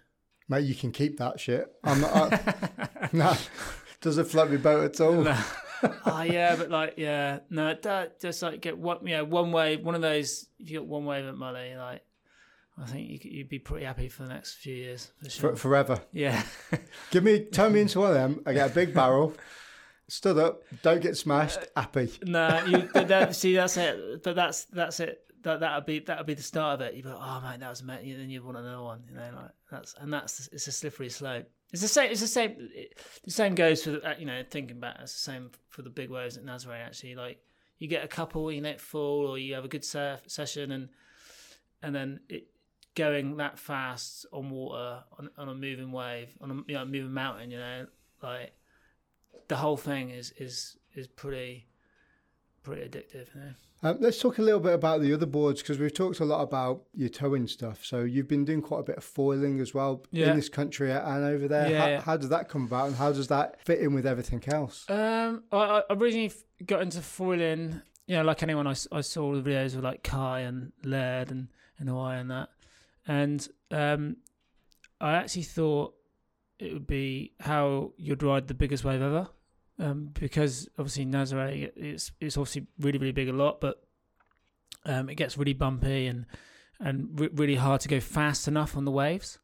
Mate, 0.49 0.65
you 0.65 0.75
can 0.75 0.91
keep 0.91 1.17
that 1.19 1.39
shit. 1.39 1.71
I'm 1.83 2.01
not. 2.01 2.33
I, 2.33 3.09
no, 3.13 3.33
doesn't 4.01 4.25
float 4.25 4.51
my 4.51 4.57
boat 4.57 4.83
at 4.83 4.99
all. 4.99 5.21
No. 5.21 5.37
oh 6.05 6.21
yeah, 6.23 6.55
but 6.57 6.69
like 6.69 6.95
yeah, 6.97 7.39
no, 7.49 7.73
that 7.81 8.19
just 8.19 8.41
like 8.41 8.61
get 8.61 8.77
one, 8.77 9.07
yeah, 9.07 9.21
one 9.21 9.51
wave, 9.51 9.81
one 9.81 9.95
of 9.95 10.01
those. 10.01 10.47
If 10.59 10.69
you 10.69 10.79
got 10.79 10.87
one 10.87 11.05
wave 11.05 11.25
at 11.25 11.35
Mully, 11.35 11.77
like 11.77 12.01
I 12.77 12.85
think 12.85 13.09
you, 13.09 13.19
you'd 13.23 13.49
be 13.49 13.59
pretty 13.59 13.85
happy 13.85 14.09
for 14.09 14.23
the 14.23 14.29
next 14.29 14.55
few 14.55 14.75
years 14.75 15.11
for 15.21 15.29
sure. 15.29 15.49
For, 15.51 15.55
forever. 15.55 16.01
Yeah. 16.11 16.41
Give 17.11 17.23
me, 17.23 17.45
turn 17.45 17.73
me 17.73 17.81
into 17.81 17.99
one 17.99 18.09
of 18.09 18.15
them. 18.15 18.41
I 18.45 18.53
get 18.53 18.71
a 18.71 18.73
big 18.73 18.93
barrel, 18.95 19.33
stood 20.07 20.37
up, 20.37 20.63
don't 20.81 21.01
get 21.01 21.15
smashed, 21.15 21.59
uh, 21.75 21.81
happy. 21.81 22.11
no, 22.23 22.63
you 22.65 22.89
that, 22.93 23.35
see 23.35 23.55
that's 23.55 23.77
it. 23.77 24.23
But 24.23 24.35
that's 24.35 24.65
that's 24.65 24.99
it. 24.99 25.22
That 25.43 25.59
that 25.59 25.75
would 25.75 25.85
be 25.85 25.99
that 25.99 26.17
would 26.17 26.27
be 26.27 26.33
the 26.33 26.43
start 26.43 26.75
of 26.79 26.87
it. 26.87 26.95
You 26.95 27.03
go, 27.03 27.17
oh 27.19 27.41
man, 27.41 27.59
that 27.59 27.69
was 27.69 27.81
amazing. 27.81 28.17
Then 28.17 28.29
you 28.29 28.43
want 28.43 28.57
another 28.57 28.81
one, 28.81 29.03
you 29.07 29.15
know, 29.15 29.29
like 29.35 29.51
that's 29.69 29.93
and 29.99 30.11
that's 30.11 30.49
it's 30.51 30.67
a 30.67 30.71
slippery 30.71 31.09
slope. 31.09 31.49
It's 31.71 31.81
the 31.81 31.87
same. 31.87 32.11
It's 32.11 32.21
the 32.21 32.27
same. 32.27 32.69
The 33.23 33.31
same 33.31 33.55
goes 33.55 33.83
for 33.83 33.91
the, 33.91 34.09
uh, 34.09 34.15
you 34.17 34.25
know 34.25 34.43
thinking 34.49 34.79
back. 34.79 34.97
It's 35.01 35.13
the 35.13 35.31
same 35.31 35.51
for 35.69 35.81
the 35.81 35.89
big 35.89 36.09
waves 36.09 36.37
at 36.37 36.45
Nazaré. 36.45 36.85
Actually, 36.85 37.15
like 37.15 37.39
you 37.79 37.87
get 37.87 38.05
a 38.05 38.07
couple, 38.07 38.51
you 38.51 38.61
net 38.61 38.79
full, 38.79 39.27
or 39.27 39.37
you 39.37 39.55
have 39.55 39.65
a 39.65 39.67
good 39.67 39.83
surf 39.83 40.21
session, 40.27 40.71
and 40.71 40.89
and 41.81 41.93
then 41.93 42.19
it 42.29 42.47
going 42.95 43.37
that 43.37 43.57
fast 43.57 44.25
on 44.31 44.49
water 44.49 45.03
on, 45.17 45.29
on 45.37 45.49
a 45.49 45.55
moving 45.55 45.91
wave 45.91 46.29
on 46.41 46.51
a 46.51 46.53
you 46.67 46.75
know 46.75 46.85
moving 46.85 47.11
mountain. 47.11 47.51
You 47.51 47.57
know, 47.57 47.87
like 48.21 48.53
the 49.47 49.55
whole 49.55 49.77
thing 49.77 50.11
is 50.11 50.31
is 50.37 50.77
is 50.95 51.07
pretty 51.07 51.67
pretty 52.63 52.81
addictive. 52.87 53.27
You 53.35 53.41
know? 53.41 53.53
Um, 53.89 53.97
let's 53.99 54.17
talk 54.19 54.37
a 54.37 54.41
little 54.41 54.61
bit 54.61 54.73
about 54.73 55.01
the 55.01 55.13
other 55.13 55.25
boards 55.25 55.61
because 55.61 55.77
we've 55.77 55.93
talked 55.93 56.21
a 56.21 56.25
lot 56.25 56.41
about 56.41 56.83
your 56.93 57.09
towing 57.09 57.47
stuff. 57.47 57.83
So 57.83 57.99
you've 58.03 58.29
been 58.29 58.45
doing 58.45 58.61
quite 58.61 58.79
a 58.79 58.83
bit 58.83 58.97
of 58.97 59.03
foiling 59.03 59.59
as 59.59 59.73
well 59.73 60.05
Yeah. 60.11 60.29
in 60.31 60.37
this 60.37 60.47
country 60.49 60.91
and 60.91 61.23
over 61.25 61.47
there. 61.49 61.69
Yeah, 61.69 61.79
how, 61.81 61.87
yeah. 61.87 62.01
how 62.01 62.17
does 62.17 62.29
that 62.29 62.47
come 62.47 62.63
about, 62.65 62.87
and 62.87 62.95
how 62.95 63.11
does 63.11 63.27
that 63.27 63.59
fit 63.65 63.79
in 63.79 63.93
with 63.93 64.05
everything 64.07 64.41
else? 64.47 64.89
Um, 64.89 65.43
I, 65.51 65.57
I 65.57 65.81
originally 65.91 66.31
got 66.65 66.81
into 66.81 67.01
foiling. 67.01 67.81
You 68.07 68.17
know, 68.17 68.23
like 68.23 68.41
anyone, 68.43 68.67
I 68.67 68.73
saw 68.73 69.33
the 69.33 69.41
videos 69.41 69.75
of 69.75 69.83
like 69.83 70.03
Kai 70.03 70.41
and 70.41 70.71
Laird 70.83 71.31
and 71.31 71.47
and 71.79 71.89
Hawaii 71.89 72.19
and 72.19 72.31
that, 72.31 72.49
and 73.07 73.47
um, 73.71 74.17
I 75.01 75.13
actually 75.15 75.43
thought 75.43 75.95
it 76.59 76.71
would 76.71 76.87
be 76.87 77.33
how 77.39 77.91
you'd 77.97 78.21
ride 78.23 78.47
the 78.47 78.53
biggest 78.53 78.83
wave 78.85 79.01
ever, 79.01 79.27
um, 79.79 80.09
because 80.13 80.67
obviously 80.77 81.05
Nazaré 81.05 81.71
it's 81.75 82.11
it's 82.19 82.37
obviously 82.37 82.67
really 82.79 82.97
really 82.97 83.11
big 83.11 83.29
a 83.29 83.33
lot, 83.33 83.59
but 83.61 83.83
um, 84.85 85.09
it 85.09 85.15
gets 85.15 85.37
really 85.37 85.53
bumpy 85.53 86.07
and 86.07 86.25
and 86.79 87.19
re- 87.19 87.29
really 87.33 87.55
hard 87.55 87.81
to 87.81 87.87
go 87.87 87.99
fast 87.99 88.47
enough 88.47 88.75
on 88.75 88.85
the 88.85 88.91
waves. 88.91 89.39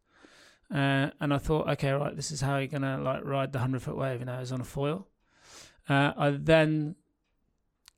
Uh, 0.72 1.10
and 1.20 1.34
I 1.34 1.40
thought, 1.40 1.68
okay, 1.70 1.92
right, 1.92 2.16
this 2.16 2.32
is 2.32 2.42
how 2.42 2.58
you're 2.58 2.68
gonna 2.68 3.00
like 3.00 3.24
ride 3.26 3.54
the 3.54 3.60
hundred 3.60 3.82
foot 3.82 3.98
wave, 3.98 4.20
you 4.20 4.26
know, 4.26 4.40
is 4.40 4.52
on 4.52 4.62
a 4.62 4.66
foil. 4.66 5.08
Uh, 5.88 6.14
I 6.16 6.30
then 6.32 6.96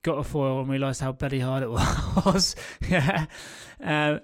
got 0.04 0.18
a 0.18 0.24
foil 0.24 0.62
and 0.62 0.70
realised 0.70 1.02
how 1.02 1.12
bloody 1.12 1.40
hard 1.40 1.64
it 1.64 1.70
was. 1.72 2.56
yeah. 2.88 3.26
Uh, 3.84 4.20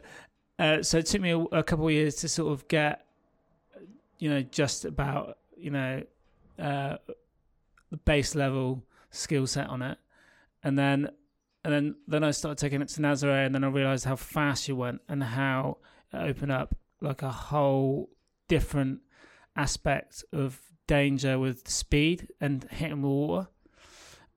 uh, 0.57 0.81
so 0.81 0.97
it 0.97 1.05
took 1.05 1.21
me 1.21 1.31
a, 1.31 1.39
a 1.39 1.63
couple 1.63 1.85
of 1.87 1.93
years 1.93 2.15
to 2.15 2.29
sort 2.29 2.51
of 2.51 2.67
get, 2.67 3.05
you 4.17 4.29
know, 4.29 4.41
just 4.41 4.85
about, 4.85 5.37
you 5.55 5.69
know, 5.69 6.03
uh, 6.57 6.97
the 7.89 7.97
base 7.97 8.35
level 8.35 8.83
skill 9.09 9.47
set 9.47 9.67
on 9.67 9.81
it, 9.81 9.97
and 10.63 10.77
then, 10.77 11.09
and 11.63 11.73
then, 11.73 11.95
then 12.07 12.23
I 12.23 12.31
started 12.31 12.57
taking 12.57 12.81
it 12.81 12.89
to 12.89 13.01
Nazaré, 13.01 13.45
and 13.45 13.53
then 13.55 13.63
I 13.63 13.67
realised 13.67 14.05
how 14.05 14.15
fast 14.15 14.67
you 14.67 14.75
went 14.75 15.01
and 15.07 15.23
how 15.23 15.77
it 16.13 16.17
opened 16.17 16.51
up 16.51 16.75
like 17.01 17.21
a 17.21 17.31
whole 17.31 18.09
different 18.47 19.01
aspect 19.55 20.23
of 20.31 20.61
danger 20.87 21.37
with 21.37 21.67
speed 21.67 22.29
and 22.39 22.63
hitting 22.71 23.01
the 23.01 23.07
water. 23.07 23.47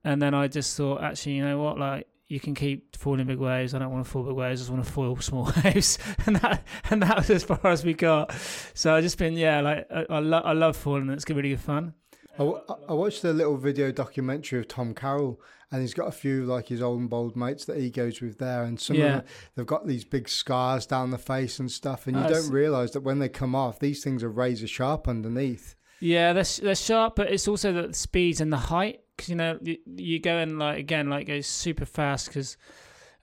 And 0.05 0.21
then 0.21 0.35
I 0.35 0.49
just 0.49 0.77
thought, 0.77 1.03
actually, 1.03 1.33
you 1.35 1.45
know 1.45 1.59
what? 1.59 1.79
Like, 1.79 2.07
you 2.27 2.41
can 2.41 2.55
keep 2.55 2.97
foiling 2.97 3.27
big 3.27 3.39
waves. 3.39 3.75
I 3.75 3.81
don't 3.81 3.91
want 3.91 4.05
to 4.05 4.11
fall 4.11 4.23
big 4.23 4.35
waves. 4.35 4.61
I 4.61 4.63
just 4.63 4.71
want 4.71 4.85
to 4.85 4.91
foil 4.91 5.17
small 5.21 5.53
waves. 5.65 5.99
and 6.27 6.37
that 6.37 6.65
and 6.91 7.03
that 7.03 7.17
was 7.17 7.31
as 7.31 7.45
far 7.45 7.61
as 7.65 7.85
we 7.85 7.93
got. 7.95 8.33
So 8.75 8.95
I 8.95 9.01
just 9.01 9.19
been, 9.19 9.35
yeah, 9.35 9.61
like 9.61 9.87
I, 9.91 10.07
I, 10.09 10.19
lo- 10.21 10.43
I 10.45 10.53
love 10.53 10.77
foiling. 10.77 11.11
It's 11.11 11.29
really 11.29 11.51
good 11.51 11.61
fun. 11.61 11.95
I, 12.39 12.43
I 12.89 12.93
watched 12.95 13.25
a 13.25 13.33
little 13.33 13.57
video 13.57 13.93
documentary 13.93 14.61
of 14.61 14.69
Tom 14.69 14.95
Carroll, 14.95 15.41
and 15.71 15.83
he's 15.83 15.95
got 15.95 16.09
a 16.09 16.13
few 16.13 16.45
like 16.45 16.69
his 16.69 16.81
old 16.83 17.01
and 17.01 17.11
bold 17.11 17.37
mates 17.37 17.65
that 17.67 17.79
he 17.79 17.91
goes 17.91 18.21
with 18.21 18.39
there, 18.39 18.65
and 18.65 18.81
some 18.81 18.97
Yeah. 18.97 19.07
of 19.07 19.13
them 19.13 19.25
they've 19.55 19.67
got 19.67 19.87
these 19.87 20.05
big 20.05 20.29
scars 20.29 20.87
down 20.87 21.11
the 21.11 21.19
face 21.19 21.59
and 21.59 21.71
stuff, 21.71 22.07
and 22.07 22.17
you 22.17 22.23
don't 22.27 22.51
realise 22.51 22.93
that 22.93 23.03
when 23.03 23.19
they 23.19 23.29
come 23.29 23.55
off, 23.55 23.79
these 23.79 24.03
things 24.03 24.23
are 24.23 24.31
razor 24.31 24.67
sharp 24.67 25.07
underneath. 25.09 25.75
Yeah, 26.01 26.33
they're 26.33 26.45
they're 26.63 26.75
sharp, 26.75 27.17
but 27.17 27.31
it's 27.31 27.47
also 27.47 27.73
the 27.73 27.93
speeds 27.95 28.41
and 28.41 28.53
the 28.53 28.57
height. 28.57 29.01
Because 29.17 29.29
you 29.29 29.37
know 29.37 29.59
you, 29.61 29.77
you 29.97 30.19
go 30.19 30.39
in 30.39 30.59
like 30.59 30.79
again 30.79 31.11
like 31.11 31.27
goes 31.27 31.47
super 31.47 31.85
fast 31.85 32.29
because 32.29 32.57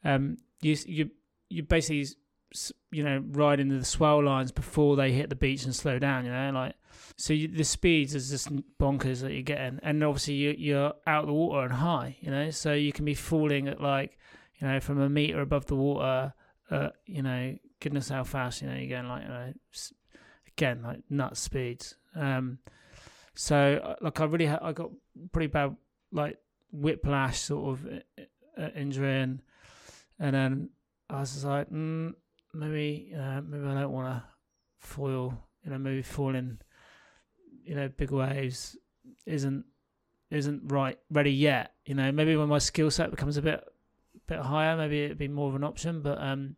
um 0.05 0.37
you 0.61 0.77
you 0.85 1.09
you 1.49 1.63
basically 1.63 2.05
you 2.91 3.03
know 3.03 3.23
ride 3.31 3.59
into 3.59 3.79
the 3.79 3.85
swell 3.85 4.23
lines 4.23 4.51
before 4.51 4.95
they 4.95 5.11
hit 5.11 5.29
the 5.29 5.35
beach 5.35 5.63
and 5.65 5.75
slow 5.75 5.97
down. 5.97 6.23
You 6.25 6.31
know 6.31 6.51
like 6.53 6.75
so 7.15 7.33
you, 7.33 7.47
the 7.47 7.63
speeds 7.63 8.13
is 8.13 8.29
just 8.29 8.49
bonkers 8.79 9.21
that 9.21 9.33
you're 9.33 9.41
getting, 9.41 9.79
and 9.83 10.03
obviously 10.03 10.35
you 10.35 10.55
you're 10.57 10.93
out 11.05 11.21
of 11.21 11.27
the 11.27 11.33
water 11.33 11.65
and 11.65 11.73
high. 11.73 12.17
You 12.19 12.31
know 12.31 12.51
so 12.51 12.73
you 12.73 12.91
can 12.91 13.05
be 13.05 13.13
falling 13.13 13.67
at 13.67 13.81
like 13.81 14.17
you 14.59 14.67
know 14.67 14.79
from 14.79 15.01
a 15.01 15.09
meter 15.09 15.41
above 15.41 15.65
the 15.65 15.75
water. 15.75 16.33
Uh, 16.69 16.89
you 17.05 17.21
know 17.21 17.55
goodness 17.79 18.09
how 18.09 18.23
fast 18.23 18.61
you 18.61 18.67
know 18.67 18.75
you're 18.75 18.89
going 18.89 19.07
like 19.07 19.23
you 19.23 19.29
know 19.29 19.53
again 20.47 20.81
like 20.83 20.99
nuts 21.09 21.39
speeds. 21.39 21.95
Um, 22.15 22.59
so 23.35 23.79
uh, 23.83 23.95
like 24.01 24.19
I 24.19 24.25
really 24.25 24.47
ha- 24.47 24.59
I 24.61 24.73
got 24.73 24.89
pretty 25.31 25.47
bad 25.47 25.75
like 26.11 26.37
whiplash 26.71 27.39
sort 27.39 27.79
of 27.79 27.85
uh, 27.85 28.61
uh, 28.61 28.69
injury 28.75 29.21
and 29.21 29.41
and 30.19 30.35
then 30.35 30.69
I 31.09 31.19
was 31.19 31.45
like 31.45 31.69
mm, 31.69 32.13
maybe 32.53 33.13
maybe 33.13 33.67
I 33.67 33.81
don't 33.81 33.91
want 33.91 34.07
to 34.07 34.23
foil 34.79 35.37
you 35.63 35.71
know 35.71 35.77
maybe 35.77 36.01
foiling 36.01 36.59
you 37.67 37.75
know 37.75 37.87
big 37.89 38.11
waves 38.11 38.77
isn't 39.25 39.65
isn't 40.31 40.61
right 40.71 40.99
ready 41.09 41.31
yet 41.31 41.73
you 41.85 41.95
know 41.95 42.11
maybe 42.11 42.35
when 42.35 42.49
my 42.49 42.57
skill 42.57 42.91
set 42.91 43.11
becomes 43.11 43.37
a 43.37 43.41
bit 43.41 43.63
bit 44.27 44.39
higher 44.39 44.75
maybe 44.75 45.03
it'd 45.03 45.17
be 45.17 45.27
more 45.27 45.47
of 45.47 45.55
an 45.55 45.63
option 45.63 46.01
but 46.01 46.21
um 46.21 46.55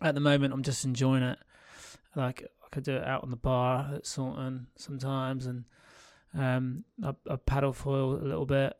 at 0.00 0.14
the 0.14 0.20
moment 0.20 0.54
I'm 0.54 0.62
just 0.62 0.84
enjoying 0.84 1.22
it 1.22 1.38
like 2.14 2.44
I 2.68 2.74
could 2.74 2.84
do 2.84 2.96
it 2.96 3.04
out 3.04 3.22
on 3.22 3.30
the 3.30 3.36
bar 3.36 3.90
at 3.94 4.06
Saunton 4.06 4.66
sometimes, 4.76 5.46
and 5.46 5.64
um, 6.36 6.84
I, 7.02 7.14
I 7.30 7.36
paddle 7.36 7.72
foil 7.72 8.16
a 8.16 8.24
little 8.24 8.44
bit. 8.44 8.76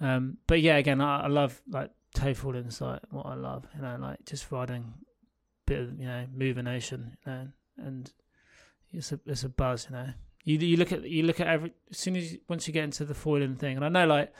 Um, 0.00 0.38
but 0.46 0.60
yeah, 0.60 0.76
again, 0.76 1.00
I, 1.00 1.22
I 1.22 1.26
love 1.28 1.60
like 1.70 1.90
tow 2.14 2.34
foiling 2.34 2.66
is 2.66 2.80
like 2.80 3.00
what 3.10 3.26
I 3.26 3.34
love, 3.34 3.64
you 3.76 3.82
know, 3.82 3.96
like 4.00 4.24
just 4.24 4.50
riding 4.50 4.92
bit 5.66 5.80
of 5.80 6.00
you 6.00 6.06
know 6.06 6.26
moving 6.34 6.66
ocean, 6.66 7.16
you 7.24 7.32
know, 7.32 7.48
and 7.76 8.12
it's 8.92 9.12
a 9.12 9.20
it's 9.26 9.44
a 9.44 9.48
buzz, 9.48 9.86
you 9.88 9.96
know. 9.96 10.08
You 10.44 10.58
you 10.58 10.76
look 10.76 10.92
at 10.92 11.02
you 11.04 11.22
look 11.24 11.40
at 11.40 11.46
every 11.46 11.72
as 11.90 11.98
soon 11.98 12.16
as 12.16 12.32
you, 12.32 12.38
once 12.48 12.66
you 12.66 12.72
get 12.72 12.84
into 12.84 13.04
the 13.04 13.14
foiling 13.14 13.56
thing, 13.56 13.76
and 13.76 13.84
I 13.84 13.88
know 13.88 14.06
like 14.06 14.32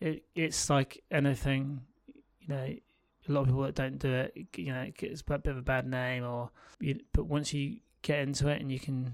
it 0.00 0.24
it's 0.34 0.70
like 0.70 1.02
anything, 1.10 1.82
you 2.40 2.48
know. 2.48 2.74
A 3.28 3.32
lot 3.32 3.40
of 3.42 3.48
people 3.48 3.60
that 3.64 3.74
don't 3.74 3.98
do 3.98 4.10
it, 4.10 4.32
you 4.56 4.72
know, 4.72 4.80
it 4.80 4.96
gets 4.96 5.20
a 5.20 5.38
bit 5.38 5.50
of 5.50 5.58
a 5.58 5.62
bad 5.62 5.86
name, 5.86 6.24
or 6.24 6.50
you, 6.80 6.98
but 7.12 7.24
once 7.26 7.52
you 7.52 7.80
get 8.00 8.20
into 8.20 8.48
it 8.48 8.58
and 8.58 8.72
you 8.72 8.80
can 8.80 9.12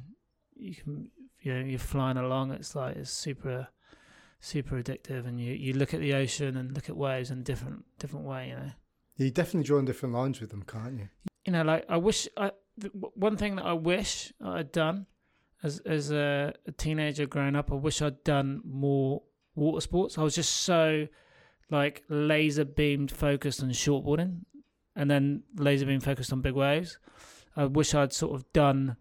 you 0.55 0.73
can 0.73 1.11
you 1.41 1.53
know 1.53 1.65
you're 1.65 1.79
flying 1.79 2.17
along 2.17 2.53
it's 2.53 2.77
like 2.77 2.97
it's 2.97 3.11
super 3.11 3.67
super 4.41 4.81
addictive 4.81 5.27
and 5.27 5.41
you 5.41 5.53
you 5.53 5.73
look 5.73 5.95
at 5.95 6.01
the 6.01 6.15
ocean 6.15 6.57
and 6.57 6.75
look 6.75 6.89
at 6.89 6.97
waves 6.97 7.31
in 7.31 7.39
a 7.39 7.43
different 7.43 7.85
different 7.99 8.25
way 8.25 8.49
you 8.51 8.55
know 8.55 8.71
You 9.17 9.31
definitely 9.31 9.67
draw 9.67 9.79
on 9.79 9.85
different 9.85 10.15
lines 10.15 10.41
with 10.41 10.51
them, 10.51 10.63
can't 10.63 10.99
you? 10.99 11.09
you 11.45 11.53
know 11.53 11.63
like 11.63 11.85
i 11.89 11.97
wish 11.97 12.29
i 12.37 12.51
one 13.15 13.37
thing 13.37 13.57
that 13.57 13.65
i 13.67 13.73
wish 13.73 14.33
i'd 14.45 14.71
done 14.73 15.07
as 15.65 15.81
as 15.81 16.13
a, 16.13 16.53
teenager 16.77 17.27
growing 17.27 17.57
up, 17.57 17.73
I 17.73 17.75
wish 17.75 18.03
I'd 18.03 18.23
done 18.23 18.61
more 18.65 19.23
water 19.57 19.81
sports. 19.81 20.19
I 20.19 20.23
was 20.23 20.35
just 20.35 20.55
so 20.55 21.09
like 21.71 22.05
laser 22.09 22.65
beamed 22.65 23.11
focused 23.11 23.63
on 23.63 23.71
shortboarding, 23.71 24.41
and 24.95 25.11
then 25.11 25.43
laser 25.57 25.87
beam 25.87 26.01
focused 26.01 26.33
on 26.33 26.43
big 26.43 26.55
waves. 26.55 26.99
I 27.57 27.65
wish 27.65 27.95
I'd 27.95 28.13
sort 28.13 28.35
of 28.35 28.53
done 28.53 28.97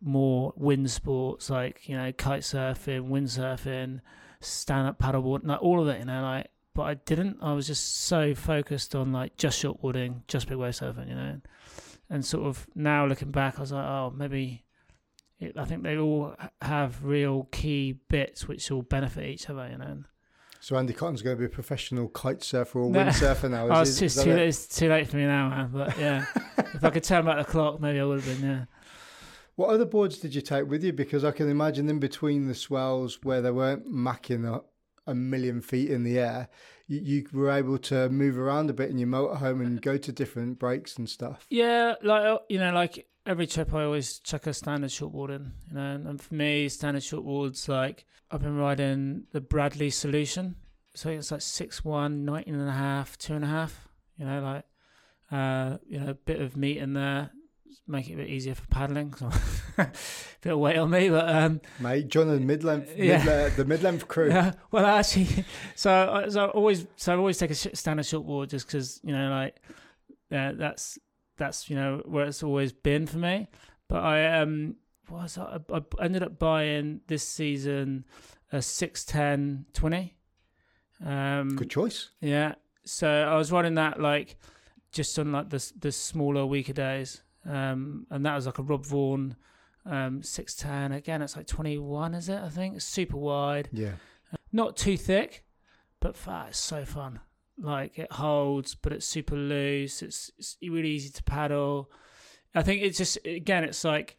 more 0.00 0.52
wind 0.56 0.88
sports 0.88 1.50
like 1.50 1.88
you 1.88 1.96
know 1.96 2.12
kite 2.12 2.42
surfing, 2.42 3.08
windsurfing, 3.08 4.00
stand 4.40 4.88
up 4.88 4.98
paddleboard, 5.00 5.44
like 5.44 5.60
all 5.60 5.80
of 5.82 5.88
it. 5.88 5.98
You 5.98 6.04
know, 6.04 6.22
like 6.22 6.46
but 6.74 6.84
I 6.84 6.94
didn't. 6.94 7.38
I 7.42 7.54
was 7.54 7.66
just 7.66 8.04
so 8.04 8.36
focused 8.36 8.94
on 8.94 9.12
like 9.12 9.36
just 9.36 9.60
shortboarding, 9.60 10.22
just 10.28 10.46
big 10.46 10.58
wave 10.58 10.74
surfing. 10.74 11.08
You 11.08 11.16
know, 11.16 11.40
and 12.08 12.24
sort 12.24 12.46
of 12.46 12.68
now 12.76 13.04
looking 13.04 13.32
back, 13.32 13.58
I 13.58 13.62
was 13.62 13.72
like, 13.72 13.84
oh, 13.84 14.14
maybe. 14.16 14.62
I 15.56 15.64
think 15.64 15.82
they 15.82 15.96
all 15.96 16.34
have 16.60 17.04
real 17.04 17.48
key 17.52 18.00
bits 18.08 18.48
which 18.48 18.70
all 18.70 18.82
benefit 18.82 19.26
each 19.26 19.48
other. 19.48 19.68
You 19.70 19.78
know. 19.78 19.98
So 20.60 20.76
Andy 20.76 20.92
Cotton's 20.92 21.22
going 21.22 21.36
to 21.36 21.38
be 21.38 21.46
a 21.46 21.48
professional 21.48 22.08
kite 22.08 22.42
surfer 22.42 22.80
or 22.80 22.90
windsurfer 22.92 23.50
now. 23.50 23.66
Is 23.66 23.70
oh, 23.72 23.80
it's, 23.82 24.02
is 24.02 24.22
too, 24.22 24.30
it? 24.30 24.38
it's 24.38 24.66
too 24.66 24.88
late 24.88 25.08
for 25.08 25.16
me 25.16 25.26
now, 25.26 25.48
man. 25.48 25.70
But 25.72 25.98
yeah, 25.98 26.26
if 26.58 26.84
I 26.84 26.90
could 26.90 27.04
turn 27.04 27.24
back 27.24 27.38
the 27.38 27.50
clock, 27.50 27.80
maybe 27.80 28.00
I 28.00 28.04
would 28.04 28.20
have 28.20 28.40
been. 28.40 28.50
Yeah. 28.50 28.64
What 29.54 29.70
other 29.70 29.86
boards 29.86 30.18
did 30.18 30.34
you 30.34 30.40
take 30.40 30.68
with 30.68 30.84
you? 30.84 30.92
Because 30.92 31.24
I 31.24 31.32
can 31.32 31.48
imagine 31.48 31.88
in 31.88 31.98
between 31.98 32.46
the 32.46 32.54
swells 32.54 33.18
where 33.24 33.42
they 33.42 33.50
weren't 33.50 33.86
macking 33.86 34.46
a, 34.46 34.62
a 35.10 35.14
million 35.14 35.60
feet 35.60 35.90
in 35.90 36.04
the 36.04 36.18
air, 36.18 36.48
you, 36.86 37.00
you 37.00 37.26
were 37.32 37.50
able 37.50 37.76
to 37.78 38.08
move 38.08 38.38
around 38.38 38.70
a 38.70 38.72
bit 38.72 38.88
in 38.88 38.98
your 38.98 39.08
motorhome 39.08 39.60
and 39.60 39.82
go 39.82 39.96
to 39.96 40.12
different 40.12 40.60
breaks 40.60 40.96
and 40.96 41.08
stuff. 41.08 41.44
Yeah, 41.50 41.94
like 42.02 42.24
uh, 42.24 42.38
you 42.48 42.58
know, 42.58 42.72
like 42.72 43.08
every 43.28 43.46
trip, 43.46 43.72
I 43.74 43.84
always 43.84 44.18
check 44.18 44.46
a 44.46 44.54
standard 44.54 44.90
shortboarding. 44.90 45.52
You 45.68 45.74
know, 45.74 46.02
and, 46.06 46.20
for 46.20 46.34
me, 46.34 46.68
standard 46.68 47.02
shortboards 47.02 47.68
like 47.68 48.04
I've 48.30 48.42
been 48.42 48.56
riding 48.56 49.24
the 49.32 49.40
Bradley 49.40 49.90
Solution, 49.90 50.56
so 50.94 51.10
it's 51.10 51.30
like 51.30 51.42
six 51.42 51.84
one, 51.84 52.24
19 52.24 52.54
and 52.54 52.68
a 52.68 52.72
half, 52.72 53.16
two 53.18 53.34
and 53.34 53.44
a 53.44 53.48
half. 53.48 53.88
You 54.16 54.24
know, 54.26 54.40
like 54.42 54.64
uh, 55.30 55.78
you 55.86 56.00
know, 56.00 56.10
a 56.10 56.14
bit 56.14 56.40
of 56.40 56.56
meat 56.56 56.78
in 56.78 56.94
there, 56.94 57.30
make 57.86 58.08
it 58.10 58.14
a 58.14 58.16
bit 58.16 58.28
easier 58.28 58.54
for 58.54 58.66
paddling. 58.68 59.14
I'm- 59.20 59.32
bit 60.40 60.52
of 60.52 60.58
weight 60.58 60.76
on 60.76 60.90
me, 60.90 61.08
but 61.08 61.28
um, 61.28 61.60
Mate, 61.78 62.08
John 62.08 62.28
and 62.30 62.44
mid-length, 62.46 62.92
Yeah. 62.96 63.24
mid, 63.24 63.56
the 63.56 63.64
mid-length 63.64 64.08
crew. 64.08 64.28
Yeah, 64.28 64.52
well, 64.72 64.84
actually, 64.86 65.44
so 65.76 65.90
I- 66.24 66.28
so 66.28 66.46
I 66.46 66.48
always 66.48 66.86
so 66.96 67.12
I 67.14 67.16
always 67.16 67.38
take 67.38 67.50
a 67.50 67.54
standard 67.54 68.04
shortboard 68.06 68.48
just 68.50 68.66
because 68.66 69.00
you 69.04 69.12
know 69.12 69.30
like 69.30 69.56
uh, 70.32 70.52
that's 70.56 70.98
that's 71.38 71.70
you 71.70 71.76
know 71.76 72.02
where 72.04 72.26
it's 72.26 72.42
always 72.42 72.72
been 72.72 73.06
for 73.06 73.18
me. 73.18 73.48
But 73.88 74.04
I 74.04 74.40
um 74.40 74.76
was 75.08 75.38
I, 75.38 75.58
I 75.72 75.80
ended 76.02 76.22
up 76.22 76.38
buying 76.38 77.00
this 77.06 77.22
season 77.26 78.04
a 78.52 78.60
six 78.60 79.04
ten 79.04 79.64
twenty. 79.72 80.14
Um, 81.04 81.54
Good 81.56 81.70
choice. 81.70 82.10
yeah, 82.20 82.54
so 82.84 83.08
I 83.08 83.36
was 83.36 83.52
running 83.52 83.74
that 83.76 84.00
like 84.00 84.36
just 84.92 85.18
on 85.18 85.32
like 85.32 85.48
the 85.50 85.72
the 85.78 85.92
smaller 85.92 86.44
weaker 86.44 86.72
days, 86.72 87.22
um, 87.46 88.06
and 88.10 88.26
that 88.26 88.34
was 88.34 88.46
like 88.46 88.58
a 88.58 88.62
Rob 88.62 88.84
Vaughan 88.84 89.36
um 89.86 90.22
six 90.22 90.54
ten. 90.54 90.92
Again, 90.92 91.22
it's 91.22 91.36
like 91.36 91.46
twenty 91.46 91.78
one, 91.78 92.14
is 92.14 92.28
it? 92.28 92.40
I 92.40 92.48
think 92.48 92.74
it's 92.76 92.84
super 92.84 93.16
wide 93.16 93.68
Yeah. 93.72 93.92
not 94.52 94.76
too 94.76 94.96
thick, 94.96 95.44
but 96.00 96.16
fat. 96.16 96.48
It's 96.50 96.58
so 96.58 96.84
fun. 96.84 97.20
Like 97.60 97.98
it 97.98 98.12
holds, 98.12 98.74
but 98.74 98.92
it's 98.92 99.06
super 99.06 99.34
loose. 99.34 100.02
It's, 100.02 100.30
it's 100.38 100.56
really 100.62 100.90
easy 100.90 101.10
to 101.10 101.22
paddle. 101.24 101.90
I 102.54 102.62
think 102.62 102.82
it's 102.82 102.98
just 102.98 103.18
again, 103.24 103.64
it's 103.64 103.84
like 103.84 104.16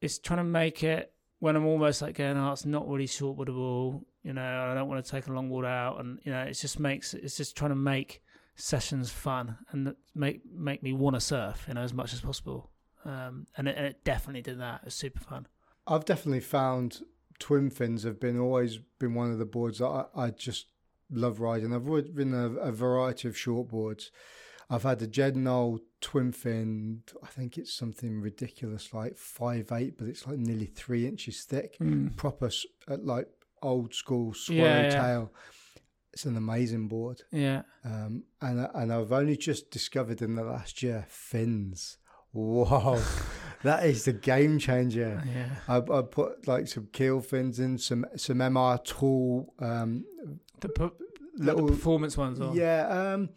it's 0.00 0.18
trying 0.18 0.38
to 0.38 0.44
make 0.44 0.82
it 0.82 1.12
when 1.38 1.56
I'm 1.56 1.66
almost 1.66 2.02
like 2.02 2.16
going, 2.16 2.36
oh, 2.36 2.52
it's 2.52 2.66
not 2.66 2.88
really 2.88 3.06
shortboardable. 3.06 4.02
You 4.22 4.32
know, 4.32 4.42
I 4.42 4.74
don't 4.74 4.88
want 4.88 5.04
to 5.04 5.10
take 5.10 5.26
a 5.26 5.32
long 5.32 5.48
board 5.48 5.66
out, 5.66 6.00
and 6.00 6.18
you 6.24 6.32
know, 6.32 6.42
it 6.42 6.54
just 6.54 6.78
makes 6.78 7.14
it's 7.14 7.36
just 7.36 7.56
trying 7.56 7.70
to 7.70 7.76
make 7.76 8.22
sessions 8.56 9.10
fun 9.10 9.58
and 9.70 9.94
make 10.14 10.42
make 10.50 10.82
me 10.82 10.92
want 10.92 11.16
to 11.16 11.20
surf, 11.20 11.64
you 11.68 11.74
know, 11.74 11.82
as 11.82 11.92
much 11.92 12.12
as 12.12 12.20
possible. 12.20 12.70
Um, 13.04 13.46
and 13.56 13.68
it, 13.68 13.76
and 13.76 13.86
it 13.86 14.04
definitely 14.04 14.42
did 14.42 14.60
that. 14.60 14.80
It 14.80 14.86
was 14.86 14.94
super 14.94 15.20
fun. 15.20 15.46
I've 15.86 16.04
definitely 16.04 16.40
found 16.40 17.02
twin 17.38 17.68
fins 17.68 18.04
have 18.04 18.20
been 18.20 18.38
always 18.38 18.78
been 18.98 19.14
one 19.14 19.30
of 19.30 19.38
the 19.38 19.44
boards 19.44 19.78
that 19.78 19.86
I, 19.86 20.04
I 20.16 20.30
just 20.30 20.68
love 21.10 21.40
riding. 21.40 21.74
I've 21.74 21.86
ridden 21.86 22.34
a, 22.34 22.50
a 22.60 22.72
variety 22.72 23.28
of 23.28 23.36
short 23.38 23.68
boards. 23.68 24.10
I've 24.70 24.82
had 24.84 24.98
the 24.98 25.06
Jed 25.06 25.36
Noll 25.36 25.80
twin 26.00 26.32
fin. 26.32 27.02
I 27.22 27.26
think 27.26 27.58
it's 27.58 27.72
something 27.72 28.20
ridiculous 28.20 28.94
like 28.94 29.16
five 29.16 29.70
eight, 29.72 29.98
but 29.98 30.08
it's 30.08 30.26
like 30.26 30.38
nearly 30.38 30.66
three 30.66 31.06
inches 31.06 31.42
thick. 31.42 31.76
Proper 32.16 32.50
uh, 32.88 32.96
like 33.02 33.28
old 33.62 33.94
school 33.94 34.32
swallow 34.34 34.62
Yeah, 34.64 34.82
yeah. 34.84 34.88
tail. 35.02 35.32
It's 36.14 36.24
an 36.26 36.36
amazing 36.36 36.86
board, 36.86 37.22
Yeah, 37.32 37.62
um, 37.84 38.22
and 38.40 38.68
and 38.72 38.92
I've 38.92 39.10
only 39.10 39.36
just 39.36 39.70
discovered 39.72 40.22
in 40.22 40.36
the 40.36 40.44
last 40.44 40.80
year 40.82 41.06
fins. 41.08 41.98
Whoa, 42.30 43.02
that 43.64 43.84
is 43.84 44.04
the 44.04 44.12
game 44.12 44.58
changer. 44.60 45.22
yeah. 45.26 45.56
I, 45.68 45.78
I 45.78 46.02
put 46.02 46.46
like 46.46 46.68
some 46.68 46.88
keel 46.92 47.20
fins 47.20 47.58
in, 47.58 47.78
some 47.78 48.06
some 48.16 48.38
MR 48.38 48.82
tool, 48.84 49.52
um, 49.58 50.04
The, 50.60 50.68
per- 50.68 50.84
like 50.84 50.92
little 51.38 51.66
the 51.66 51.72
performance 51.72 52.16
ones. 52.16 52.40
Or, 52.40 52.54
yeah, 52.54 52.86
um, 52.88 53.30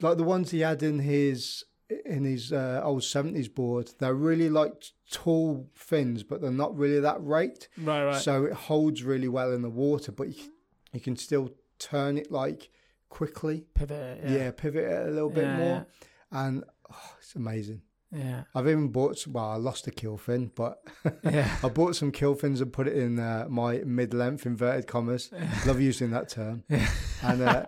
like 0.00 0.16
the 0.16 0.24
ones 0.24 0.50
he 0.50 0.60
had 0.60 0.82
in 0.82 0.98
his 1.00 1.64
in 2.04 2.24
his 2.24 2.52
uh, 2.52 2.80
old 2.84 3.04
seventies 3.04 3.48
board. 3.48 3.90
They're 3.98 4.14
really 4.14 4.48
like 4.50 4.72
tall 5.10 5.68
fins, 5.74 6.22
but 6.22 6.40
they're 6.40 6.50
not 6.50 6.76
really 6.76 7.00
that 7.00 7.16
raked, 7.24 7.68
Right, 7.78 8.04
right. 8.04 8.20
so 8.20 8.44
it 8.44 8.52
holds 8.52 9.02
really 9.02 9.28
well 9.28 9.52
in 9.52 9.62
the 9.62 9.70
water. 9.70 10.12
But 10.12 10.28
you, 10.28 10.44
you 10.92 11.00
can 11.00 11.16
still 11.16 11.50
turn 11.78 12.18
it 12.18 12.30
like 12.30 12.70
quickly. 13.08 13.64
Pivot. 13.74 14.20
Yeah, 14.24 14.30
Yeah. 14.36 14.50
pivot 14.50 14.84
it 14.84 15.06
a 15.08 15.10
little 15.10 15.30
bit 15.30 15.44
Yeah, 15.44 15.56
more, 15.56 15.86
and 16.32 16.64
oh, 16.92 17.12
it's 17.20 17.34
amazing. 17.34 17.82
Yeah. 18.10 18.44
I've 18.54 18.66
even 18.66 18.88
bought. 18.88 19.18
some- 19.18 19.34
Well, 19.34 19.50
I 19.50 19.56
lost 19.56 19.86
a 19.86 19.90
keel 19.90 20.16
fin, 20.16 20.50
but 20.54 20.78
Yeah. 21.24 21.54
I 21.62 21.68
bought 21.68 21.94
some 21.94 22.10
keel 22.10 22.34
fins 22.34 22.60
and 22.62 22.72
put 22.72 22.88
it 22.88 22.96
in 22.96 23.18
uh, 23.18 23.46
my 23.50 23.78
mid-length 23.84 24.46
inverted 24.46 24.86
commas. 24.86 25.30
Love 25.66 25.80
using 25.80 26.10
that 26.10 26.28
term. 26.30 26.64
And 27.22 27.42
uh, 27.42 27.64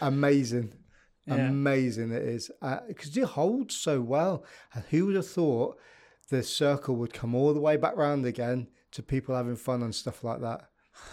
amazing, 0.00 0.72
Yeah. 1.26 1.48
amazing 1.48 2.10
it 2.12 2.22
is 2.22 2.50
because 2.88 3.16
it 3.16 3.24
holds 3.24 3.76
so 3.76 4.00
well. 4.00 4.44
And 4.74 4.84
who 4.90 5.06
would 5.06 5.16
have 5.16 5.26
thought 5.28 5.78
the 6.28 6.42
circle 6.42 6.96
would 6.96 7.12
come 7.12 7.34
all 7.34 7.54
the 7.54 7.60
way 7.60 7.76
back 7.76 7.96
round 7.96 8.26
again 8.26 8.68
to 8.92 9.02
people 9.02 9.34
having 9.34 9.56
fun 9.56 9.82
and 9.82 9.94
stuff 9.94 10.24
like 10.24 10.40
that? 10.40 10.68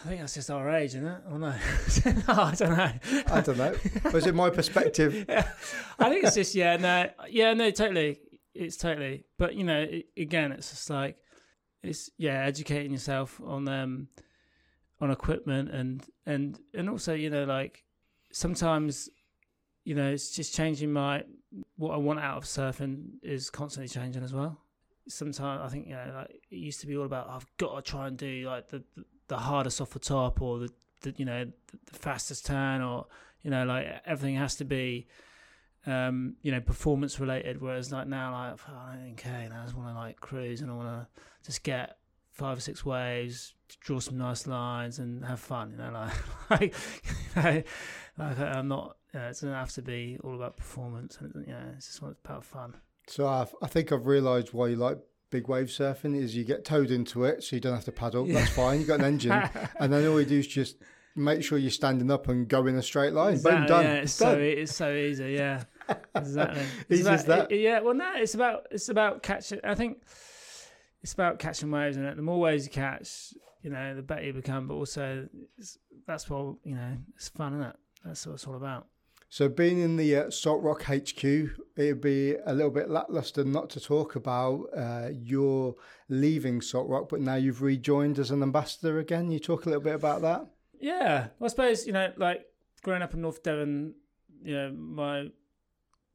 I 0.05 0.07
think 0.09 0.19
that's 0.21 0.33
just 0.35 0.51
our 0.51 0.69
age, 0.71 0.89
isn't 0.95 1.05
it? 1.05 1.21
Oh 1.29 1.37
no, 1.37 1.49
no 1.49 2.23
I 2.27 2.55
don't 2.55 2.77
know. 2.77 2.91
I 3.27 3.41
don't 3.41 3.57
know. 3.57 3.75
Was 4.11 4.25
it 4.27 4.35
my 4.35 4.49
perspective? 4.49 5.25
I 5.99 6.09
think 6.09 6.23
it's 6.25 6.35
just 6.35 6.53
yeah, 6.55 6.77
no, 6.77 7.09
yeah, 7.29 7.53
no, 7.53 7.71
totally. 7.71 8.19
It's 8.53 8.77
totally, 8.77 9.25
but 9.37 9.55
you 9.55 9.63
know, 9.63 9.81
it, 9.81 10.07
again, 10.17 10.51
it's 10.51 10.71
just 10.71 10.89
like 10.89 11.17
it's 11.83 12.09
yeah, 12.17 12.43
educating 12.43 12.91
yourself 12.91 13.39
on 13.45 13.67
um 13.67 14.07
on 14.99 15.09
equipment 15.09 15.69
and 15.69 16.05
and 16.25 16.59
and 16.73 16.89
also 16.89 17.13
you 17.13 17.29
know 17.29 17.43
like 17.43 17.83
sometimes 18.31 19.09
you 19.83 19.95
know 19.95 20.11
it's 20.11 20.29
just 20.29 20.53
changing 20.53 20.93
my 20.93 21.23
what 21.77 21.93
I 21.93 21.97
want 21.97 22.19
out 22.19 22.37
of 22.37 22.43
surfing 22.43 23.13
is 23.23 23.49
constantly 23.49 23.89
changing 23.89 24.23
as 24.23 24.33
well. 24.33 24.59
Sometimes 25.07 25.61
I 25.61 25.67
think 25.69 25.87
you 25.87 25.95
know 25.95 26.11
like 26.15 26.29
it 26.49 26.55
used 26.55 26.81
to 26.81 26.87
be 26.87 26.95
all 26.95 27.05
about 27.05 27.29
I've 27.29 27.47
got 27.57 27.75
to 27.75 27.81
try 27.81 28.07
and 28.07 28.17
do 28.17 28.43
like 28.47 28.67
the 28.69 28.83
the, 29.27 29.37
hardest 29.37 29.79
off 29.79 29.91
the 29.91 29.99
top 29.99 30.41
or 30.41 30.59
the, 30.59 30.69
the 31.01 31.13
you 31.17 31.25
know 31.25 31.45
the, 31.45 31.79
the 31.91 31.97
fastest 31.97 32.45
turn 32.45 32.81
or 32.81 33.07
you 33.41 33.49
know 33.49 33.65
like 33.65 33.87
everything 34.05 34.35
has 34.35 34.55
to 34.57 34.65
be 34.65 35.07
um, 35.85 36.35
you 36.41 36.51
know, 36.51 36.59
performance 36.61 37.19
related. 37.19 37.61
Whereas 37.61 37.91
like 37.91 38.07
now, 38.07 38.31
like 38.31 38.59
oh, 38.69 38.73
I 38.73 38.95
don't 38.95 39.17
care. 39.17 39.47
know, 39.49 39.55
I 39.59 39.63
just 39.63 39.75
want 39.75 39.89
to 39.89 39.93
like 39.95 40.19
cruise 40.19 40.61
and 40.61 40.69
I 40.71 40.73
want 40.75 40.87
to 40.89 41.21
just 41.45 41.63
get 41.63 41.97
five 42.31 42.57
or 42.57 42.61
six 42.61 42.85
waves, 42.85 43.53
draw 43.81 43.99
some 43.99 44.17
nice 44.17 44.47
lines, 44.47 44.99
and 44.99 45.23
have 45.25 45.39
fun. 45.39 45.71
You 45.71 45.77
know, 45.77 46.07
like 46.49 46.73
like 47.35 47.67
you 48.17 48.23
know, 48.23 48.27
like 48.29 48.39
I'm 48.39 48.67
not. 48.67 48.97
You 49.13 49.19
know, 49.19 49.25
it 49.25 49.29
doesn't 49.29 49.51
have 49.51 49.73
to 49.73 49.81
be 49.81 50.17
all 50.23 50.35
about 50.35 50.55
performance, 50.55 51.17
and 51.19 51.33
you 51.45 51.51
know, 51.51 51.59
it's 51.75 51.87
just 51.87 52.01
about 52.01 52.45
fun. 52.45 52.75
So 53.07 53.27
I've, 53.27 53.53
I 53.61 53.67
think 53.67 53.91
I've 53.91 54.05
realised 54.05 54.53
why 54.53 54.67
you 54.69 54.77
like 54.77 54.99
big 55.31 55.47
wave 55.49 55.67
surfing 55.67 56.15
is 56.15 56.33
you 56.35 56.45
get 56.45 56.63
towed 56.63 56.91
into 56.91 57.25
it, 57.25 57.43
so 57.43 57.55
you 57.57 57.59
don't 57.61 57.73
have 57.75 57.83
to 57.85 57.91
paddle. 57.91 58.25
That's 58.25 58.51
fine. 58.51 58.79
You 58.79 58.85
got 58.85 58.99
an 58.99 59.05
engine, 59.05 59.31
and 59.79 59.91
then 59.91 60.07
all 60.07 60.19
you 60.19 60.25
do 60.25 60.39
is 60.39 60.47
just 60.47 60.77
make 61.13 61.43
sure 61.43 61.57
you're 61.57 61.71
standing 61.71 62.09
up 62.09 62.29
and 62.29 62.47
go 62.47 62.65
in 62.67 62.75
a 62.77 62.81
straight 62.81 63.11
line. 63.11 63.41
Boom, 63.41 63.65
done. 63.65 63.83
Yeah, 63.83 63.93
it's 63.95 64.03
It's 64.03 64.13
so 64.13 64.31
done. 64.35 64.41
e- 64.41 64.49
it's 64.51 64.75
so 64.75 64.93
easy. 64.93 65.31
Yeah, 65.33 65.63
exactly. 66.15 66.63
It's 66.89 67.01
about, 67.01 67.25
that. 67.25 67.51
it- 67.51 67.61
yeah, 67.61 67.79
well, 67.81 67.93
no, 67.93 68.11
it's 68.15 68.33
about 68.35 68.67
it's 68.71 68.89
about 68.89 69.23
catching. 69.23 69.59
I 69.63 69.75
think 69.75 70.03
it's 71.03 71.13
about 71.13 71.39
catching 71.39 71.71
waves, 71.71 71.97
and 71.97 72.17
the 72.17 72.21
more 72.21 72.39
waves 72.39 72.65
you 72.65 72.71
catch, 72.71 73.33
you 73.63 73.69
know, 73.69 73.95
the 73.95 74.01
better 74.01 74.23
you 74.23 74.33
become. 74.33 74.67
But 74.67 74.75
also, 74.75 75.27
it's, 75.57 75.77
that's 76.07 76.29
what 76.29 76.55
you 76.63 76.75
know, 76.75 76.97
it's 77.15 77.29
fun, 77.29 77.53
isn't 77.53 77.67
it? 77.67 77.75
That's 78.05 78.25
what 78.25 78.33
it's 78.33 78.47
all 78.47 78.55
about. 78.55 78.87
So, 79.29 79.47
being 79.47 79.79
in 79.79 79.95
the 79.95 80.15
uh, 80.17 80.23
Saltrock 80.25 80.81
HQ, 80.83 81.57
it'd 81.77 82.01
be 82.01 82.35
a 82.45 82.53
little 82.53 82.69
bit 82.71 82.89
lackluster 82.89 83.45
not 83.45 83.69
to 83.69 83.79
talk 83.79 84.17
about 84.17 84.65
uh, 84.75 85.07
your 85.13 85.75
leaving 86.09 86.59
Saltrock, 86.59 87.07
but 87.07 87.21
now 87.21 87.35
you've 87.35 87.61
rejoined 87.61 88.19
as 88.19 88.31
an 88.31 88.43
ambassador 88.43 88.99
again. 88.99 89.31
You 89.31 89.39
talk 89.39 89.65
a 89.65 89.69
little 89.69 89.83
bit 89.83 89.95
about 89.95 90.21
that. 90.23 90.47
Yeah, 90.81 91.27
well, 91.39 91.45
I 91.45 91.47
suppose 91.47 91.87
you 91.87 91.93
know, 91.93 92.11
like 92.17 92.45
growing 92.83 93.01
up 93.01 93.13
in 93.13 93.21
North 93.21 93.41
Devon, 93.41 93.93
you 94.43 94.53
know, 94.53 94.71
my 94.73 95.27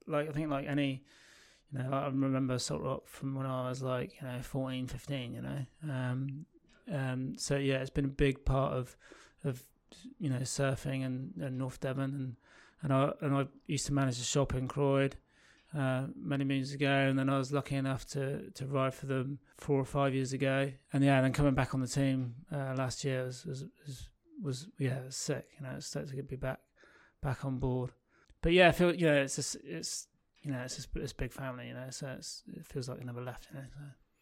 like 0.07 0.29
I 0.29 0.33
think 0.33 0.51
like 0.51 0.67
any, 0.67 1.03
you 1.73 1.79
know, 1.79 1.93
I 1.93 2.07
remember 2.07 2.57
Saltrock 2.57 3.07
from 3.07 3.35
when 3.35 3.47
I 3.47 3.69
was 3.69 3.83
like 3.83 4.21
you 4.21 4.27
know 4.27 4.41
14, 4.43 4.87
15, 4.87 5.35
You 5.35 5.43
know, 5.43 5.67
um, 5.93 6.47
um, 6.93 7.35
so 7.37 7.57
yeah, 7.57 7.77
it's 7.77 7.91
been 7.91 8.05
a 8.05 8.09
big 8.09 8.45
part 8.45 8.73
of 8.73 8.97
of 9.45 9.63
you 10.19 10.31
know 10.31 10.39
surfing 10.41 11.05
and, 11.05 11.33
and 11.41 11.59
North 11.59 11.81
Devon 11.81 12.11
and 12.15 12.37
and 12.83 12.93
I 12.93 13.13
and 13.21 13.35
I 13.37 13.47
used 13.67 13.87
to 13.87 13.93
manage 13.93 14.19
a 14.19 14.25
shop 14.25 14.55
in 14.55 14.69
Croyde 14.69 15.17
uh, 15.77 16.07
many 16.15 16.45
moons 16.45 16.73
ago, 16.73 16.89
and 16.89 17.19
then 17.19 17.29
I 17.29 17.39
was 17.39 17.53
lucky 17.53 17.77
enough 17.77 18.07
to 18.11 18.51
to 18.51 18.67
ride 18.67 18.95
for 18.95 19.07
them 19.07 19.39
four 19.59 19.79
or 19.79 19.85
five 19.85 20.15
years 20.15 20.33
ago, 20.33 20.73
and 20.93 21.05
yeah, 21.05 21.17
and 21.17 21.25
then 21.25 21.33
coming 21.33 21.55
back 21.55 21.75
on 21.75 21.81
the 21.81 21.87
team 21.87 22.35
uh, 22.53 22.75
last 22.77 23.05
year 23.05 23.25
was 23.25 23.45
was, 23.45 23.65
was 23.87 24.09
was 24.43 24.69
yeah 24.79 25.05
was 25.05 25.17
sick. 25.17 25.47
You 25.59 25.67
know, 25.67 25.75
it's 25.77 25.91
to 25.91 26.23
be 26.23 26.37
back 26.37 26.61
back 27.23 27.45
on 27.45 27.59
board. 27.59 27.91
But 28.47 28.53
yeah, 28.53 28.69
I 28.69 28.71
feel 28.71 28.95
you 28.95 29.07
know 29.07 29.23
it's 29.23 29.35
just, 29.35 29.57
it's 29.65 30.07
you 30.45 30.53
know 30.53 30.61
it's 30.61 30.77
just, 30.77 30.91
it's 30.95 31.11
a 31.11 31.17
big 31.17 31.33
family. 31.33 31.67
You 31.67 31.75
know, 31.75 31.89
so 31.91 32.07
it 32.07 32.65
feels 32.65 32.89
like 32.89 33.01
I 33.01 33.05
never 33.05 33.21
left. 33.21 33.49
You 33.53 33.59
know, 33.59 33.67
so. 33.75 33.81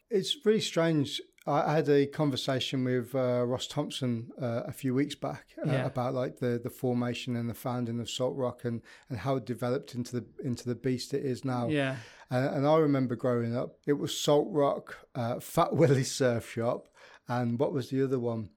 It's 0.08 0.46
really 0.46 0.62
strange. 0.62 1.20
I 1.46 1.74
had 1.74 1.90
a 1.90 2.06
conversation 2.06 2.84
with 2.84 3.14
uh, 3.14 3.44
Ross 3.44 3.66
Thompson 3.66 4.30
uh, 4.40 4.62
a 4.64 4.72
few 4.72 4.94
weeks 4.94 5.14
back 5.14 5.48
uh, 5.62 5.70
yeah. 5.70 5.84
about 5.84 6.14
like 6.14 6.38
the, 6.38 6.58
the 6.58 6.70
formation 6.70 7.36
and 7.36 7.50
the 7.50 7.54
founding 7.54 8.00
of 8.00 8.06
Saltrock 8.06 8.64
and, 8.64 8.80
and 9.10 9.18
how 9.18 9.36
it 9.36 9.44
developed 9.44 9.94
into 9.94 10.18
the 10.20 10.24
into 10.42 10.66
the 10.66 10.74
beast 10.74 11.12
it 11.12 11.22
is 11.22 11.44
now. 11.44 11.68
Yeah. 11.68 11.96
and 12.30 12.66
I 12.66 12.78
remember 12.78 13.16
growing 13.16 13.54
up, 13.54 13.76
it 13.86 13.98
was 13.98 14.12
Saltrock, 14.12 14.94
uh, 15.14 15.38
Fat 15.38 15.76
Willie 15.76 16.02
Surf 16.02 16.50
Shop, 16.50 16.88
and 17.28 17.58
what 17.58 17.74
was 17.74 17.90
the 17.90 18.02
other 18.02 18.18
one? 18.18 18.48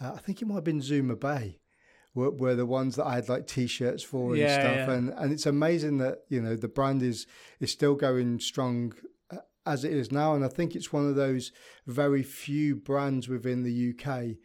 Uh, 0.00 0.14
I 0.16 0.18
think 0.18 0.42
it 0.42 0.46
might 0.46 0.56
have 0.56 0.64
been 0.64 0.82
Zuma 0.82 1.14
Bay. 1.14 1.60
Were, 2.14 2.30
were 2.30 2.54
the 2.54 2.66
ones 2.66 2.96
that 2.96 3.06
I 3.06 3.14
had 3.14 3.30
like 3.30 3.46
T-shirts 3.46 4.02
for 4.02 4.32
and 4.32 4.38
yeah, 4.38 4.60
stuff, 4.60 4.88
yeah. 4.88 4.92
and 4.92 5.14
and 5.16 5.32
it's 5.32 5.46
amazing 5.46 5.96
that 5.98 6.18
you 6.28 6.42
know 6.42 6.56
the 6.56 6.68
brand 6.68 7.02
is 7.02 7.26
is 7.58 7.72
still 7.72 7.94
going 7.94 8.38
strong 8.38 8.92
as 9.66 9.84
it 9.84 9.92
is 9.92 10.10
now. 10.10 10.34
And 10.34 10.44
I 10.44 10.48
think 10.48 10.74
it's 10.74 10.92
one 10.92 11.08
of 11.08 11.14
those 11.14 11.52
very 11.86 12.22
few 12.22 12.76
brands 12.76 13.28
within 13.28 13.62
the 13.62 13.94
UK. 13.94 14.36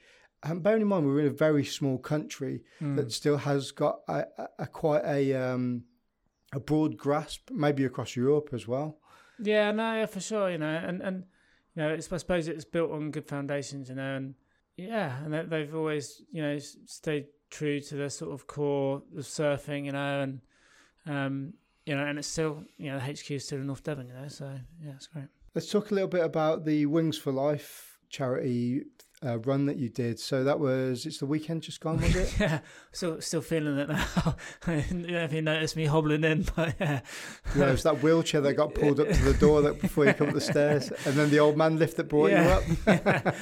And 0.43 0.61
bearing 0.61 0.82
in 0.82 0.88
mind, 0.88 1.05
we're 1.07 1.22
in 1.22 1.28
a 1.28 1.32
very 1.32 1.65
small 1.65 1.97
country 1.97 2.63
mm. 2.82 2.95
that 2.95 3.11
still 3.11 3.38
has 3.38 3.72
got 3.72 3.99
a, 4.07 4.26
a, 4.38 4.47
a 4.59 4.68
quite 4.68 5.03
a 5.03 5.34
um, 5.34 5.84
a 6.53 6.59
broad 6.59 6.95
grasp, 6.95 7.49
maybe 7.51 7.84
across 7.86 8.15
Europe 8.15 8.49
as 8.53 8.68
well. 8.68 8.99
Yeah, 9.39 9.72
no, 9.72 9.95
yeah, 9.95 10.05
for 10.05 10.20
sure. 10.20 10.49
You 10.51 10.59
know, 10.59 10.68
and 10.68 11.01
and 11.01 11.24
you 11.76 11.82
know, 11.82 11.89
it's, 11.89 12.11
I 12.11 12.18
suppose 12.18 12.47
it's 12.47 12.65
built 12.65 12.91
on 12.91 13.11
good 13.11 13.28
foundations. 13.28 13.89
You 13.89 13.95
know, 13.95 14.15
and 14.15 14.36
yeah, 14.78 15.24
and 15.24 15.51
they've 15.51 15.76
always 15.76 16.22
you 16.32 16.43
know 16.43 16.57
stayed 16.59 17.26
true 17.50 17.80
to 17.80 17.95
their 17.95 18.10
sort 18.10 18.34
of 18.34 18.48
core 18.48 19.04
of 19.18 19.24
surfing. 19.24 19.86
You 19.86 19.93
know, 19.93 20.22
and 20.22 20.41
um, 21.06 21.54
you 21.86 21.95
know, 21.95 22.06
and 22.06 22.20
it's 22.20 22.28
still, 22.28 22.64
you 22.78 22.91
know, 22.91 23.00
the 23.00 23.06
HQ 23.06 23.32
is 23.32 23.45
still 23.45 23.60
in 23.60 23.68
North 23.68 23.84
Devon, 23.84 24.08
you 24.08 24.14
know, 24.14 24.28
so 24.28 24.60
yeah, 24.84 24.91
it's 24.91 25.08
great. 25.08 25.28
Let's 25.56 25.72
talk 25.72 25.89
a 25.91 25.93
little 25.93 26.10
bit 26.10 26.24
about 26.24 26.66
the 26.66 26.86
Wings 26.86 27.18
for 27.18 27.32
Life 27.32 28.00
charity 28.10 28.84
uh, 29.26 29.39
run 29.39 29.65
that 29.65 29.78
you 29.78 29.89
did. 29.89 30.20
So 30.20 30.43
that 30.43 30.59
was 30.59 31.05
it's 31.05 31.18
the 31.18 31.26
weekend 31.26 31.63
just 31.63 31.80
gone, 31.80 31.99
was 32.01 32.15
it? 32.15 32.36
yeah, 32.39 32.59
still 32.91 33.20
still 33.22 33.41
feeling 33.41 33.78
it 33.78 33.89
now. 33.89 34.05
I 34.68 34.82
don't 34.82 35.07
know 35.07 35.24
if 35.24 35.34
you 35.34 35.41
noticed 35.41 35.76
me 35.76 35.86
hobbling 35.86 36.24
in, 36.24 36.45
but 36.55 36.76
yeah. 36.80 37.01
Yeah, 37.55 37.70
it 37.70 37.72
was 37.72 37.84
that 37.84 38.03
wheelchair 38.03 38.41
that 38.41 38.53
got 38.53 38.74
pulled 38.74 38.99
up 38.99 39.09
to 39.09 39.24
the 39.24 39.34
door 39.34 39.61
that 39.63 39.82
before 39.82 40.05
you 40.05 40.13
come 40.13 40.30
up 40.30 40.34
the 40.34 40.41
stairs, 40.41 40.91
and 41.05 41.15
then 41.15 41.30
the 41.30 41.39
old 41.39 41.57
man 41.57 41.78
lift 41.80 41.97
that 41.97 42.05
brought 42.05 42.32
yeah. 42.32 42.43
you 42.43 42.49
up. 42.49 42.63
yeah. 42.88 43.34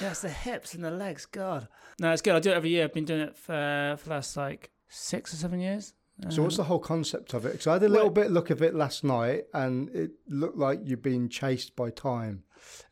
yeah, 0.00 0.10
it's 0.10 0.22
the 0.22 0.28
hips 0.28 0.74
and 0.74 0.84
the 0.84 0.90
legs. 0.90 1.26
God, 1.26 1.68
no, 1.98 2.12
it's 2.12 2.22
good. 2.22 2.34
I 2.34 2.40
do 2.40 2.50
it 2.50 2.56
every 2.56 2.70
year. 2.70 2.84
I've 2.84 2.94
been 2.94 3.04
doing 3.04 3.22
it 3.22 3.36
for 3.36 3.96
for 3.98 4.04
the 4.04 4.10
last 4.10 4.36
like 4.36 4.70
six 4.88 5.32
or 5.32 5.36
seven 5.36 5.60
years. 5.60 5.94
So 6.30 6.42
what's 6.42 6.56
the 6.56 6.64
whole 6.64 6.78
concept 6.78 7.34
of 7.34 7.44
it? 7.44 7.52
Because 7.52 7.66
I 7.66 7.74
had 7.74 7.82
a 7.82 7.88
little 7.88 8.06
well, 8.06 8.24
bit 8.24 8.30
look 8.30 8.48
of 8.48 8.62
it 8.62 8.74
last 8.74 9.04
night, 9.04 9.44
and 9.52 9.90
it 9.90 10.12
looked 10.28 10.56
like 10.56 10.80
you're 10.82 10.96
being 10.96 11.28
chased 11.28 11.76
by 11.76 11.90
time. 11.90 12.44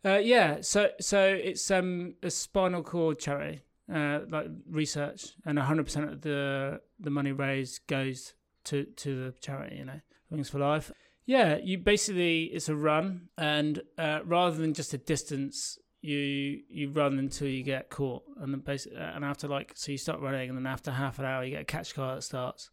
Uh, 0.05 0.19
yeah, 0.19 0.61
so 0.61 0.91
so 1.01 1.23
it's 1.23 1.71
um, 1.71 2.15
a 2.23 2.31
spinal 2.31 2.83
cord 2.83 3.19
charity, 3.19 3.63
uh, 3.93 4.21
like 4.29 4.47
research, 4.71 5.35
and 5.45 5.59
100 5.59 5.85
percent 5.85 6.11
of 6.11 6.21
the 6.23 6.81
the 6.99 7.11
money 7.11 7.33
raised 7.33 7.87
goes 7.87 8.35
to 8.65 8.85
to 8.85 9.25
the 9.25 9.33
charity. 9.41 9.77
You 9.77 9.85
know, 9.85 10.01
Wings 10.31 10.51
for 10.51 10.59
Life. 10.59 10.93
Yeah, 11.27 11.57
you 11.63 11.79
basically 11.79 12.45
it's 12.45 12.69
a 12.69 12.77
run, 12.77 13.29
and 13.39 13.81
uh, 13.97 14.21
rather 14.25 14.57
than 14.57 14.75
just 14.75 14.93
a 14.95 14.99
distance, 14.99 15.79
you 16.03 16.61
you 16.69 16.91
run 16.91 17.19
until 17.19 17.49
you 17.49 17.63
get 17.63 17.91
caught, 17.91 18.25
and 18.41 18.53
then 18.53 18.61
basically, 18.61 18.99
and 18.99 19.25
after 19.25 19.49
like 19.49 19.73
so 19.75 19.93
you 19.93 19.99
start 19.99 20.21
running, 20.21 20.51
and 20.51 20.59
then 20.59 20.67
after 20.67 20.91
half 20.91 21.19
an 21.19 21.25
hour 21.25 21.45
you 21.45 21.53
get 21.53 21.63
a 21.63 21.65
catch 21.65 21.95
car 21.95 22.17
that 22.17 22.23
starts 22.23 22.71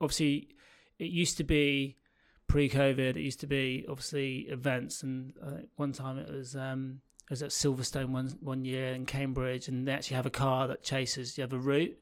obviously 0.00 0.48
it 0.98 1.10
used 1.10 1.36
to 1.36 1.44
be 1.44 1.96
pre-COVID. 2.48 3.16
It 3.16 3.20
used 3.20 3.40
to 3.40 3.46
be 3.46 3.86
obviously 3.88 4.46
events, 4.48 5.02
and 5.02 5.32
uh, 5.42 5.62
one 5.76 5.92
time 5.92 6.18
it 6.18 6.30
was 6.30 6.56
um, 6.56 7.00
it 7.24 7.30
was 7.30 7.42
at 7.42 7.50
Silverstone 7.50 8.08
one 8.08 8.36
one 8.40 8.64
year 8.64 8.88
in 8.94 9.06
Cambridge, 9.06 9.68
and 9.68 9.86
they 9.86 9.92
actually 9.92 10.16
have 10.16 10.26
a 10.26 10.30
car 10.30 10.66
that 10.66 10.82
chases. 10.82 11.38
You 11.38 11.42
have 11.42 11.52
a 11.52 11.58
route, 11.58 11.96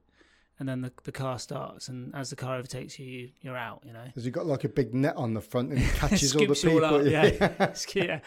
and 0.58 0.68
then 0.68 0.80
the 0.80 0.92
the 1.02 1.12
car 1.12 1.38
starts, 1.38 1.88
and 1.88 2.14
as 2.14 2.30
the 2.30 2.36
car 2.36 2.56
overtakes 2.56 2.98
you, 2.98 3.30
you 3.40 3.50
are 3.50 3.56
out. 3.56 3.82
You 3.84 3.92
know. 3.92 4.04
Has 4.14 4.24
he 4.24 4.30
got 4.30 4.46
like 4.46 4.64
a 4.64 4.68
big 4.68 4.94
net 4.94 5.16
on 5.16 5.34
the 5.34 5.40
front 5.40 5.72
and 5.72 5.82
catches 5.94 6.34
all 6.34 6.46
the 6.46 6.54
people? 6.54 6.84
All 6.84 7.00
up, 7.00 7.06
yeah, 7.06 7.74
yeah. 7.94 8.20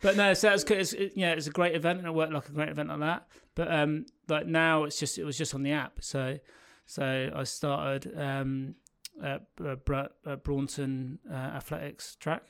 But 0.00 0.16
no, 0.16 0.32
so 0.32 0.50
that's 0.50 0.64
it's, 0.64 0.92
it, 0.94 1.12
yeah, 1.14 1.32
it's 1.32 1.46
a 1.46 1.50
great 1.50 1.76
event, 1.76 1.98
and 1.98 2.08
it 2.08 2.14
worked 2.14 2.32
like 2.32 2.48
a 2.48 2.52
great 2.52 2.70
event 2.70 2.88
like 2.88 3.00
that. 3.00 3.26
But 3.54 3.70
um, 3.72 4.06
like 4.28 4.46
now 4.46 4.84
it's 4.84 4.98
just 4.98 5.18
it 5.18 5.24
was 5.24 5.36
just 5.36 5.54
on 5.54 5.62
the 5.62 5.72
app, 5.72 5.98
so 6.00 6.38
so 6.86 7.30
I 7.34 7.44
started 7.44 8.12
um 8.18 8.74
at 9.22 9.42
uh, 9.64 9.76
Br- 9.76 10.12
uh, 10.26 10.36
Braunton 10.36 11.18
uh, 11.30 11.34
Athletics 11.34 12.16
track. 12.16 12.42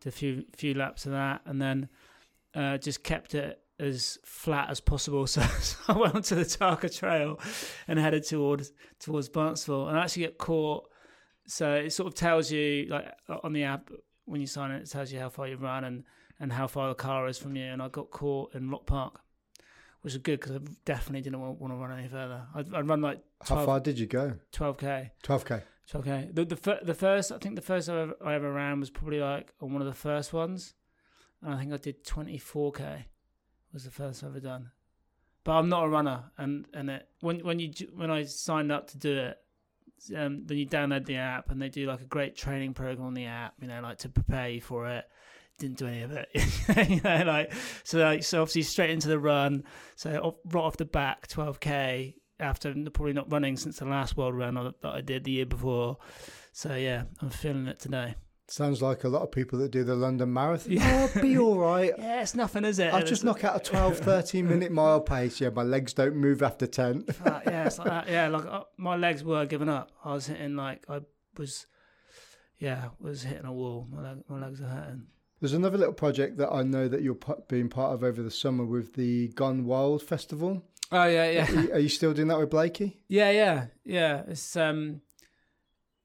Did 0.00 0.08
a 0.08 0.12
few 0.12 0.44
few 0.56 0.74
laps 0.74 1.06
of 1.06 1.12
that, 1.12 1.42
and 1.44 1.60
then 1.60 1.88
uh, 2.54 2.78
just 2.78 3.02
kept 3.02 3.34
it 3.34 3.60
as 3.78 4.18
flat 4.24 4.70
as 4.70 4.80
possible. 4.80 5.26
So, 5.26 5.42
so, 5.42 5.76
I 5.88 5.98
went 5.98 6.14
onto 6.14 6.34
the 6.34 6.42
Tarka 6.42 6.94
Trail 6.94 7.40
and 7.88 7.98
headed 7.98 8.24
towards 8.24 8.72
towards 8.98 9.28
Barnstaple, 9.28 9.88
and 9.88 9.98
I 9.98 10.02
actually 10.04 10.22
get 10.24 10.38
caught. 10.38 10.88
So 11.46 11.74
it 11.74 11.92
sort 11.92 12.06
of 12.06 12.14
tells 12.14 12.50
you, 12.50 12.86
like 12.88 13.12
on 13.42 13.52
the 13.52 13.64
app 13.64 13.90
when 14.24 14.40
you 14.40 14.46
sign 14.46 14.70
it, 14.70 14.82
it 14.82 14.90
tells 14.90 15.12
you 15.12 15.18
how 15.18 15.28
far 15.28 15.48
you've 15.48 15.62
run 15.62 15.84
and 15.84 16.04
and 16.38 16.52
how 16.52 16.66
far 16.66 16.88
the 16.88 16.94
car 16.94 17.28
is 17.28 17.38
from 17.38 17.56
you. 17.56 17.64
And 17.64 17.82
I 17.82 17.88
got 17.88 18.10
caught 18.10 18.54
in 18.54 18.70
Rock 18.70 18.86
Park, 18.86 19.20
which 20.02 20.14
is 20.14 20.18
good 20.18 20.40
because 20.40 20.56
I 20.56 20.60
definitely 20.84 21.22
didn't 21.22 21.40
want, 21.40 21.60
want, 21.60 21.72
to 21.72 21.76
run 21.76 21.98
any 21.98 22.08
further. 22.08 22.42
I'd, 22.54 22.72
I'd 22.74 22.88
run 22.88 23.00
like 23.00 23.20
12, 23.46 23.60
how 23.60 23.66
far 23.66 23.80
did 23.80 23.98
you 23.98 24.06
go? 24.06 24.34
Twelve 24.52 24.78
k. 24.78 25.12
Twelve 25.22 25.44
k. 25.44 25.62
Okay. 25.94 26.28
The 26.32 26.44
the 26.44 26.80
the 26.82 26.94
first 26.94 27.32
I 27.32 27.38
think 27.38 27.56
the 27.56 27.62
first 27.62 27.88
I 27.88 28.00
ever, 28.00 28.14
I 28.24 28.34
ever 28.34 28.52
ran 28.52 28.80
was 28.80 28.90
probably 28.90 29.20
like 29.20 29.52
on 29.60 29.72
one 29.72 29.82
of 29.82 29.88
the 29.88 29.94
first 29.94 30.32
ones, 30.32 30.74
and 31.42 31.54
I 31.54 31.58
think 31.58 31.72
I 31.72 31.76
did 31.76 32.04
twenty 32.04 32.38
four 32.38 32.72
k. 32.72 33.06
Was 33.72 33.84
the 33.84 33.90
first 33.90 34.22
I've 34.22 34.30
ever 34.30 34.40
done, 34.40 34.70
but 35.44 35.52
I'm 35.52 35.68
not 35.68 35.84
a 35.84 35.88
runner, 35.88 36.24
and 36.38 36.66
and 36.74 36.90
it 36.90 37.08
when 37.20 37.40
when 37.40 37.58
you 37.58 37.72
when 37.94 38.10
I 38.10 38.24
signed 38.24 38.70
up 38.70 38.88
to 38.90 38.98
do 38.98 39.16
it, 39.16 39.38
um, 40.16 40.46
then 40.46 40.58
you 40.58 40.66
download 40.66 41.06
the 41.06 41.16
app 41.16 41.50
and 41.50 41.60
they 41.60 41.68
do 41.68 41.86
like 41.86 42.00
a 42.00 42.06
great 42.06 42.36
training 42.36 42.74
program 42.74 43.06
on 43.06 43.14
the 43.14 43.26
app, 43.26 43.54
you 43.60 43.68
know, 43.68 43.80
like 43.80 43.98
to 43.98 44.08
prepare 44.08 44.48
you 44.48 44.60
for 44.60 44.88
it. 44.88 45.04
Didn't 45.58 45.76
do 45.76 45.86
any 45.86 46.02
of 46.02 46.12
it, 46.12 46.28
you 46.88 47.00
know, 47.02 47.22
like 47.26 47.52
so. 47.84 47.98
Like 47.98 48.22
so, 48.22 48.40
obviously 48.40 48.62
straight 48.62 48.90
into 48.90 49.08
the 49.08 49.18
run. 49.18 49.64
So 49.94 50.36
right 50.46 50.62
off 50.62 50.78
the 50.78 50.86
back, 50.86 51.28
12k, 51.28 52.14
after 52.40 52.74
probably 52.92 53.12
not 53.12 53.30
running 53.30 53.56
since 53.56 53.78
the 53.78 53.84
last 53.84 54.16
world 54.16 54.34
run 54.34 54.54
that 54.54 54.74
I 54.84 55.00
did 55.00 55.24
the 55.24 55.32
year 55.32 55.46
before. 55.46 55.98
So 56.52 56.74
yeah, 56.74 57.04
I'm 57.20 57.30
feeling 57.30 57.66
it 57.66 57.78
today. 57.78 58.14
Sounds 58.50 58.82
like 58.82 59.04
a 59.04 59.08
lot 59.08 59.22
of 59.22 59.30
people 59.30 59.60
that 59.60 59.70
do 59.70 59.84
the 59.84 59.94
London 59.94 60.32
Marathon. 60.32 60.72
Yeah. 60.72 61.08
Oh, 61.14 61.20
be 61.22 61.38
all 61.38 61.56
right. 61.56 61.92
yeah, 61.98 62.20
it's 62.20 62.34
nothing, 62.34 62.64
is 62.64 62.80
it? 62.80 62.92
I'll 62.92 63.04
just 63.04 63.22
knock 63.22 63.44
out 63.44 63.54
a 63.54 63.60
12, 63.60 63.98
13 64.00 64.48
minute 64.48 64.72
mile 64.72 65.00
pace. 65.00 65.40
Yeah, 65.40 65.50
my 65.50 65.62
legs 65.62 65.92
don't 65.92 66.16
move 66.16 66.42
after 66.42 66.66
10. 66.66 67.04
uh, 67.24 67.40
yeah, 67.46 67.66
it's 67.66 67.78
like 67.78 67.86
that. 67.86 68.08
Yeah, 68.08 68.26
like 68.26 68.44
uh, 68.46 68.64
my 68.76 68.96
legs 68.96 69.22
were 69.22 69.46
giving 69.46 69.68
up. 69.68 69.92
I 70.04 70.14
was 70.14 70.26
hitting 70.26 70.56
like, 70.56 70.82
I 70.88 71.02
was, 71.36 71.68
yeah, 72.58 72.88
was 72.98 73.22
hitting 73.22 73.46
a 73.46 73.52
wall. 73.52 73.86
My, 73.88 74.02
leg, 74.02 74.18
my 74.28 74.40
legs 74.44 74.60
are 74.60 74.66
hurting. 74.66 75.06
There's 75.40 75.52
another 75.52 75.78
little 75.78 75.94
project 75.94 76.36
that 76.38 76.50
I 76.50 76.64
know 76.64 76.88
that 76.88 77.02
you're 77.02 77.18
being 77.48 77.68
part 77.68 77.94
of 77.94 78.02
over 78.02 78.20
the 78.20 78.32
summer 78.32 78.64
with 78.64 78.94
the 78.94 79.28
Gone 79.28 79.64
Wild 79.64 80.02
Festival. 80.02 80.64
Oh 80.92 81.04
yeah, 81.04 81.30
yeah. 81.30 81.66
Are 81.72 81.78
you, 81.78 81.88
still 81.88 82.12
doing 82.12 82.28
that 82.28 82.38
with 82.38 82.50
Blakey? 82.50 83.00
Yeah, 83.08 83.30
yeah, 83.30 83.66
yeah. 83.84 84.22
It's 84.26 84.56
um, 84.56 85.02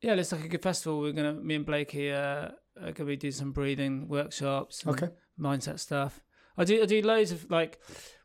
yeah, 0.01 0.13
it 0.13 0.17
looks 0.17 0.31
like 0.31 0.45
a 0.45 0.47
good 0.47 0.61
festival. 0.61 0.99
We're 0.99 1.13
gonna, 1.13 1.33
me 1.33 1.55
and 1.55 1.65
Blakey, 1.65 2.11
uh, 2.11 2.49
are 2.81 2.91
gonna 2.93 3.07
be 3.07 3.15
doing 3.15 3.31
some 3.31 3.51
breathing 3.51 4.07
workshops, 4.07 4.85
okay, 4.85 5.09
mindset 5.39 5.79
stuff. 5.79 6.21
I 6.57 6.63
do, 6.63 6.81
I 6.81 6.85
do 6.85 7.01
loads 7.01 7.31
of 7.31 7.49
like, 7.49 7.79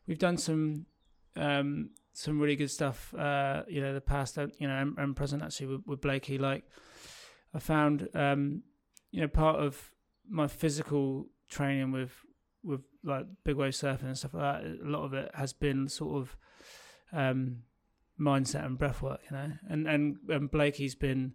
we've 0.07 0.19
done 0.19 0.37
some, 0.37 0.85
um, 1.35 1.89
some 2.13 2.39
really 2.39 2.55
good 2.55 2.71
stuff. 2.71 3.13
Uh, 3.13 3.63
you 3.67 3.81
know, 3.81 3.93
the 3.93 4.01
past, 4.01 4.37
uh, 4.37 4.47
you 4.57 4.67
know, 4.67 4.75
and, 4.75 4.97
and 4.97 5.15
present 5.15 5.41
actually 5.41 5.67
with, 5.67 5.81
with 5.85 6.01
Blakey. 6.01 6.37
Like, 6.37 6.63
I 7.53 7.59
found, 7.59 8.07
um, 8.13 8.61
you 9.11 9.21
know, 9.21 9.27
part 9.27 9.59
of 9.59 9.91
my 10.29 10.47
physical 10.47 11.27
training 11.49 11.91
with 11.91 12.11
with 12.63 12.81
like 13.03 13.25
big 13.43 13.55
wave 13.55 13.73
surfing 13.73 14.03
and 14.03 14.17
stuff 14.17 14.35
like 14.35 14.61
that. 14.61 14.85
A 14.85 14.87
lot 14.87 15.03
of 15.03 15.13
it 15.13 15.31
has 15.33 15.51
been 15.51 15.87
sort 15.87 16.21
of 16.21 16.37
um, 17.13 17.63
mindset 18.19 18.65
and 18.65 18.77
breath 18.77 19.01
work, 19.01 19.21
you 19.29 19.35
know. 19.35 19.51
And 19.69 19.87
and 19.87 20.17
and 20.29 20.51
Blakey's 20.51 20.95
been 20.95 21.33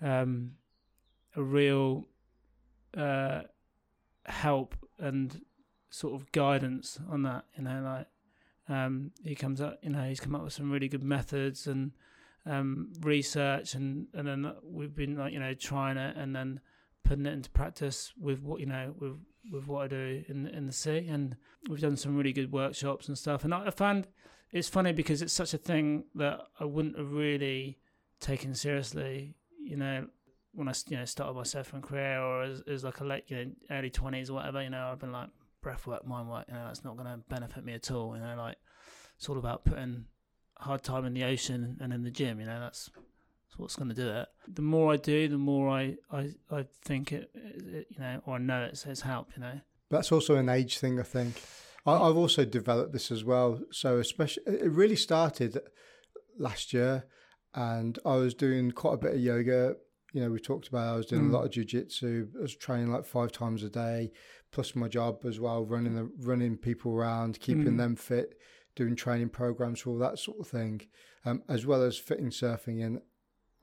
um, 0.00 0.52
a 1.34 1.42
real 1.42 2.06
uh, 2.96 3.42
help 4.24 4.74
and 4.98 5.40
sort 5.90 6.20
of 6.20 6.30
guidance 6.32 6.98
on 7.08 7.22
that, 7.22 7.44
you 7.56 7.64
know, 7.64 7.82
like 7.82 8.06
um, 8.68 9.12
he 9.22 9.34
comes 9.34 9.60
up, 9.60 9.78
you 9.82 9.90
know, 9.90 10.02
he's 10.02 10.20
come 10.20 10.34
up 10.34 10.42
with 10.42 10.52
some 10.52 10.70
really 10.70 10.88
good 10.88 11.02
methods 11.02 11.66
and 11.66 11.92
um, 12.44 12.92
research, 13.00 13.74
and 13.74 14.06
and 14.14 14.26
then 14.26 14.52
we've 14.62 14.94
been 14.94 15.16
like, 15.16 15.32
you 15.32 15.40
know, 15.40 15.54
trying 15.54 15.96
it 15.96 16.16
and 16.16 16.34
then 16.34 16.60
putting 17.06 17.26
it 17.26 17.32
into 17.32 17.50
practice 17.50 18.12
with 18.20 18.42
what 18.42 18.60
you 18.60 18.66
know 18.66 18.94
with 18.98 19.18
with 19.52 19.66
what 19.66 19.84
I 19.84 19.88
do 19.88 20.24
in 20.28 20.46
in 20.48 20.66
the 20.66 20.72
sea, 20.72 21.06
and 21.08 21.36
we've 21.68 21.80
done 21.80 21.96
some 21.96 22.16
really 22.16 22.32
good 22.32 22.52
workshops 22.52 23.08
and 23.08 23.16
stuff. 23.16 23.44
And 23.44 23.54
I, 23.54 23.66
I 23.66 23.70
found 23.70 24.08
it's 24.52 24.68
funny 24.68 24.92
because 24.92 25.22
it's 25.22 25.32
such 25.32 25.54
a 25.54 25.58
thing 25.58 26.04
that 26.14 26.40
I 26.60 26.64
wouldn't 26.64 26.98
have 26.98 27.12
really 27.12 27.78
taken 28.20 28.54
seriously, 28.54 29.34
you 29.62 29.76
know, 29.76 30.06
when 30.52 30.68
I 30.68 30.74
you 30.88 30.96
know 30.96 31.04
started 31.04 31.34
my 31.34 31.42
surfing 31.42 31.82
career 31.82 32.20
or 32.20 32.42
as, 32.42 32.62
as 32.68 32.84
like 32.84 33.00
a 33.00 33.04
late 33.04 33.24
you 33.28 33.36
know 33.36 33.50
early 33.70 33.90
twenties 33.90 34.30
or 34.30 34.34
whatever. 34.34 34.62
You 34.62 34.70
know, 34.70 34.88
I've 34.92 34.98
been 34.98 35.12
like 35.12 35.30
breath 35.62 35.86
work, 35.86 36.06
mind 36.06 36.28
work. 36.28 36.46
You 36.48 36.54
know, 36.54 36.64
that's 36.66 36.84
not 36.84 36.96
going 36.96 37.08
to 37.08 37.18
benefit 37.28 37.64
me 37.64 37.74
at 37.74 37.90
all. 37.90 38.16
You 38.16 38.22
know, 38.22 38.34
like 38.36 38.56
it's 39.16 39.28
all 39.28 39.38
about 39.38 39.64
putting 39.64 40.06
hard 40.58 40.82
time 40.82 41.04
in 41.04 41.14
the 41.14 41.24
ocean 41.24 41.76
and 41.80 41.92
in 41.92 42.02
the 42.02 42.10
gym. 42.10 42.40
You 42.40 42.46
know, 42.46 42.60
that's 42.60 42.90
that's 43.56 43.60
what's 43.60 43.76
going 43.76 43.88
to 43.88 43.94
do 43.94 44.08
it. 44.08 44.28
The 44.54 44.62
more 44.62 44.92
I 44.92 44.96
do, 44.96 45.28
the 45.28 45.38
more 45.38 45.68
I 45.68 45.96
I, 46.10 46.30
I 46.50 46.66
think 46.84 47.12
it, 47.12 47.30
it, 47.34 47.86
you 47.90 47.98
know, 47.98 48.20
or 48.26 48.34
I 48.34 48.38
know 48.38 48.64
it 48.64 48.76
says 48.76 49.00
help. 49.00 49.30
You 49.36 49.42
know, 49.42 49.60
that's 49.90 50.12
also 50.12 50.36
an 50.36 50.48
age 50.48 50.78
thing, 50.78 51.00
I 51.00 51.02
think. 51.02 51.40
I, 51.84 51.92
I've 51.92 52.16
also 52.16 52.44
developed 52.44 52.92
this 52.92 53.10
as 53.10 53.24
well. 53.24 53.60
So 53.72 53.98
especially, 53.98 54.42
it 54.46 54.70
really 54.70 54.96
started 54.96 55.58
last 56.38 56.72
year, 56.72 57.06
and 57.54 57.98
I 58.04 58.16
was 58.16 58.34
doing 58.34 58.72
quite 58.72 58.94
a 58.94 58.98
bit 58.98 59.14
of 59.14 59.20
yoga. 59.20 59.76
You 60.12 60.22
know, 60.22 60.30
we 60.30 60.38
talked 60.38 60.68
about 60.68 60.94
I 60.94 60.96
was 60.96 61.06
doing 61.06 61.24
mm. 61.24 61.30
a 61.30 61.36
lot 61.36 61.44
of 61.44 61.50
jujitsu. 61.50 62.28
I 62.38 62.42
was 62.42 62.56
training 62.56 62.92
like 62.92 63.04
five 63.04 63.32
times 63.32 63.62
a 63.62 63.70
day, 63.70 64.12
plus 64.52 64.74
my 64.74 64.88
job 64.88 65.24
as 65.24 65.40
well, 65.40 65.64
running 65.64 65.94
the 65.94 66.10
running 66.20 66.56
people 66.56 66.92
around, 66.92 67.40
keeping 67.40 67.64
mm. 67.64 67.78
them 67.78 67.96
fit, 67.96 68.34
doing 68.74 68.96
training 68.96 69.30
programs, 69.30 69.80
for 69.80 69.90
all 69.90 69.98
that 69.98 70.18
sort 70.18 70.40
of 70.40 70.46
thing, 70.46 70.82
um, 71.24 71.42
as 71.48 71.66
well 71.66 71.82
as 71.82 71.98
fitting 71.98 72.30
surfing 72.30 72.80
in 72.80 73.00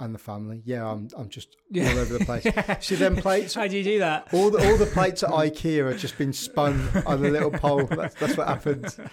and 0.04 0.14
the 0.14 0.20
family. 0.20 0.62
Yeah, 0.66 0.86
I'm 0.86 1.08
I'm 1.18 1.30
just 1.30 1.56
yeah. 1.72 1.89
all 1.91 1.99
over 1.99 2.18
the 2.18 2.26
place. 2.26 2.45
See 2.86 2.95
them 2.95 3.16
plates? 3.16 3.54
How 3.54 3.68
do 3.68 3.78
you 3.78 3.84
do 3.84 3.99
that? 3.99 4.28
All 4.34 4.49
the 4.49 4.66
all 4.68 4.78
the 4.78 4.86
plates 4.86 5.24
at 5.24 5.30
IKEA 5.30 5.89
have 5.89 5.99
just 5.99 6.18
been 6.18 6.34
spun 6.34 6.89
on 7.06 7.26
a 7.26 7.30
little 7.30 7.51
pole. 7.51 7.86
That's, 7.86 8.16
that's 8.16 8.38
what 8.38 8.47
happened. 8.47 8.95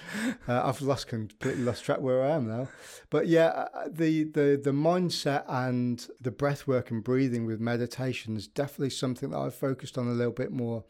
Uh, 0.49 0.63
I've 0.65 0.81
lost 0.81 1.07
completely 1.07 1.63
lost 1.63 1.85
track 1.85 2.01
where 2.01 2.23
I 2.23 2.31
am 2.31 2.49
now. 2.49 2.69
But 3.11 3.29
yeah, 3.29 3.67
uh, 3.75 3.89
the 3.91 4.25
the 4.25 4.61
the 4.63 4.73
mindset 4.73 5.45
and 5.49 6.05
the 6.21 6.31
breath 6.31 6.67
work 6.67 6.91
and 6.91 7.05
breathing 7.05 7.47
with 7.47 7.61
meditation 7.61 8.37
is 8.37 8.49
definitely 8.49 8.91
something 8.91 9.31
that 9.31 9.39
I've 9.39 9.55
focused 9.55 9.99
on 9.99 10.09
a 10.09 10.13
little 10.13 10.33
bit 10.33 10.51
more. 10.51 10.85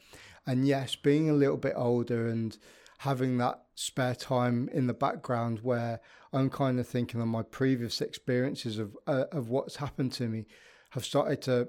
And 0.46 0.66
yes, 0.66 0.96
being 0.96 1.28
a 1.28 1.34
little 1.34 1.56
bit 1.56 1.74
older 1.76 2.28
and 2.28 2.56
having 2.98 3.38
that 3.38 3.62
spare 3.74 4.14
time 4.14 4.68
in 4.72 4.86
the 4.86 4.94
background 4.94 5.60
where 5.62 6.00
I'm 6.32 6.50
kind 6.50 6.78
of 6.78 6.86
thinking 6.86 7.20
on 7.20 7.28
my 7.28 7.42
previous 7.42 8.00
experiences 8.00 8.78
of 8.78 8.96
uh, 9.06 9.24
of 9.32 9.48
what's 9.48 9.76
happened 9.76 10.12
to 10.14 10.28
me 10.28 10.46
have 10.90 11.04
started 11.04 11.42
to 11.42 11.68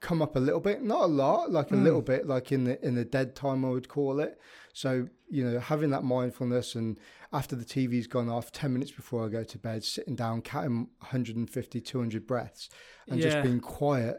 come 0.00 0.20
up 0.20 0.36
a 0.36 0.38
little 0.38 0.60
bit, 0.60 0.82
not 0.82 1.04
a 1.04 1.06
lot, 1.06 1.50
like 1.50 1.70
a 1.70 1.74
mm. 1.74 1.82
little 1.82 2.02
bit, 2.02 2.26
like 2.26 2.52
in 2.52 2.64
the 2.64 2.84
in 2.84 2.94
the 2.94 3.04
dead 3.04 3.34
time 3.34 3.64
I 3.64 3.70
would 3.70 3.88
call 3.88 4.20
it. 4.20 4.38
So 4.72 5.08
you 5.30 5.44
know, 5.44 5.58
having 5.58 5.90
that 5.90 6.04
mindfulness 6.04 6.74
and 6.74 6.98
after 7.32 7.56
the 7.56 7.64
TV's 7.64 8.06
gone 8.06 8.28
off, 8.28 8.52
ten 8.52 8.72
minutes 8.72 8.90
before 8.90 9.24
I 9.24 9.28
go 9.28 9.44
to 9.44 9.58
bed, 9.58 9.84
sitting 9.84 10.14
down, 10.14 10.42
counting 10.42 10.88
150, 10.98 11.80
200 11.80 12.26
breaths, 12.26 12.68
and 13.08 13.18
yeah. 13.18 13.30
just 13.30 13.42
being 13.42 13.60
quiet, 13.60 14.18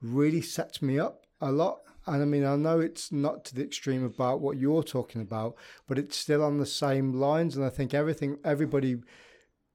really 0.00 0.42
sets 0.42 0.82
me 0.82 0.98
up 0.98 1.26
a 1.40 1.50
lot. 1.50 1.80
And 2.06 2.22
I 2.22 2.24
mean, 2.24 2.44
I 2.44 2.56
know 2.56 2.80
it's 2.80 3.12
not 3.12 3.44
to 3.46 3.54
the 3.54 3.62
extreme 3.62 4.04
about 4.04 4.40
what 4.40 4.56
you're 4.56 4.82
talking 4.82 5.22
about, 5.22 5.54
but 5.86 5.98
it's 5.98 6.16
still 6.16 6.42
on 6.42 6.58
the 6.58 6.66
same 6.66 7.12
lines. 7.12 7.56
And 7.56 7.64
I 7.64 7.68
think 7.68 7.94
everything, 7.94 8.38
everybody, 8.44 8.96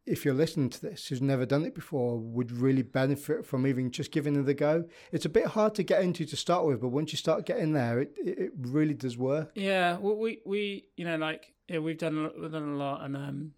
if 0.05 0.25
you're 0.25 0.33
listening 0.33 0.69
to 0.71 0.81
this, 0.81 1.07
who's 1.07 1.21
never 1.21 1.45
done 1.45 1.65
it 1.65 1.75
before, 1.75 2.17
would 2.17 2.51
really 2.51 2.81
benefit 2.81 3.45
from 3.45 3.65
even 3.67 3.91
just 3.91 4.11
giving 4.11 4.35
it 4.35 4.49
a 4.49 4.53
go. 4.53 4.85
It's 5.11 5.25
a 5.25 5.29
bit 5.29 5.47
hard 5.47 5.75
to 5.75 5.83
get 5.83 6.01
into 6.01 6.25
to 6.25 6.35
start 6.35 6.65
with, 6.65 6.81
but 6.81 6.89
once 6.89 7.11
you 7.11 7.17
start 7.17 7.45
getting 7.45 7.73
there, 7.73 7.99
it 7.99 8.13
it 8.17 8.51
really 8.57 8.93
does 8.93 9.17
work. 9.17 9.51
Yeah, 9.55 9.97
well, 9.97 10.15
we 10.15 10.41
we 10.45 10.87
you 10.95 11.05
know 11.05 11.17
like 11.17 11.53
yeah, 11.67 11.79
we've 11.79 11.97
done 11.97 12.31
we've 12.39 12.51
done 12.51 12.69
a 12.69 12.77
lot, 12.77 13.03
and 13.03 13.15
um, 13.15 13.51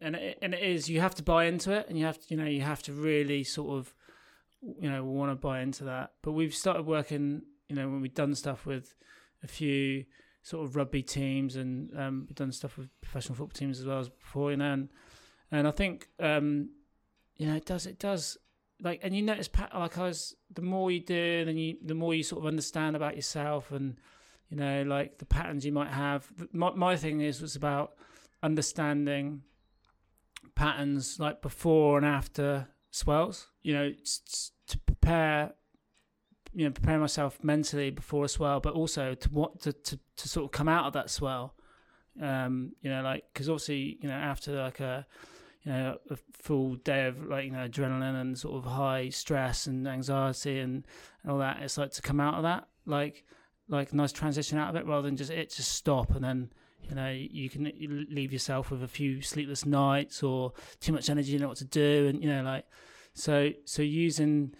and 0.00 0.16
it, 0.16 0.38
and 0.42 0.54
it 0.54 0.62
is 0.62 0.88
you 0.88 1.00
have 1.00 1.14
to 1.16 1.22
buy 1.22 1.44
into 1.44 1.72
it, 1.72 1.86
and 1.88 1.98
you 1.98 2.04
have 2.04 2.18
to 2.18 2.26
you 2.28 2.36
know 2.36 2.46
you 2.46 2.62
have 2.62 2.82
to 2.84 2.92
really 2.92 3.44
sort 3.44 3.78
of 3.78 3.94
you 4.60 4.88
know 4.88 5.04
want 5.04 5.32
to 5.32 5.36
buy 5.36 5.60
into 5.60 5.84
that. 5.84 6.12
But 6.22 6.32
we've 6.32 6.54
started 6.54 6.86
working 6.86 7.42
you 7.72 7.80
know, 7.80 7.88
when 7.88 8.02
we've 8.02 8.14
done 8.14 8.34
stuff 8.34 8.66
with 8.66 8.94
a 9.42 9.48
few 9.48 10.04
sort 10.42 10.64
of 10.66 10.76
rugby 10.76 11.02
teams 11.02 11.56
and 11.56 11.90
um, 11.98 12.26
we've 12.28 12.34
done 12.34 12.52
stuff 12.52 12.76
with 12.76 12.88
professional 13.00 13.34
football 13.34 13.54
teams 13.54 13.80
as 13.80 13.86
well 13.86 13.98
as 13.98 14.10
before, 14.10 14.50
you 14.50 14.58
know, 14.58 14.72
and 14.74 14.88
and 15.50 15.66
I 15.66 15.70
think 15.70 16.08
um, 16.20 16.68
you 17.36 17.46
know 17.46 17.56
it 17.56 17.64
does 17.64 17.86
it 17.86 17.98
does 17.98 18.36
like 18.82 19.00
and 19.02 19.16
you 19.16 19.22
notice 19.22 19.48
like 19.74 19.96
I 19.96 20.02
was 20.02 20.36
the 20.52 20.60
more 20.60 20.90
you 20.90 21.00
do, 21.00 21.46
then 21.46 21.56
you 21.56 21.78
the 21.82 21.94
more 21.94 22.14
you 22.14 22.22
sort 22.22 22.42
of 22.42 22.46
understand 22.46 22.94
about 22.94 23.16
yourself 23.16 23.72
and 23.72 23.96
you 24.50 24.58
know 24.58 24.82
like 24.82 25.16
the 25.16 25.24
patterns 25.24 25.64
you 25.64 25.72
might 25.72 25.90
have. 25.90 26.30
My 26.52 26.72
my 26.72 26.96
thing 26.96 27.22
is 27.22 27.40
was 27.40 27.56
about 27.56 27.94
understanding 28.42 29.42
patterns 30.54 31.18
like 31.18 31.40
before 31.40 31.96
and 31.96 32.06
after 32.06 32.68
swells. 32.90 33.48
You 33.62 33.72
know, 33.72 33.92
to 34.66 34.78
prepare 34.80 35.54
you 36.54 36.64
know 36.64 36.70
preparing 36.70 37.00
myself 37.00 37.38
mentally 37.42 37.90
before 37.90 38.24
a 38.24 38.28
swell, 38.28 38.60
but 38.60 38.74
also 38.74 39.14
to 39.14 39.28
what 39.30 39.60
to, 39.62 39.72
to, 39.72 39.98
to 40.16 40.28
sort 40.28 40.44
of 40.44 40.50
come 40.50 40.68
out 40.68 40.86
of 40.86 40.92
that 40.94 41.10
swell. 41.10 41.54
Um, 42.20 42.72
you 42.82 42.90
know, 42.90 43.02
like 43.02 43.24
because 43.32 43.48
obviously 43.48 43.98
you 44.00 44.08
know 44.08 44.14
after 44.14 44.52
like 44.62 44.80
a 44.80 45.06
you 45.64 45.72
know 45.72 45.98
a 46.10 46.16
full 46.32 46.76
day 46.76 47.06
of 47.06 47.24
like 47.26 47.44
you 47.44 47.50
know 47.50 47.68
adrenaline 47.68 48.20
and 48.20 48.38
sort 48.38 48.56
of 48.56 48.70
high 48.70 49.08
stress 49.08 49.66
and 49.66 49.86
anxiety 49.88 50.58
and, 50.58 50.86
and 51.22 51.32
all 51.32 51.38
that, 51.38 51.62
it's 51.62 51.78
like 51.78 51.92
to 51.92 52.02
come 52.02 52.20
out 52.20 52.34
of 52.34 52.42
that 52.42 52.68
like 52.86 53.24
like 53.68 53.92
nice 53.94 54.12
transition 54.12 54.58
out 54.58 54.70
of 54.70 54.76
it 54.76 54.86
rather 54.86 55.02
than 55.02 55.16
just 55.16 55.30
it 55.30 55.50
just 55.50 55.72
stop 55.72 56.10
and 56.14 56.24
then 56.24 56.50
you 56.82 56.94
know 56.94 57.10
you 57.10 57.48
can 57.48 57.70
leave 58.10 58.32
yourself 58.32 58.70
with 58.70 58.82
a 58.82 58.88
few 58.88 59.22
sleepless 59.22 59.64
nights 59.64 60.22
or 60.22 60.52
too 60.80 60.92
much 60.92 61.08
energy 61.08 61.32
you 61.32 61.38
know 61.38 61.48
what 61.48 61.56
to 61.56 61.64
do 61.64 62.06
and 62.08 62.22
you 62.22 62.28
know 62.28 62.42
like 62.42 62.64
so 63.14 63.50
so 63.64 63.82
using 63.82 64.52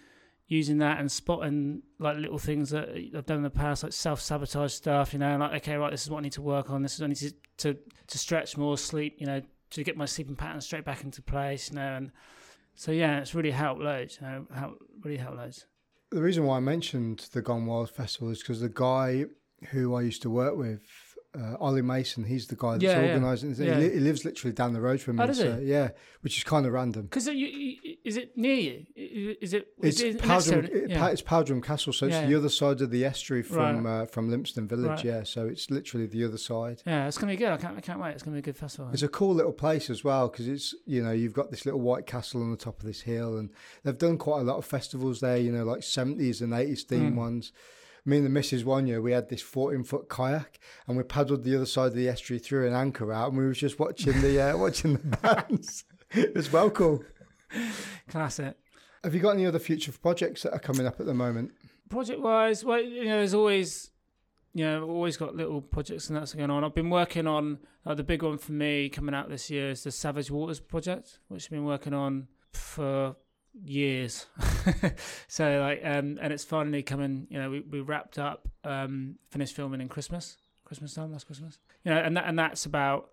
using 0.47 0.77
that 0.79 0.99
and 0.99 1.11
spotting 1.11 1.81
like 1.99 2.17
little 2.17 2.37
things 2.37 2.69
that 2.71 2.89
I've 3.15 3.25
done 3.25 3.37
in 3.37 3.43
the 3.43 3.49
past, 3.49 3.83
like 3.83 3.93
self 3.93 4.21
sabotage 4.21 4.73
stuff. 4.73 5.13
You 5.13 5.19
know, 5.19 5.37
like 5.37 5.63
okay, 5.63 5.75
right, 5.75 5.91
this 5.91 6.03
is 6.03 6.09
what 6.09 6.19
I 6.19 6.21
need 6.21 6.33
to 6.33 6.41
work 6.41 6.69
on. 6.69 6.81
This 6.81 6.95
is 6.95 7.01
what 7.01 7.05
I 7.05 7.09
need 7.09 7.17
to, 7.17 7.33
to 7.57 7.77
to 8.07 8.17
stretch 8.17 8.57
more, 8.57 8.77
sleep. 8.77 9.15
You 9.19 9.27
know, 9.27 9.41
to 9.71 9.83
get 9.83 9.97
my 9.97 10.05
sleeping 10.05 10.35
pattern 10.35 10.61
straight 10.61 10.85
back 10.85 11.03
into 11.03 11.21
place. 11.21 11.69
You 11.69 11.77
know, 11.77 11.95
and 11.95 12.11
so 12.75 12.91
yeah, 12.91 13.19
it's 13.19 13.35
really 13.35 13.51
helped 13.51 13.81
loads. 13.81 14.19
You 14.21 14.27
know, 14.27 14.47
help 14.53 14.79
really 15.01 15.17
helped 15.17 15.37
loads. 15.37 15.65
The 16.11 16.21
reason 16.21 16.45
why 16.45 16.57
I 16.57 16.59
mentioned 16.59 17.27
the 17.33 17.41
Gone 17.41 17.65
Wild 17.65 17.89
Festival 17.89 18.29
is 18.29 18.39
because 18.39 18.61
the 18.61 18.69
guy 18.69 19.25
who 19.69 19.95
I 19.95 20.01
used 20.01 20.21
to 20.23 20.29
work 20.29 20.55
with 20.55 20.81
uh, 21.37 21.55
Ollie 21.59 21.81
Mason. 21.81 22.23
He's 22.23 22.47
the 22.47 22.55
guy 22.55 22.73
that's 22.73 22.83
yeah, 22.83 22.99
organising. 22.99 23.55
Yeah. 23.55 23.79
He, 23.79 23.89
he, 23.89 23.99
lives 23.99 24.23
literally 24.23 24.53
down 24.53 24.73
the 24.73 24.81
road 24.81 25.01
from 25.01 25.17
me. 25.17 25.25
Oh, 25.27 25.33
so, 25.33 25.59
yeah, 25.61 25.89
which 26.21 26.37
is 26.37 26.43
kind 26.43 26.65
of 26.65 26.73
random. 26.73 27.03
Because 27.03 27.27
is 27.27 28.17
it 28.17 28.37
near 28.37 28.55
you? 28.55 29.35
Is 29.41 29.53
it? 29.53 29.67
Is 29.81 30.01
it's 30.01 30.21
Powderham, 30.21 30.69
yeah. 30.89 31.07
it's 31.07 31.21
Powderham 31.21 31.61
Castle, 31.61 31.93
so 31.93 32.07
it's 32.07 32.27
the 32.27 32.35
other 32.35 32.49
side 32.49 32.81
of 32.81 32.91
the 32.91 33.05
estuary 33.05 33.43
from 33.43 33.85
right. 33.85 34.01
uh, 34.01 34.05
from 34.05 34.29
Lympstone 34.29 34.67
Village. 34.67 34.89
Right. 34.89 35.05
Yeah, 35.05 35.23
so 35.23 35.47
it's 35.47 35.71
literally 35.71 36.05
the 36.05 36.23
other 36.25 36.37
side. 36.37 36.81
Yeah, 36.85 37.07
it's 37.07 37.17
gonna 37.17 37.33
be 37.33 37.37
good. 37.37 37.51
I 37.51 37.57
can't, 37.57 37.77
I 37.77 37.81
can't 37.81 37.99
wait. 37.99 38.11
It's 38.11 38.23
gonna 38.23 38.35
be 38.35 38.39
a 38.39 38.43
good 38.43 38.57
festival. 38.57 38.91
It's 38.93 39.03
a 39.03 39.07
cool 39.07 39.33
little 39.33 39.53
place 39.53 39.89
as 39.89 40.03
well 40.03 40.27
because 40.27 40.47
it's 40.47 40.75
you 40.85 41.01
know 41.01 41.11
you've 41.11 41.33
got 41.33 41.49
this 41.49 41.65
little 41.65 41.81
white 41.81 42.05
castle 42.05 42.41
on 42.41 42.51
the 42.51 42.57
top 42.57 42.79
of 42.79 42.85
this 42.85 43.01
hill, 43.01 43.37
and 43.37 43.49
they've 43.83 43.97
done 43.97 44.17
quite 44.17 44.41
a 44.41 44.43
lot 44.43 44.57
of 44.57 44.65
festivals 44.65 45.19
there. 45.19 45.37
You 45.37 45.51
know, 45.51 45.63
like 45.63 45.83
seventies 45.83 46.41
and 46.41 46.53
eighties 46.53 46.83
theme 46.83 47.13
mm. 47.13 47.15
ones 47.15 47.51
me 48.05 48.17
and 48.17 48.25
the 48.25 48.29
missus 48.29 48.63
one 48.63 48.87
year 48.87 49.01
we 49.01 49.11
had 49.11 49.29
this 49.29 49.41
14 49.41 49.83
foot 49.83 50.09
kayak 50.09 50.59
and 50.87 50.97
we 50.97 51.03
paddled 51.03 51.43
the 51.43 51.55
other 51.55 51.65
side 51.65 51.87
of 51.87 51.95
the 51.95 52.09
estuary 52.09 52.39
through 52.39 52.67
an 52.67 52.73
anchor 52.73 53.11
out 53.13 53.29
and 53.29 53.37
we 53.37 53.45
were 53.45 53.53
just 53.53 53.79
watching 53.79 54.19
the 54.21 54.39
uh, 54.41 54.57
watching 54.65 54.93
the 54.93 55.17
bands. 55.17 55.85
it 56.11 56.35
was 56.35 56.51
well 56.51 56.69
cool. 56.69 57.03
Classic. 58.09 58.55
Have 59.03 59.13
you 59.13 59.19
got 59.19 59.31
any 59.31 59.45
other 59.45 59.59
future 59.59 59.91
projects 59.91 60.43
that 60.43 60.53
are 60.53 60.59
coming 60.59 60.87
up 60.87 60.99
at 60.99 61.05
the 61.05 61.13
moment? 61.13 61.51
Project 61.89 62.21
wise, 62.21 62.63
well, 62.63 62.81
you 62.81 63.05
know, 63.05 63.17
there's 63.17 63.33
always 63.33 63.91
you 64.53 64.63
know, 64.63 64.87
always 64.87 65.17
got 65.17 65.35
little 65.35 65.61
projects 65.61 66.09
and 66.09 66.17
that's 66.17 66.33
going 66.33 66.51
on. 66.51 66.63
I've 66.63 66.75
been 66.75 66.91
working 66.91 67.25
on 67.25 67.57
uh, 67.85 67.95
the 67.95 68.03
big 68.03 68.21
one 68.21 68.37
for 68.37 68.51
me 68.51 68.87
coming 68.87 69.15
out 69.15 69.29
this 69.29 69.49
year 69.49 69.71
is 69.71 69.83
the 69.83 69.91
Savage 69.91 70.29
Waters 70.29 70.59
project, 70.59 71.19
which 71.27 71.45
I've 71.45 71.49
been 71.49 71.65
working 71.65 71.93
on 71.93 72.27
for 72.51 73.15
years. 73.53 74.25
so 75.27 75.59
like, 75.59 75.81
um, 75.83 76.17
and 76.21 76.33
it's 76.33 76.43
finally 76.43 76.83
coming. 76.83 77.27
You 77.29 77.39
know, 77.39 77.49
we, 77.49 77.61
we 77.61 77.81
wrapped 77.81 78.19
up, 78.19 78.47
um, 78.63 79.15
finished 79.29 79.55
filming 79.55 79.81
in 79.81 79.89
Christmas, 79.89 80.37
Christmas 80.65 80.93
time, 80.93 81.11
last 81.11 81.25
Christmas. 81.25 81.59
You 81.83 81.93
know, 81.93 81.99
and 81.99 82.17
that 82.17 82.25
and 82.25 82.37
that's 82.37 82.65
about 82.65 83.09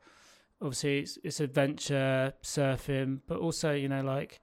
obviously 0.62 1.01
it's, 1.01 1.18
it's 1.24 1.41
adventure 1.41 2.32
surfing, 2.43 3.20
but 3.26 3.38
also 3.38 3.72
you 3.72 3.88
know 3.88 4.03
like, 4.03 4.41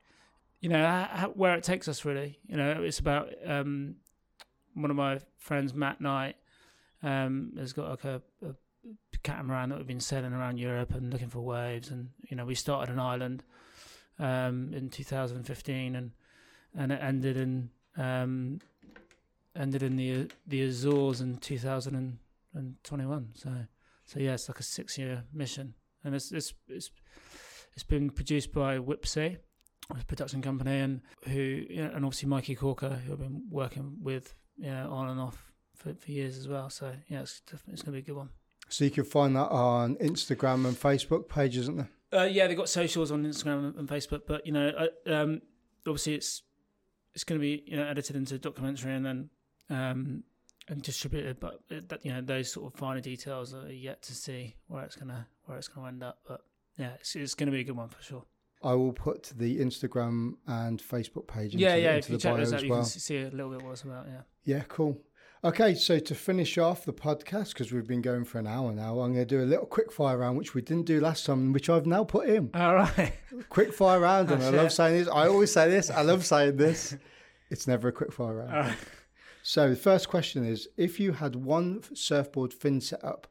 you 0.61 0.69
know 0.69 0.83
how, 0.83 1.31
where 1.35 1.55
it 1.55 1.63
takes 1.63 1.87
us 1.87 2.05
really. 2.05 2.39
You 2.47 2.57
know, 2.57 2.83
it's 2.83 2.99
about 2.99 3.29
um, 3.45 3.95
one 4.73 4.91
of 4.91 4.97
my 4.97 5.19
friends, 5.37 5.73
Matt 5.73 6.01
Knight, 6.01 6.35
um, 7.03 7.53
has 7.57 7.73
got 7.73 7.89
like 7.89 8.03
a, 8.05 8.21
a 8.45 8.53
catamaran 9.23 9.69
that 9.69 9.77
we've 9.77 9.87
been 9.87 9.99
sailing 9.99 10.33
around 10.33 10.57
Europe 10.57 10.93
and 10.93 11.11
looking 11.11 11.29
for 11.29 11.41
waves, 11.41 11.89
and 11.89 12.09
you 12.29 12.37
know 12.37 12.45
we 12.45 12.55
started 12.55 12.91
an 12.93 12.99
island 12.99 13.43
um, 14.19 14.73
in 14.73 14.89
2015, 14.89 15.95
and 15.95 16.11
and 16.75 16.91
it 16.91 16.99
ended 17.01 17.37
in 17.37 17.69
um, 17.97 18.59
ended 19.55 19.83
in 19.83 19.95
the 19.95 20.29
the 20.47 20.61
Azores 20.63 21.21
in 21.21 21.37
2021. 21.37 23.29
So 23.33 23.49
so 24.05 24.19
yeah, 24.19 24.33
it's 24.33 24.47
like 24.49 24.59
a 24.59 24.63
six 24.63 24.97
year 24.97 25.23
mission, 25.33 25.73
and 26.03 26.15
it's 26.15 26.31
it's 26.31 26.53
it's 26.67 26.91
it's 27.73 27.83
been 27.83 28.09
produced 28.09 28.53
by 28.53 28.77
Whipsy, 28.77 29.37
a 29.89 30.05
production 30.05 30.41
company, 30.41 30.79
and 30.79 31.01
who 31.25 31.65
and 31.69 32.05
obviously 32.05 32.29
Mikey 32.29 32.55
Corker, 32.55 32.89
who 33.05 33.13
I've 33.13 33.19
been 33.19 33.43
working 33.49 33.97
with 34.01 34.33
you 34.57 34.71
know, 34.71 34.89
on 34.91 35.09
and 35.09 35.19
off 35.19 35.51
for, 35.75 35.93
for 35.93 36.11
years 36.11 36.37
as 36.37 36.47
well. 36.47 36.69
So 36.69 36.93
yeah, 37.07 37.21
it's 37.21 37.41
it's 37.71 37.81
gonna 37.81 37.95
be 37.95 37.99
a 37.99 38.05
good 38.05 38.15
one. 38.15 38.29
So 38.69 38.83
you 38.83 38.91
can 38.91 39.05
find 39.05 39.35
that 39.35 39.49
on 39.49 39.95
Instagram 39.97 40.65
and 40.65 40.75
Facebook 40.75 41.29
pages, 41.29 41.63
isn't 41.63 41.77
there? 41.77 41.89
Uh, 42.13 42.23
yeah, 42.23 42.47
they've 42.47 42.57
got 42.57 42.69
socials 42.69 43.11
on 43.11 43.23
Instagram 43.25 43.77
and 43.77 43.87
Facebook, 43.87 44.21
but 44.27 44.45
you 44.45 44.53
know, 44.53 44.69
uh, 44.69 45.13
um, 45.13 45.41
obviously 45.85 46.15
it's 46.15 46.43
it's 47.13 47.23
going 47.23 47.39
to 47.39 47.41
be 47.41 47.63
you 47.65 47.77
know 47.77 47.85
edited 47.85 48.15
into 48.15 48.35
a 48.35 48.37
documentary 48.37 48.93
and 48.93 49.05
then 49.05 49.29
um, 49.69 50.23
and 50.69 50.81
distributed. 50.81 51.39
But 51.39 51.59
it, 51.69 51.89
that, 51.89 52.05
you 52.05 52.13
know, 52.13 52.21
those 52.21 52.51
sort 52.51 52.71
of 52.71 52.79
finer 52.79 53.01
details 53.01 53.53
are 53.53 53.71
yet 53.71 54.01
to 54.03 54.15
see 54.15 54.55
where 54.67 54.83
it's 54.83 54.95
gonna 54.95 55.27
where 55.45 55.57
it's 55.57 55.67
gonna 55.67 55.87
end 55.87 56.03
up. 56.03 56.19
But 56.27 56.41
yeah, 56.77 56.91
it's, 56.99 57.15
it's 57.15 57.33
going 57.33 57.47
to 57.47 57.51
be 57.51 57.61
a 57.61 57.63
good 57.63 57.75
one 57.75 57.89
for 57.89 58.01
sure. 58.01 58.23
I 58.63 58.73
will 58.73 58.93
put 58.93 59.31
the 59.35 59.59
Instagram 59.59 60.33
and 60.47 60.81
Facebook 60.81 61.27
page. 61.27 61.53
Into, 61.53 61.59
yeah, 61.63 61.75
yeah. 61.75 61.95
Into 61.95 62.07
if 62.07 62.09
you 62.09 62.17
check 62.17 62.37
those 62.37 62.53
out, 62.53 62.57
as 62.57 62.63
you 62.63 62.69
can 62.69 62.83
see 62.85 63.17
a 63.17 63.29
little 63.29 63.51
bit 63.51 63.61
what 63.61 63.71
it's 63.71 63.83
about. 63.83 64.07
Yeah. 64.07 64.21
Yeah, 64.45 64.63
cool. 64.67 64.97
Okay, 65.43 65.75
so 65.75 65.99
to 65.99 66.15
finish 66.15 66.57
off 66.57 66.83
the 66.83 66.93
podcast, 66.93 67.49
because 67.49 67.71
we've 67.71 67.87
been 67.87 68.01
going 68.01 68.23
for 68.23 68.39
an 68.39 68.47
hour 68.47 68.71
now, 68.71 68.99
I'm 68.99 69.13
going 69.13 69.15
to 69.15 69.25
do 69.25 69.43
a 69.43 69.45
little 69.45 69.67
quick 69.67 69.91
fire 69.91 70.17
round, 70.17 70.35
which 70.35 70.55
we 70.55 70.63
didn't 70.63 70.87
do 70.87 70.99
last 70.99 71.27
time, 71.27 71.53
which 71.53 71.69
I've 71.69 71.85
now 71.85 72.03
put 72.03 72.27
in. 72.27 72.49
All 72.55 72.73
right. 72.73 73.13
Quick 73.49 73.71
fire 73.71 73.99
round, 73.99 74.31
and 74.31 74.41
I 74.41 74.49
love 74.49 74.71
saying 74.71 74.97
this. 74.97 75.07
I 75.07 75.27
always 75.27 75.51
say 75.51 75.69
this. 75.69 75.91
I 75.91 76.01
love 76.01 76.25
saying 76.25 76.57
this. 76.57 76.97
It's 77.51 77.67
never 77.67 77.89
a 77.89 77.91
quick 77.91 78.11
fire 78.11 78.37
round. 78.37 78.51
All 78.51 78.61
right. 78.61 78.77
So 79.43 79.69
the 79.69 79.75
first 79.75 80.09
question 80.09 80.43
is: 80.43 80.67
If 80.75 80.99
you 80.99 81.13
had 81.13 81.35
one 81.35 81.83
surfboard 81.93 82.51
fin 82.51 82.81
set 82.81 83.03
up 83.03 83.27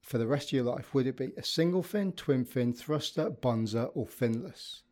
for 0.00 0.18
the 0.18 0.26
rest 0.28 0.48
of 0.48 0.52
your 0.52 0.64
life, 0.64 0.94
would 0.94 1.08
it 1.08 1.16
be 1.16 1.32
a 1.36 1.42
single 1.42 1.82
fin, 1.82 2.12
twin 2.12 2.44
fin, 2.44 2.72
thruster, 2.72 3.28
bonzer, 3.30 3.90
or 3.94 4.06
finless? 4.06 4.82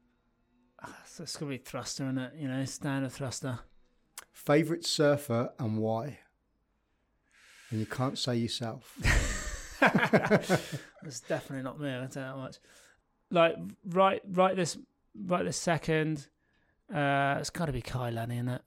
Ah, 0.83 0.99
so 1.07 1.23
it's 1.23 1.37
gonna 1.37 1.51
be 1.51 1.59
thruster 1.59 2.05
in 2.09 2.19
it, 2.19 2.33
you 2.37 2.49
know, 2.49 2.65
standard 2.65 3.13
thruster. 3.13 3.61
Favorite 4.33 4.85
surfer 4.85 5.53
and 5.59 5.79
why? 5.79 6.19
And 7.73 7.81
you 7.81 7.87
can't 7.87 8.19
say 8.19 8.37
yourself. 8.37 8.95
That's 9.81 11.21
definitely 11.27 11.63
not 11.65 11.81
me. 11.81 11.89
I 11.91 12.03
you 12.03 12.09
that 12.11 12.37
much. 12.37 12.57
Like 13.31 13.57
right, 13.87 14.21
right 14.31 14.55
this, 14.55 14.77
right 15.27 15.45
this 15.45 15.57
second. 15.57 16.29
Uh, 16.95 17.37
it's 17.41 17.51
got 17.51 17.67
to 17.67 17.73
be 17.73 17.81
Kai 17.83 18.11
Lenny, 18.11 18.37
isn't 18.37 18.49
it? 18.49 18.63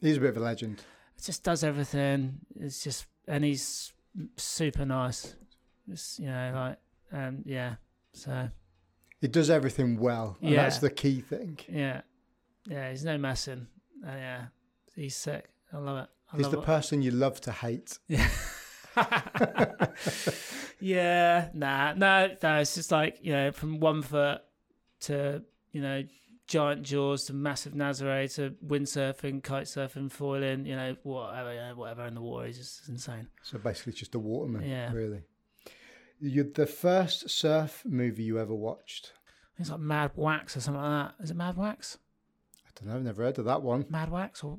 He's 0.00 0.16
a 0.16 0.20
bit 0.20 0.30
of 0.30 0.36
a 0.36 0.40
legend. 0.40 0.82
It 1.18 1.24
just 1.24 1.42
does 1.42 1.64
everything. 1.64 2.38
It's 2.54 2.82
just, 2.84 3.06
and 3.26 3.42
he's 3.44 3.92
super 4.36 4.84
nice. 4.84 5.34
It's 5.90 6.18
you 6.20 6.26
know 6.26 6.52
like, 6.54 6.78
um, 7.12 7.42
yeah. 7.44 7.74
So 8.12 8.48
He 9.20 9.26
does 9.28 9.50
everything 9.50 9.98
well, 9.98 10.36
and 10.40 10.50
Yeah. 10.50 10.62
that's 10.62 10.78
the 10.78 10.90
key 10.90 11.20
thing. 11.20 11.58
yeah, 11.68 12.02
yeah. 12.68 12.90
He's 12.90 13.04
no 13.04 13.18
messing. 13.18 13.66
Uh, 14.06 14.12
yeah, 14.12 14.44
he's 14.94 15.16
sick. 15.16 15.50
I 15.72 15.78
love 15.78 16.04
it. 16.04 16.10
I 16.34 16.36
He's 16.38 16.48
the 16.50 16.58
it. 16.60 16.64
person 16.64 17.00
you 17.02 17.10
love 17.12 17.40
to 17.42 17.52
hate. 17.52 17.98
Yeah. 18.08 18.28
yeah, 20.80 21.48
nah, 21.54 21.94
no, 21.94 22.30
no. 22.42 22.58
It's 22.58 22.74
just 22.74 22.92
like 22.92 23.18
you 23.22 23.32
know, 23.32 23.50
from 23.52 23.80
one 23.80 24.02
foot 24.02 24.40
to 25.00 25.42
you 25.72 25.80
know, 25.82 26.04
giant 26.46 26.82
jaws 26.82 27.24
to 27.24 27.32
massive 27.32 27.72
Nazaré 27.72 28.32
to 28.36 28.50
windsurfing, 28.64 29.42
kite 29.42 29.64
surfing, 29.66 30.10
foiling. 30.10 30.66
You 30.66 30.76
know, 30.76 30.96
whatever, 31.02 31.52
you 31.54 31.60
know, 31.60 31.74
whatever 31.74 32.04
in 32.06 32.14
the 32.14 32.20
water 32.20 32.46
is 32.46 32.58
just 32.58 32.88
insane. 32.88 33.28
So 33.42 33.58
basically, 33.58 33.90
it's 33.90 34.00
just 34.00 34.14
a 34.14 34.18
waterman, 34.18 34.62
Yeah. 34.68 34.92
really. 34.92 35.22
You're 36.20 36.44
the 36.52 36.66
first 36.66 37.28
surf 37.30 37.82
movie 37.84 38.22
you 38.22 38.38
ever 38.38 38.54
watched? 38.54 39.12
It's 39.58 39.70
like 39.70 39.80
Mad 39.80 40.12
Wax 40.14 40.56
or 40.56 40.60
something 40.60 40.82
like 40.82 41.08
that. 41.18 41.24
Is 41.24 41.30
it 41.30 41.36
Mad 41.36 41.56
Wax? 41.56 41.98
I 42.64 42.70
don't 42.76 42.88
know. 42.88 42.96
I've 42.96 43.02
never 43.02 43.22
heard 43.24 43.38
of 43.38 43.44
that 43.46 43.62
one. 43.62 43.86
Mad 43.88 44.10
Wax 44.10 44.42
or 44.44 44.58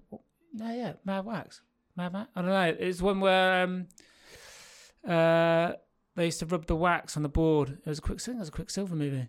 no? 0.54 0.72
Yeah, 0.72 0.94
Mad 1.06 1.26
Wax. 1.26 1.62
Mad 1.96 2.14
Wax. 2.14 2.30
I 2.36 2.42
don't 2.42 2.50
know. 2.50 2.76
It's 2.80 3.02
one 3.02 3.20
where 3.20 3.64
um, 3.64 3.88
uh, 5.08 5.74
they 6.16 6.26
used 6.26 6.40
to 6.40 6.46
rub 6.46 6.66
the 6.66 6.76
wax 6.76 7.16
on 7.18 7.24
the 7.24 7.30
board. 7.30 7.78
It 7.86 7.90
was 7.90 8.00
a 8.00 8.02
quick. 8.02 8.20
I 8.20 8.24
think 8.24 8.38
it 8.38 8.40
was 8.40 8.50
a 8.50 8.52
Quiksilver 8.52 8.96
movie, 8.96 9.28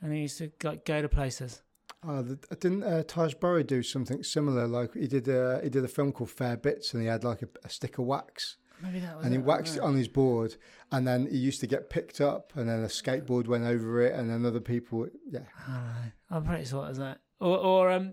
and 0.00 0.12
he 0.12 0.20
used 0.20 0.38
to 0.38 0.50
like 0.64 0.84
go 0.84 1.02
to 1.02 1.08
places. 1.08 1.62
Oh, 2.06 2.22
the, 2.22 2.36
didn't 2.56 2.84
uh, 2.84 3.02
Taj 3.06 3.34
Burrow 3.34 3.62
do 3.62 3.82
something 3.82 4.22
similar? 4.22 4.66
Like 4.66 4.94
he 4.94 5.06
did, 5.06 5.26
a, 5.28 5.60
he 5.62 5.70
did 5.70 5.84
a 5.84 5.88
film 5.88 6.12
called 6.12 6.30
Fair 6.30 6.56
Bits, 6.56 6.92
and 6.92 7.02
he 7.02 7.08
had 7.08 7.24
like 7.24 7.42
a, 7.42 7.48
a 7.64 7.68
stick 7.68 7.98
of 7.98 8.04
wax, 8.04 8.58
Maybe 8.82 9.00
that 9.00 9.16
was. 9.16 9.24
and 9.24 9.34
he 9.34 9.40
it, 9.40 9.44
waxed 9.44 9.76
it 9.76 9.82
on 9.82 9.96
his 9.96 10.08
board, 10.08 10.56
and 10.92 11.06
then 11.06 11.26
he 11.26 11.36
used 11.36 11.60
to 11.60 11.66
get 11.66 11.90
picked 11.90 12.20
up, 12.20 12.52
and 12.54 12.68
then 12.68 12.80
a 12.80 12.86
skateboard 12.88 13.46
went 13.48 13.64
over 13.64 14.02
it, 14.02 14.14
and 14.14 14.30
then 14.30 14.44
other 14.44 14.60
people, 14.60 15.08
yeah. 15.28 15.40
I 15.66 15.72
don't 15.72 15.84
know. 15.84 16.12
I'm 16.30 16.44
pretty 16.44 16.64
sure 16.64 16.84
it 16.84 16.88
was 16.88 16.98
that. 16.98 17.18
Or, 17.40 17.58
or 17.58 17.90
um, 17.90 18.12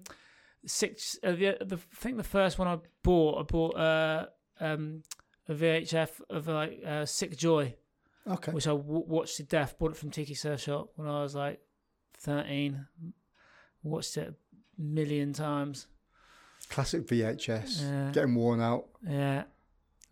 six. 0.65 1.17
Uh, 1.23 1.31
the, 1.31 1.57
the 1.61 1.75
I 1.77 1.95
think 1.95 2.17
the 2.17 2.23
first 2.23 2.57
one 2.59 2.67
I 2.67 2.77
bought, 3.03 3.39
I 3.39 3.43
bought 3.43 3.75
uh, 3.77 4.25
um, 4.59 5.03
a 5.47 5.53
VHF 5.53 6.21
of 6.29 6.47
like 6.47 6.79
uh, 6.85 7.05
Sick 7.05 7.35
Joy, 7.37 7.75
Okay. 8.27 8.51
which 8.51 8.67
I 8.67 8.71
w- 8.71 9.03
watched 9.07 9.37
to 9.37 9.43
death. 9.43 9.77
Bought 9.77 9.91
it 9.91 9.97
from 9.97 10.09
Tiki 10.11 10.33
Surf 10.33 10.61
Shop 10.61 10.89
when 10.95 11.07
I 11.07 11.21
was 11.21 11.35
like 11.35 11.59
13. 12.19 12.85
Watched 13.83 14.17
it 14.17 14.29
a 14.29 14.81
million 14.81 15.33
times. 15.33 15.87
Classic 16.69 17.05
VHS, 17.05 17.81
Yeah. 17.81 18.11
getting 18.13 18.35
worn 18.35 18.61
out. 18.61 18.85
Yeah, 19.05 19.43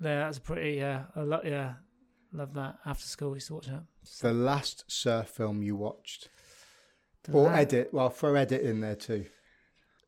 yeah, 0.01 0.19
that's 0.25 0.39
pretty. 0.39 0.77
Yeah, 0.77 1.03
I 1.15 1.21
love. 1.21 1.45
Yeah, 1.45 1.75
love 2.33 2.53
that. 2.55 2.75
After 2.85 3.05
school, 3.05 3.31
we 3.31 3.37
used 3.37 3.47
to 3.47 3.55
watch 3.55 3.67
that. 3.67 3.83
The 4.21 4.33
last 4.33 4.83
surf 4.87 5.29
film 5.29 5.63
you 5.63 5.75
watched, 5.77 6.27
The 7.23 7.31
or 7.31 7.43
la- 7.45 7.53
edit. 7.53 7.93
Well, 7.93 8.09
throw 8.09 8.35
edit 8.35 8.61
in 8.61 8.81
there 8.81 8.95
too. 8.97 9.25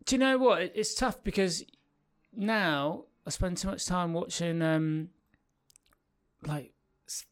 Do 0.06 0.16
you 0.16 0.20
know 0.20 0.38
what? 0.38 0.62
It's 0.76 0.94
tough 0.96 1.24
because 1.24 1.64
now 2.36 3.06
I 3.26 3.30
spend 3.30 3.58
too 3.58 3.70
much 3.70 3.86
time 3.86 4.14
watching 4.14 4.62
um 4.62 5.10
like 6.46 6.74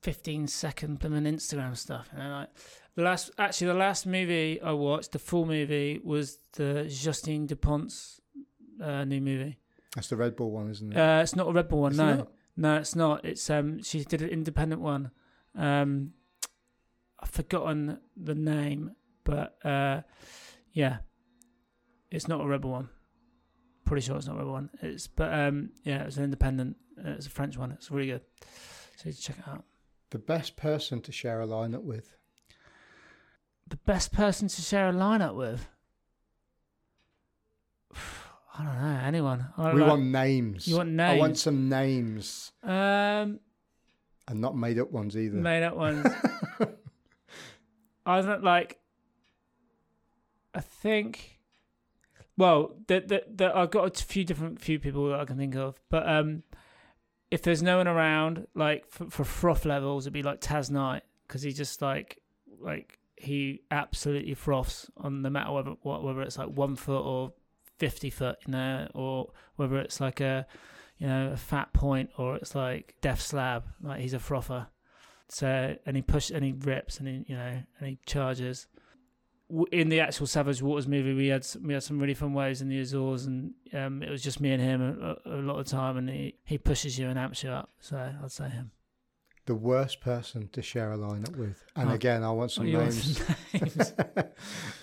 fifteen 0.01 0.47
second 0.47 0.99
blooming 0.99 1.23
Instagram 1.23 1.75
stuff. 1.75 2.09
You 2.13 2.19
know, 2.19 2.29
like 2.31 2.49
the 2.95 3.03
last 3.03 3.31
actually 3.37 3.67
the 3.67 3.73
last 3.73 4.05
movie 4.05 4.61
I 4.61 4.71
watched, 4.71 5.11
the 5.11 5.19
full 5.19 5.45
movie, 5.45 5.99
was 6.03 6.39
the 6.53 6.85
Justine 6.89 7.47
Dupont's 7.47 8.21
uh, 8.81 9.03
new 9.05 9.21
movie. 9.21 9.57
That's 9.95 10.07
the 10.07 10.15
Red 10.15 10.35
Bull 10.35 10.51
one, 10.51 10.69
isn't 10.69 10.93
it? 10.93 10.97
Uh, 10.97 11.21
it's 11.21 11.35
not 11.35 11.47
a 11.47 11.51
Red 11.51 11.67
Bull 11.67 11.81
one, 11.81 11.91
Is 11.91 11.97
no. 11.97 12.27
No, 12.57 12.77
it's 12.77 12.95
not. 12.95 13.25
It's 13.25 13.49
um 13.49 13.81
she 13.83 14.03
did 14.03 14.21
an 14.21 14.29
independent 14.29 14.81
one. 14.81 15.11
Um 15.55 16.13
I've 17.19 17.29
forgotten 17.29 17.99
the 18.15 18.35
name, 18.35 18.91
but 19.23 19.57
uh 19.65 20.01
yeah. 20.71 20.97
It's 22.11 22.27
not 22.27 22.41
a 22.41 22.45
Red 22.45 22.61
Bull 22.61 22.71
one. 22.71 22.89
Pretty 23.85 24.05
sure 24.05 24.17
it's 24.17 24.27
not 24.27 24.35
a 24.35 24.39
Red 24.39 24.43
Bull 24.45 24.53
one. 24.53 24.69
It's 24.81 25.07
but 25.07 25.33
um 25.33 25.69
yeah, 25.83 26.03
it's 26.03 26.17
an 26.17 26.23
independent 26.25 26.75
uh, 26.99 27.11
it's 27.11 27.25
a 27.27 27.29
French 27.29 27.57
one. 27.57 27.71
It's 27.71 27.89
really 27.89 28.07
good. 28.11 28.21
So 28.97 29.09
you 29.09 29.13
check 29.13 29.37
it 29.39 29.47
out. 29.47 29.63
The 30.11 30.19
best 30.19 30.55
person 30.57 31.01
to 31.01 31.11
share 31.11 31.41
a 31.41 31.47
lineup 31.47 31.83
with. 31.83 32.15
The 33.69 33.77
best 33.77 34.11
person 34.11 34.47
to 34.49 34.61
share 34.61 34.89
a 34.89 34.93
lineup 34.93 35.35
with. 35.35 35.67
I 38.57 38.63
don't 38.65 38.81
know, 38.81 38.99
anyone. 39.05 39.45
I 39.57 39.73
We 39.73 39.79
like- 39.81 39.89
want 39.89 40.03
names. 40.03 40.67
you 40.67 40.75
want 40.77 40.89
names. 40.89 41.15
I 41.15 41.17
want 41.19 41.37
some 41.37 41.69
names, 41.69 42.51
um 42.63 43.39
and 44.27 44.39
not 44.39 44.55
made 44.55 44.77
up 44.79 44.91
ones 44.91 45.17
either. 45.17 45.37
made 45.37 45.63
up 45.63 45.75
ones. 45.75 46.05
I 48.05 48.21
don't 48.21 48.43
like. 48.43 48.79
I 50.53 50.59
think. 50.59 51.37
Well, 52.37 52.75
the, 52.87 53.01
the, 53.01 53.23
the, 53.33 53.55
I've 53.55 53.71
got 53.71 54.01
a 54.01 54.03
few 54.03 54.23
different 54.23 54.61
few 54.61 54.79
people 54.79 55.09
that 55.09 55.19
I 55.19 55.25
can 55.25 55.37
think 55.37 55.55
of, 55.55 55.79
but 55.89 56.07
um, 56.07 56.43
if 57.29 57.41
there's 57.41 57.63
no 57.63 57.77
one 57.77 57.87
around, 57.87 58.47
like 58.55 58.89
for, 58.89 59.09
for 59.09 59.23
froth 59.23 59.65
levels, 59.65 60.05
it'd 60.05 60.13
be 60.13 60.23
like 60.23 60.41
Taz 60.41 60.69
Knight 60.69 61.03
because 61.27 61.41
he 61.41 61.53
just 61.53 61.81
like 61.81 62.19
like 62.59 62.99
he 63.15 63.61
absolutely 63.71 64.33
froths 64.33 64.89
on 64.97 65.21
no 65.21 65.29
matter 65.29 65.51
whether 65.51 65.71
whether 65.83 66.21
it's 66.21 66.37
like 66.37 66.49
one 66.49 66.75
foot 66.75 67.01
or 67.01 67.33
fifty 67.77 68.09
foot, 68.09 68.37
you 68.45 68.51
know, 68.51 68.89
or 68.93 69.31
whether 69.55 69.77
it's 69.77 70.01
like 70.01 70.19
a 70.19 70.45
you 70.97 71.07
know 71.07 71.31
a 71.31 71.37
fat 71.37 71.71
point 71.73 72.09
or 72.17 72.35
it's 72.35 72.53
like 72.53 72.95
death 73.01 73.21
slab. 73.21 73.63
Like 73.81 74.01
he's 74.01 74.13
a 74.13 74.19
frother. 74.19 74.67
So 75.29 75.75
and 75.85 75.95
he 75.95 76.01
push 76.01 76.29
and 76.29 76.43
he 76.43 76.51
rips 76.51 76.99
and 76.99 77.07
he 77.07 77.23
you 77.27 77.35
know 77.35 77.63
and 77.79 77.87
he 77.87 77.97
charges. 78.05 78.67
In 79.71 79.89
the 79.89 79.99
actual 79.99 80.27
Savage 80.27 80.61
Waters 80.61 80.87
movie, 80.87 81.13
we 81.13 81.27
had 81.27 81.43
some, 81.43 81.63
we 81.63 81.73
had 81.73 81.83
some 81.83 81.99
really 81.99 82.13
fun 82.13 82.33
waves 82.33 82.61
in 82.61 82.69
the 82.69 82.79
Azores, 82.79 83.25
and 83.25 83.53
um, 83.73 84.01
it 84.01 84.09
was 84.09 84.21
just 84.23 84.39
me 84.39 84.51
and 84.51 84.61
him 84.61 84.81
a, 84.81 85.15
a, 85.25 85.35
lot 85.41 85.59
of 85.59 85.65
time, 85.65 85.97
and 85.97 86.09
he, 86.09 86.35
he 86.45 86.57
pushes 86.57 86.97
you 86.97 87.09
and 87.09 87.19
amps 87.19 87.43
you 87.43 87.49
up. 87.49 87.69
So 87.81 87.97
I'd 88.23 88.31
say 88.31 88.47
him. 88.49 88.71
The 89.47 89.55
worst 89.55 89.99
person 89.99 90.47
to 90.53 90.61
share 90.61 90.93
a 90.93 90.97
lineup 90.97 91.35
with. 91.35 91.61
And 91.75 91.89
Oh. 91.89 91.93
again, 91.93 92.23
I 92.23 92.31
want 92.31 92.51
some 92.51 92.71
names. 92.71 93.17
some 93.17 93.35
names? 93.53 93.93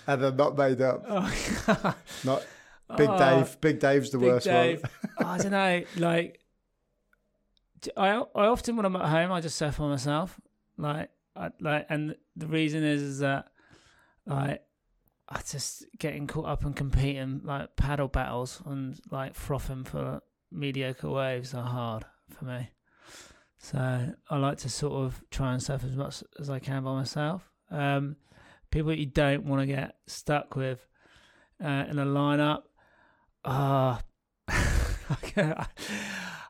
and 0.05 0.21
they're 0.21 0.31
not 0.33 0.55
made 0.57 0.81
up. 0.81 1.03
oh. 1.07 1.95
Not 2.23 2.45
Big 2.97 3.09
Oh, 3.09 3.17
Dave. 3.17 3.61
Big 3.61 3.79
Dave's 3.79 4.11
the 4.11 4.17
Big 4.19 4.27
worst 4.29 4.45
Dave. 4.45 4.83
one. 5.17 5.27
I 5.27 5.37
don't 5.39 5.51
know. 5.51 5.83
Like, 5.97 6.41
I 7.95 8.09
I 8.35 8.45
often 8.47 8.75
when 8.75 8.85
I'm 8.85 8.95
at 8.97 9.05
home, 9.09 9.31
I 9.31 9.41
just 9.41 9.55
surf 9.57 9.77
by 9.77 9.87
myself. 9.87 10.39
Like, 10.77 11.09
I, 11.35 11.49
like, 11.61 11.85
and 11.89 12.15
the 12.35 12.47
reason 12.47 12.83
is 12.83 13.01
is 13.01 13.19
that 13.19 13.47
like 14.29 14.61
I 15.27 15.41
just 15.41 15.85
getting 15.97 16.27
caught 16.27 16.45
up 16.45 16.63
and 16.63 16.75
competing 16.75 17.41
like 17.43 17.75
paddle 17.75 18.07
battles 18.07 18.61
and 18.65 18.99
like 19.11 19.35
frothing 19.35 19.83
for 19.83 20.21
mediocre 20.51 21.09
waves 21.09 21.53
are 21.53 21.65
hard 21.65 22.05
for 22.29 22.45
me. 22.45 22.69
So 23.57 24.13
I 24.29 24.37
like 24.37 24.57
to 24.59 24.69
sort 24.69 24.93
of 24.93 25.21
try 25.31 25.53
and 25.53 25.61
surf 25.61 25.83
as 25.83 25.95
much 25.95 26.23
as 26.39 26.49
I 26.49 26.59
can 26.59 26.83
by 26.83 26.93
myself. 26.93 27.51
Um, 27.69 28.15
people 28.71 28.89
that 28.89 28.99
you 28.99 29.05
don't 29.05 29.45
want 29.45 29.61
to 29.61 29.67
get 29.67 29.95
stuck 30.07 30.55
with 30.55 30.87
uh, 31.63 31.85
in 31.89 31.99
a 31.99 32.05
lineup. 32.05 32.63
Ah, 33.43 34.01
can 35.21 35.65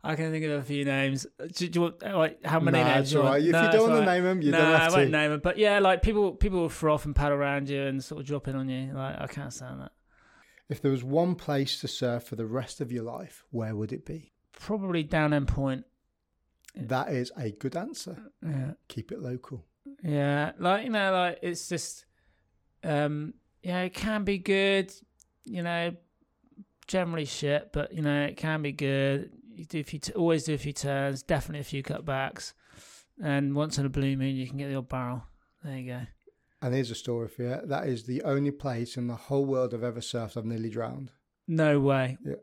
I 0.03 0.15
can 0.15 0.31
think 0.31 0.45
of 0.45 0.51
a 0.51 0.63
few 0.63 0.85
names. 0.85 1.27
Do, 1.39 1.67
do 1.67 1.79
you 1.79 1.81
want 1.81 2.01
like 2.01 2.45
how 2.45 2.59
many 2.59 2.79
nah, 2.79 2.95
names? 2.95 3.01
it's 3.01 3.11
do 3.11 3.17
you? 3.19 3.23
If 3.23 3.51
No, 3.51 3.63
you 3.63 3.71
don't 3.71 3.81
want 3.81 3.93
all 3.93 3.99
to 3.99 4.05
name 4.05 4.23
them, 4.23 4.41
you 4.41 4.51
no, 4.51 4.59
don't 4.59 4.73
I 4.73 4.79
have 4.79 4.93
won't 4.93 5.11
name 5.11 5.31
them. 5.31 5.41
But 5.43 5.57
yeah, 5.57 5.79
like 5.79 6.01
people 6.01 6.31
people 6.33 6.61
will 6.61 6.69
froth 6.69 7.05
and 7.05 7.15
paddle 7.15 7.37
around 7.37 7.69
you 7.69 7.83
and 7.83 8.03
sort 8.03 8.21
of 8.21 8.27
drop 8.27 8.47
in 8.47 8.55
on 8.55 8.69
you. 8.69 8.93
Like 8.93 9.19
I 9.19 9.27
can't 9.27 9.51
stand 9.53 9.81
that. 9.81 9.91
If 10.69 10.81
there 10.81 10.91
was 10.91 11.03
one 11.03 11.35
place 11.35 11.81
to 11.81 11.87
surf 11.87 12.23
for 12.23 12.35
the 12.35 12.45
rest 12.45 12.79
of 12.79 12.91
your 12.91 13.03
life, 13.03 13.43
where 13.49 13.75
would 13.75 13.91
it 13.91 14.05
be? 14.05 14.31
Probably 14.53 15.03
down 15.03 15.33
end 15.33 15.47
point. 15.47 15.85
That 16.75 17.09
is 17.09 17.31
a 17.35 17.51
good 17.51 17.75
answer. 17.75 18.17
Yeah. 18.45 18.71
Keep 18.87 19.11
it 19.11 19.19
local. 19.19 19.65
Yeah, 20.03 20.51
like 20.59 20.83
you 20.83 20.91
know, 20.91 21.11
like 21.11 21.39
it's 21.41 21.67
just, 21.67 22.05
um, 22.83 23.33
yeah, 23.63 23.81
it 23.81 23.93
can 23.93 24.23
be 24.23 24.37
good, 24.37 24.93
you 25.45 25.63
know, 25.63 25.91
generally 26.87 27.25
shit, 27.25 27.71
but 27.73 27.93
you 27.93 28.01
know, 28.01 28.23
it 28.23 28.37
can 28.37 28.61
be 28.61 28.71
good. 28.71 29.31
You 29.59 29.65
do 29.65 29.79
a 29.81 29.83
few, 29.83 29.99
t- 29.99 30.13
always 30.13 30.45
do 30.45 30.53
a 30.53 30.57
few 30.57 30.71
turns, 30.71 31.21
definitely 31.21 31.59
a 31.59 31.63
few 31.65 31.83
cutbacks, 31.83 32.53
and 33.21 33.53
once 33.53 33.77
in 33.77 33.85
a 33.85 33.89
blue 33.89 34.15
moon, 34.15 34.33
you 34.35 34.47
can 34.47 34.57
get 34.57 34.69
the 34.69 34.75
old 34.75 34.87
barrel. 34.87 35.23
There 35.63 35.77
you 35.77 35.87
go. 35.91 36.01
And 36.61 36.73
here's 36.73 36.91
a 36.91 36.95
story 36.95 37.27
for 37.27 37.43
you. 37.43 37.59
That 37.65 37.87
is 37.87 38.05
the 38.05 38.21
only 38.23 38.51
place 38.51 38.95
in 38.95 39.07
the 39.07 39.15
whole 39.15 39.43
world 39.45 39.73
I've 39.73 39.83
ever 39.83 39.99
surfed 39.99 40.37
I've 40.37 40.45
nearly 40.45 40.69
drowned. 40.69 41.11
No 41.45 41.79
way. 41.81 42.17
Yeah. 42.25 42.35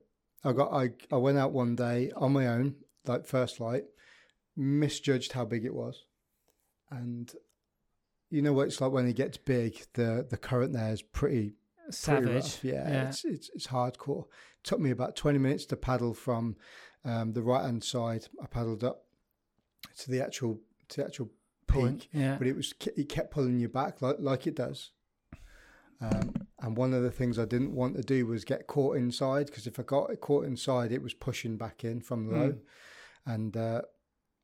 I 0.45 0.53
got 0.53 0.73
I 0.75 0.91
I 1.11 1.17
went 1.17 1.39
out 1.39 1.53
one 1.53 1.75
day 1.75 2.13
on 2.17 2.33
my 2.35 2.47
own, 2.49 2.75
like 3.07 3.27
first 3.27 3.61
light, 3.61 3.85
misjudged 4.57 5.33
how 5.33 5.47
big 5.47 5.65
it 5.65 5.75
was, 5.75 6.05
and 6.91 7.33
you 8.29 8.43
know 8.43 8.53
what 8.53 8.67
it's 8.69 8.81
like 8.83 8.93
when 8.93 9.07
it 9.09 9.17
gets 9.17 9.39
big. 9.39 9.83
The 9.95 10.27
the 10.29 10.37
current 10.37 10.73
there 10.75 10.93
is 10.93 11.01
pretty 11.01 11.55
pretty 11.91 11.93
Savage. 11.97 12.35
rough. 12.35 12.65
Yeah, 12.65 12.91
Yeah. 12.91 13.09
It's, 13.09 13.25
it's 13.25 13.51
it's 13.55 13.67
hardcore. 13.69 14.25
took 14.63 14.81
me 14.81 14.91
about 14.91 15.17
twenty 15.17 15.39
minutes 15.39 15.65
to 15.67 15.77
paddle 15.77 16.13
from 16.15 16.57
um, 17.07 17.33
the 17.33 17.43
right 17.43 17.65
hand 17.65 17.83
side. 17.83 18.27
I 18.43 18.47
paddled 18.47 18.85
up 18.85 19.05
to 19.99 20.11
the 20.11 20.21
actual 20.23 20.61
to 20.89 21.01
the 21.01 21.07
actual 21.07 21.31
Point. 21.67 22.03
peak, 22.03 22.09
Yeah. 22.13 22.37
but 22.39 22.47
it 22.47 22.55
was 22.57 22.75
it 22.97 23.09
kept 23.09 23.31
pulling 23.33 23.59
you 23.59 23.69
back 23.69 24.03
like 24.03 24.17
like 24.21 24.47
it 24.47 24.55
does. 24.57 24.91
Um, 26.01 26.35
and 26.61 26.77
one 26.77 26.93
of 26.93 27.03
the 27.03 27.11
things 27.11 27.39
I 27.39 27.47
didn't 27.47 27.75
want 27.75 27.97
to 27.97 28.03
do 28.03 28.27
was 28.27 28.45
get 28.45 28.67
caught 28.67 28.97
inside 28.99 29.47
because 29.47 29.67
if 29.67 29.79
I 29.81 29.83
got 29.83 30.09
caught 30.21 30.45
inside, 30.45 30.93
it 30.93 31.03
was 31.03 31.15
pushing 31.15 31.57
back 31.57 31.85
in 31.85 32.01
from 32.01 32.31
low, 32.31 32.51
Mm. 32.51 32.61
and 33.27 33.57
uh, 33.57 33.83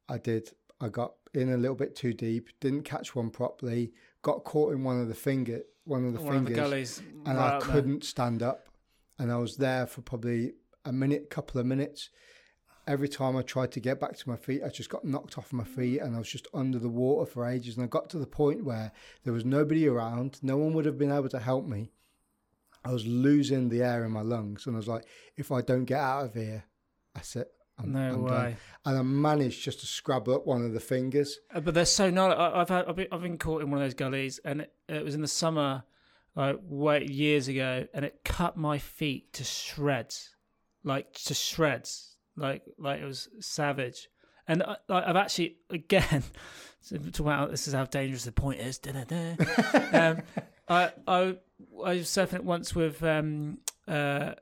I 0.08 0.18
did. 0.18 0.50
I 0.80 0.88
got 0.88 1.12
in 1.34 1.50
a 1.50 1.56
little 1.56 1.76
bit 1.76 1.94
too 1.94 2.12
deep, 2.14 2.48
didn't 2.60 2.82
catch 2.82 3.14
one 3.14 3.30
properly, 3.30 3.92
got 4.22 4.44
caught 4.44 4.72
in 4.72 4.82
one 4.82 5.00
of 5.00 5.08
the 5.08 5.14
finger, 5.14 5.60
one 5.84 6.04
of 6.06 6.12
the 6.14 6.20
One 6.20 6.36
of 6.36 6.44
the 6.44 6.50
fingers, 6.50 6.56
gullies. 6.64 7.02
and 7.26 7.36
right 7.38 7.54
I 7.54 7.60
couldn't 7.60 8.04
stand 8.04 8.42
up, 8.42 8.68
and 9.18 9.30
I 9.30 9.36
was 9.36 9.56
there 9.58 9.86
for 9.86 10.00
probably 10.00 10.54
a 10.84 10.92
minute, 10.92 11.28
couple 11.30 11.60
of 11.60 11.66
minutes. 11.66 12.08
Every 12.86 13.08
time 13.08 13.36
I 13.36 13.42
tried 13.42 13.70
to 13.72 13.80
get 13.80 14.00
back 14.00 14.16
to 14.16 14.28
my 14.28 14.36
feet, 14.36 14.62
I 14.64 14.68
just 14.68 14.90
got 14.90 15.04
knocked 15.04 15.38
off 15.38 15.52
my 15.52 15.62
feet, 15.64 16.00
and 16.00 16.16
I 16.16 16.18
was 16.18 16.28
just 16.28 16.48
under 16.52 16.78
the 16.80 16.88
water 16.88 17.30
for 17.30 17.46
ages. 17.48 17.76
And 17.76 17.84
I 17.84 17.86
got 17.86 18.10
to 18.10 18.18
the 18.18 18.26
point 18.26 18.64
where 18.64 18.90
there 19.22 19.32
was 19.32 19.44
nobody 19.44 19.86
around, 19.86 20.40
no 20.42 20.56
one 20.56 20.72
would 20.72 20.84
have 20.86 20.98
been 20.98 21.12
able 21.12 21.28
to 21.28 21.38
help 21.38 21.64
me. 21.66 21.92
I 22.84 22.92
was 22.92 23.06
losing 23.06 23.68
the 23.68 23.82
air 23.82 24.04
in 24.04 24.10
my 24.10 24.22
lungs, 24.22 24.66
and 24.66 24.74
I 24.74 24.78
was 24.78 24.88
like, 24.88 25.04
if 25.36 25.52
I 25.52 25.60
don't 25.60 25.84
get 25.84 26.00
out 26.00 26.24
of 26.24 26.34
here, 26.34 26.64
that's 27.14 27.36
it. 27.36 27.48
I'm, 27.78 27.92
No 27.92 28.00
I'm 28.14 28.22
way. 28.22 28.30
done. 28.30 28.56
And 28.84 28.98
I 28.98 29.02
managed 29.02 29.62
just 29.62 29.80
to 29.80 29.86
scrub 29.86 30.28
up 30.28 30.44
one 30.46 30.64
of 30.64 30.72
the 30.72 30.80
fingers. 30.80 31.38
Uh, 31.54 31.60
but 31.60 31.74
they're 31.74 31.84
so 31.84 32.10
gnarly. 32.10 32.34
I, 32.34 32.60
I've 32.60 32.68
had, 32.68 32.86
I've 32.86 32.96
been, 32.96 33.06
I've 33.12 33.22
been 33.22 33.38
caught 33.38 33.62
in 33.62 33.70
one 33.70 33.80
of 33.80 33.86
those 33.86 33.94
gullies, 33.94 34.40
and 34.44 34.62
it, 34.62 34.72
it 34.88 35.04
was 35.04 35.14
in 35.14 35.20
the 35.20 35.28
summer, 35.28 35.84
like 36.34 36.58
way 36.62 37.04
years 37.04 37.46
ago, 37.46 37.86
and 37.94 38.04
it 38.04 38.22
cut 38.24 38.56
my 38.56 38.78
feet 38.78 39.32
to 39.34 39.44
shreds, 39.44 40.34
like 40.82 41.12
to 41.14 41.34
shreds, 41.34 42.11
like 42.36 42.62
like 42.78 43.00
it 43.00 43.04
was 43.04 43.28
savage. 43.40 44.08
And 44.48 44.62
I, 44.62 44.76
like, 44.88 45.04
I've 45.06 45.16
actually 45.16 45.56
again, 45.70 46.22
so 46.80 46.96
talk 46.96 47.20
about 47.20 47.50
this 47.50 47.68
is 47.68 47.74
how 47.74 47.84
dangerous 47.84 48.24
the 48.24 48.32
point 48.32 48.60
is. 48.60 48.80
Um, 49.92 50.22
I 50.68 50.92
I 51.06 51.36
I 51.84 51.94
was 51.94 52.08
surfing 52.08 52.34
it 52.34 52.44
once 52.44 52.74
with 52.74 53.02
um 53.02 53.58
uh, 53.86 54.34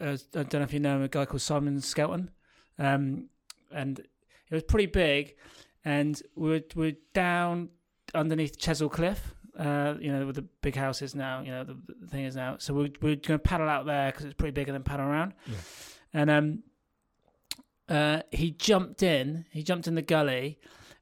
uh 0.00 0.16
I 0.34 0.42
don't 0.42 0.54
know 0.54 0.62
if 0.62 0.72
you 0.72 0.80
know 0.80 0.96
him, 0.96 1.02
a 1.02 1.08
guy 1.08 1.24
called 1.24 1.42
Simon 1.42 1.80
Skelton, 1.80 2.30
um 2.78 3.28
and 3.70 3.98
it 3.98 4.54
was 4.54 4.62
pretty 4.64 4.86
big, 4.86 5.36
and 5.84 6.20
we 6.36 6.50
were 6.50 6.60
we 6.74 6.86
were 6.86 6.98
down 7.14 7.70
underneath 8.14 8.58
Chesil 8.58 8.90
Cliff. 8.90 9.34
Uh, 9.58 9.96
you 10.00 10.10
know, 10.10 10.24
where 10.24 10.32
the 10.32 10.46
big 10.62 10.74
house 10.74 11.02
is 11.02 11.14
now, 11.14 11.42
you 11.42 11.50
know, 11.50 11.62
the, 11.62 11.76
the 12.00 12.06
thing 12.06 12.24
is 12.24 12.34
now. 12.34 12.56
So 12.58 12.72
we're, 12.72 12.88
we're 13.02 13.16
going 13.16 13.38
to 13.38 13.38
paddle 13.38 13.68
out 13.68 13.84
there 13.84 14.10
because 14.10 14.24
it's 14.24 14.32
pretty 14.32 14.52
big 14.52 14.66
and 14.66 14.74
then 14.74 14.82
paddle 14.82 15.04
around. 15.04 15.34
Yeah. 15.46 15.56
And 16.14 16.30
um, 16.30 16.62
uh, 17.88 18.22
he 18.30 18.50
jumped 18.50 19.02
in, 19.02 19.46
he 19.50 19.62
jumped 19.62 19.86
in 19.86 19.94
the 19.94 20.02
gully 20.02 20.58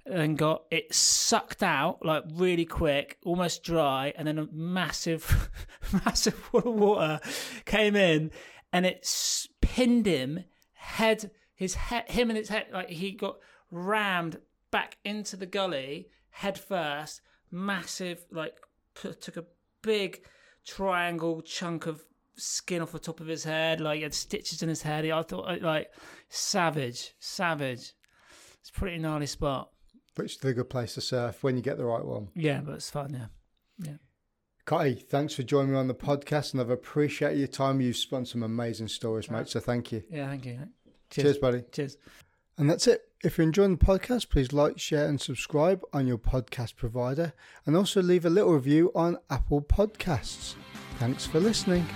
and 0.06 0.36
got 0.36 0.64
it 0.70 0.94
sucked 0.94 1.62
out 1.62 2.04
like 2.04 2.24
really 2.32 2.64
quick, 2.64 3.18
almost 3.24 3.62
dry, 3.62 4.12
and 4.16 4.26
then 4.26 4.38
a 4.38 4.48
massive, 4.52 5.50
massive 6.04 6.52
wall 6.52 6.62
of 6.66 6.74
water 6.74 7.20
came 7.64 7.96
in 7.96 8.30
and 8.72 8.86
it 8.86 9.06
pinned 9.60 10.06
him 10.06 10.44
head, 10.72 11.30
his 11.54 11.74
head, 11.74 12.08
him 12.10 12.30
and 12.30 12.38
his 12.38 12.48
head, 12.48 12.66
like 12.72 12.90
he 12.90 13.12
got 13.12 13.36
rammed 13.70 14.38
back 14.70 14.96
into 15.04 15.36
the 15.36 15.46
gully 15.46 16.08
head 16.30 16.58
first, 16.58 17.20
massive, 17.50 18.24
like 18.30 18.56
took 18.94 19.36
a 19.36 19.44
big 19.82 20.22
triangle 20.64 21.40
chunk 21.42 21.86
of 21.86 22.04
skin 22.40 22.82
off 22.82 22.92
the 22.92 22.98
top 22.98 23.20
of 23.20 23.26
his 23.26 23.44
head, 23.44 23.80
like 23.80 23.98
he 23.98 24.02
had 24.02 24.14
stitches 24.14 24.62
in 24.62 24.68
his 24.68 24.82
head. 24.82 25.06
I 25.08 25.22
thought 25.22 25.48
uh, 25.48 25.56
like 25.60 25.90
savage, 26.28 27.14
savage. 27.18 27.92
It's 28.60 28.70
a 28.70 28.72
pretty 28.72 28.98
gnarly 28.98 29.26
spot. 29.26 29.70
But 30.14 30.24
it's 30.26 30.36
the 30.36 30.52
good 30.52 30.68
place 30.70 30.94
to 30.94 31.00
surf 31.00 31.42
when 31.42 31.56
you 31.56 31.62
get 31.62 31.78
the 31.78 31.84
right 31.84 32.04
one. 32.04 32.28
Yeah, 32.34 32.60
but 32.60 32.74
it's 32.74 32.90
fun. 32.90 33.12
Yeah, 33.14 33.86
yeah. 33.88 33.96
Cotty, 34.66 35.02
thanks 35.02 35.34
for 35.34 35.42
joining 35.42 35.72
me 35.72 35.78
on 35.78 35.88
the 35.88 35.94
podcast, 35.94 36.52
and 36.52 36.60
I've 36.60 36.70
appreciated 36.70 37.38
your 37.38 37.48
time. 37.48 37.80
You've 37.80 37.96
spun 37.96 38.26
some 38.26 38.42
amazing 38.42 38.88
stories, 38.88 39.30
mate. 39.30 39.38
Right. 39.38 39.48
So 39.48 39.60
thank 39.60 39.92
you. 39.92 40.02
Yeah, 40.10 40.28
thank 40.28 40.46
you. 40.46 40.58
mate. 40.58 40.68
Cheers, 41.10 41.24
Cheers. 41.24 41.38
buddy. 41.38 41.64
Cheers. 41.72 41.96
And 42.58 42.68
that's 42.68 42.86
it. 42.86 43.02
If 43.24 43.36
you're 43.38 43.46
enjoying 43.46 43.76
the 43.76 43.84
podcast, 43.84 44.30
please 44.30 44.52
like, 44.52 44.78
share, 44.78 45.06
and 45.06 45.20
subscribe 45.20 45.82
on 45.92 46.06
your 46.06 46.18
podcast 46.18 46.76
provider, 46.76 47.32
and 47.66 47.76
also 47.76 48.02
leave 48.02 48.24
a 48.24 48.30
little 48.30 48.52
review 48.52 48.92
on 48.94 49.18
Apple 49.30 49.62
Podcasts. 49.62 50.54
Thanks 50.98 51.26
for 51.26 51.40
listening. 51.40 51.86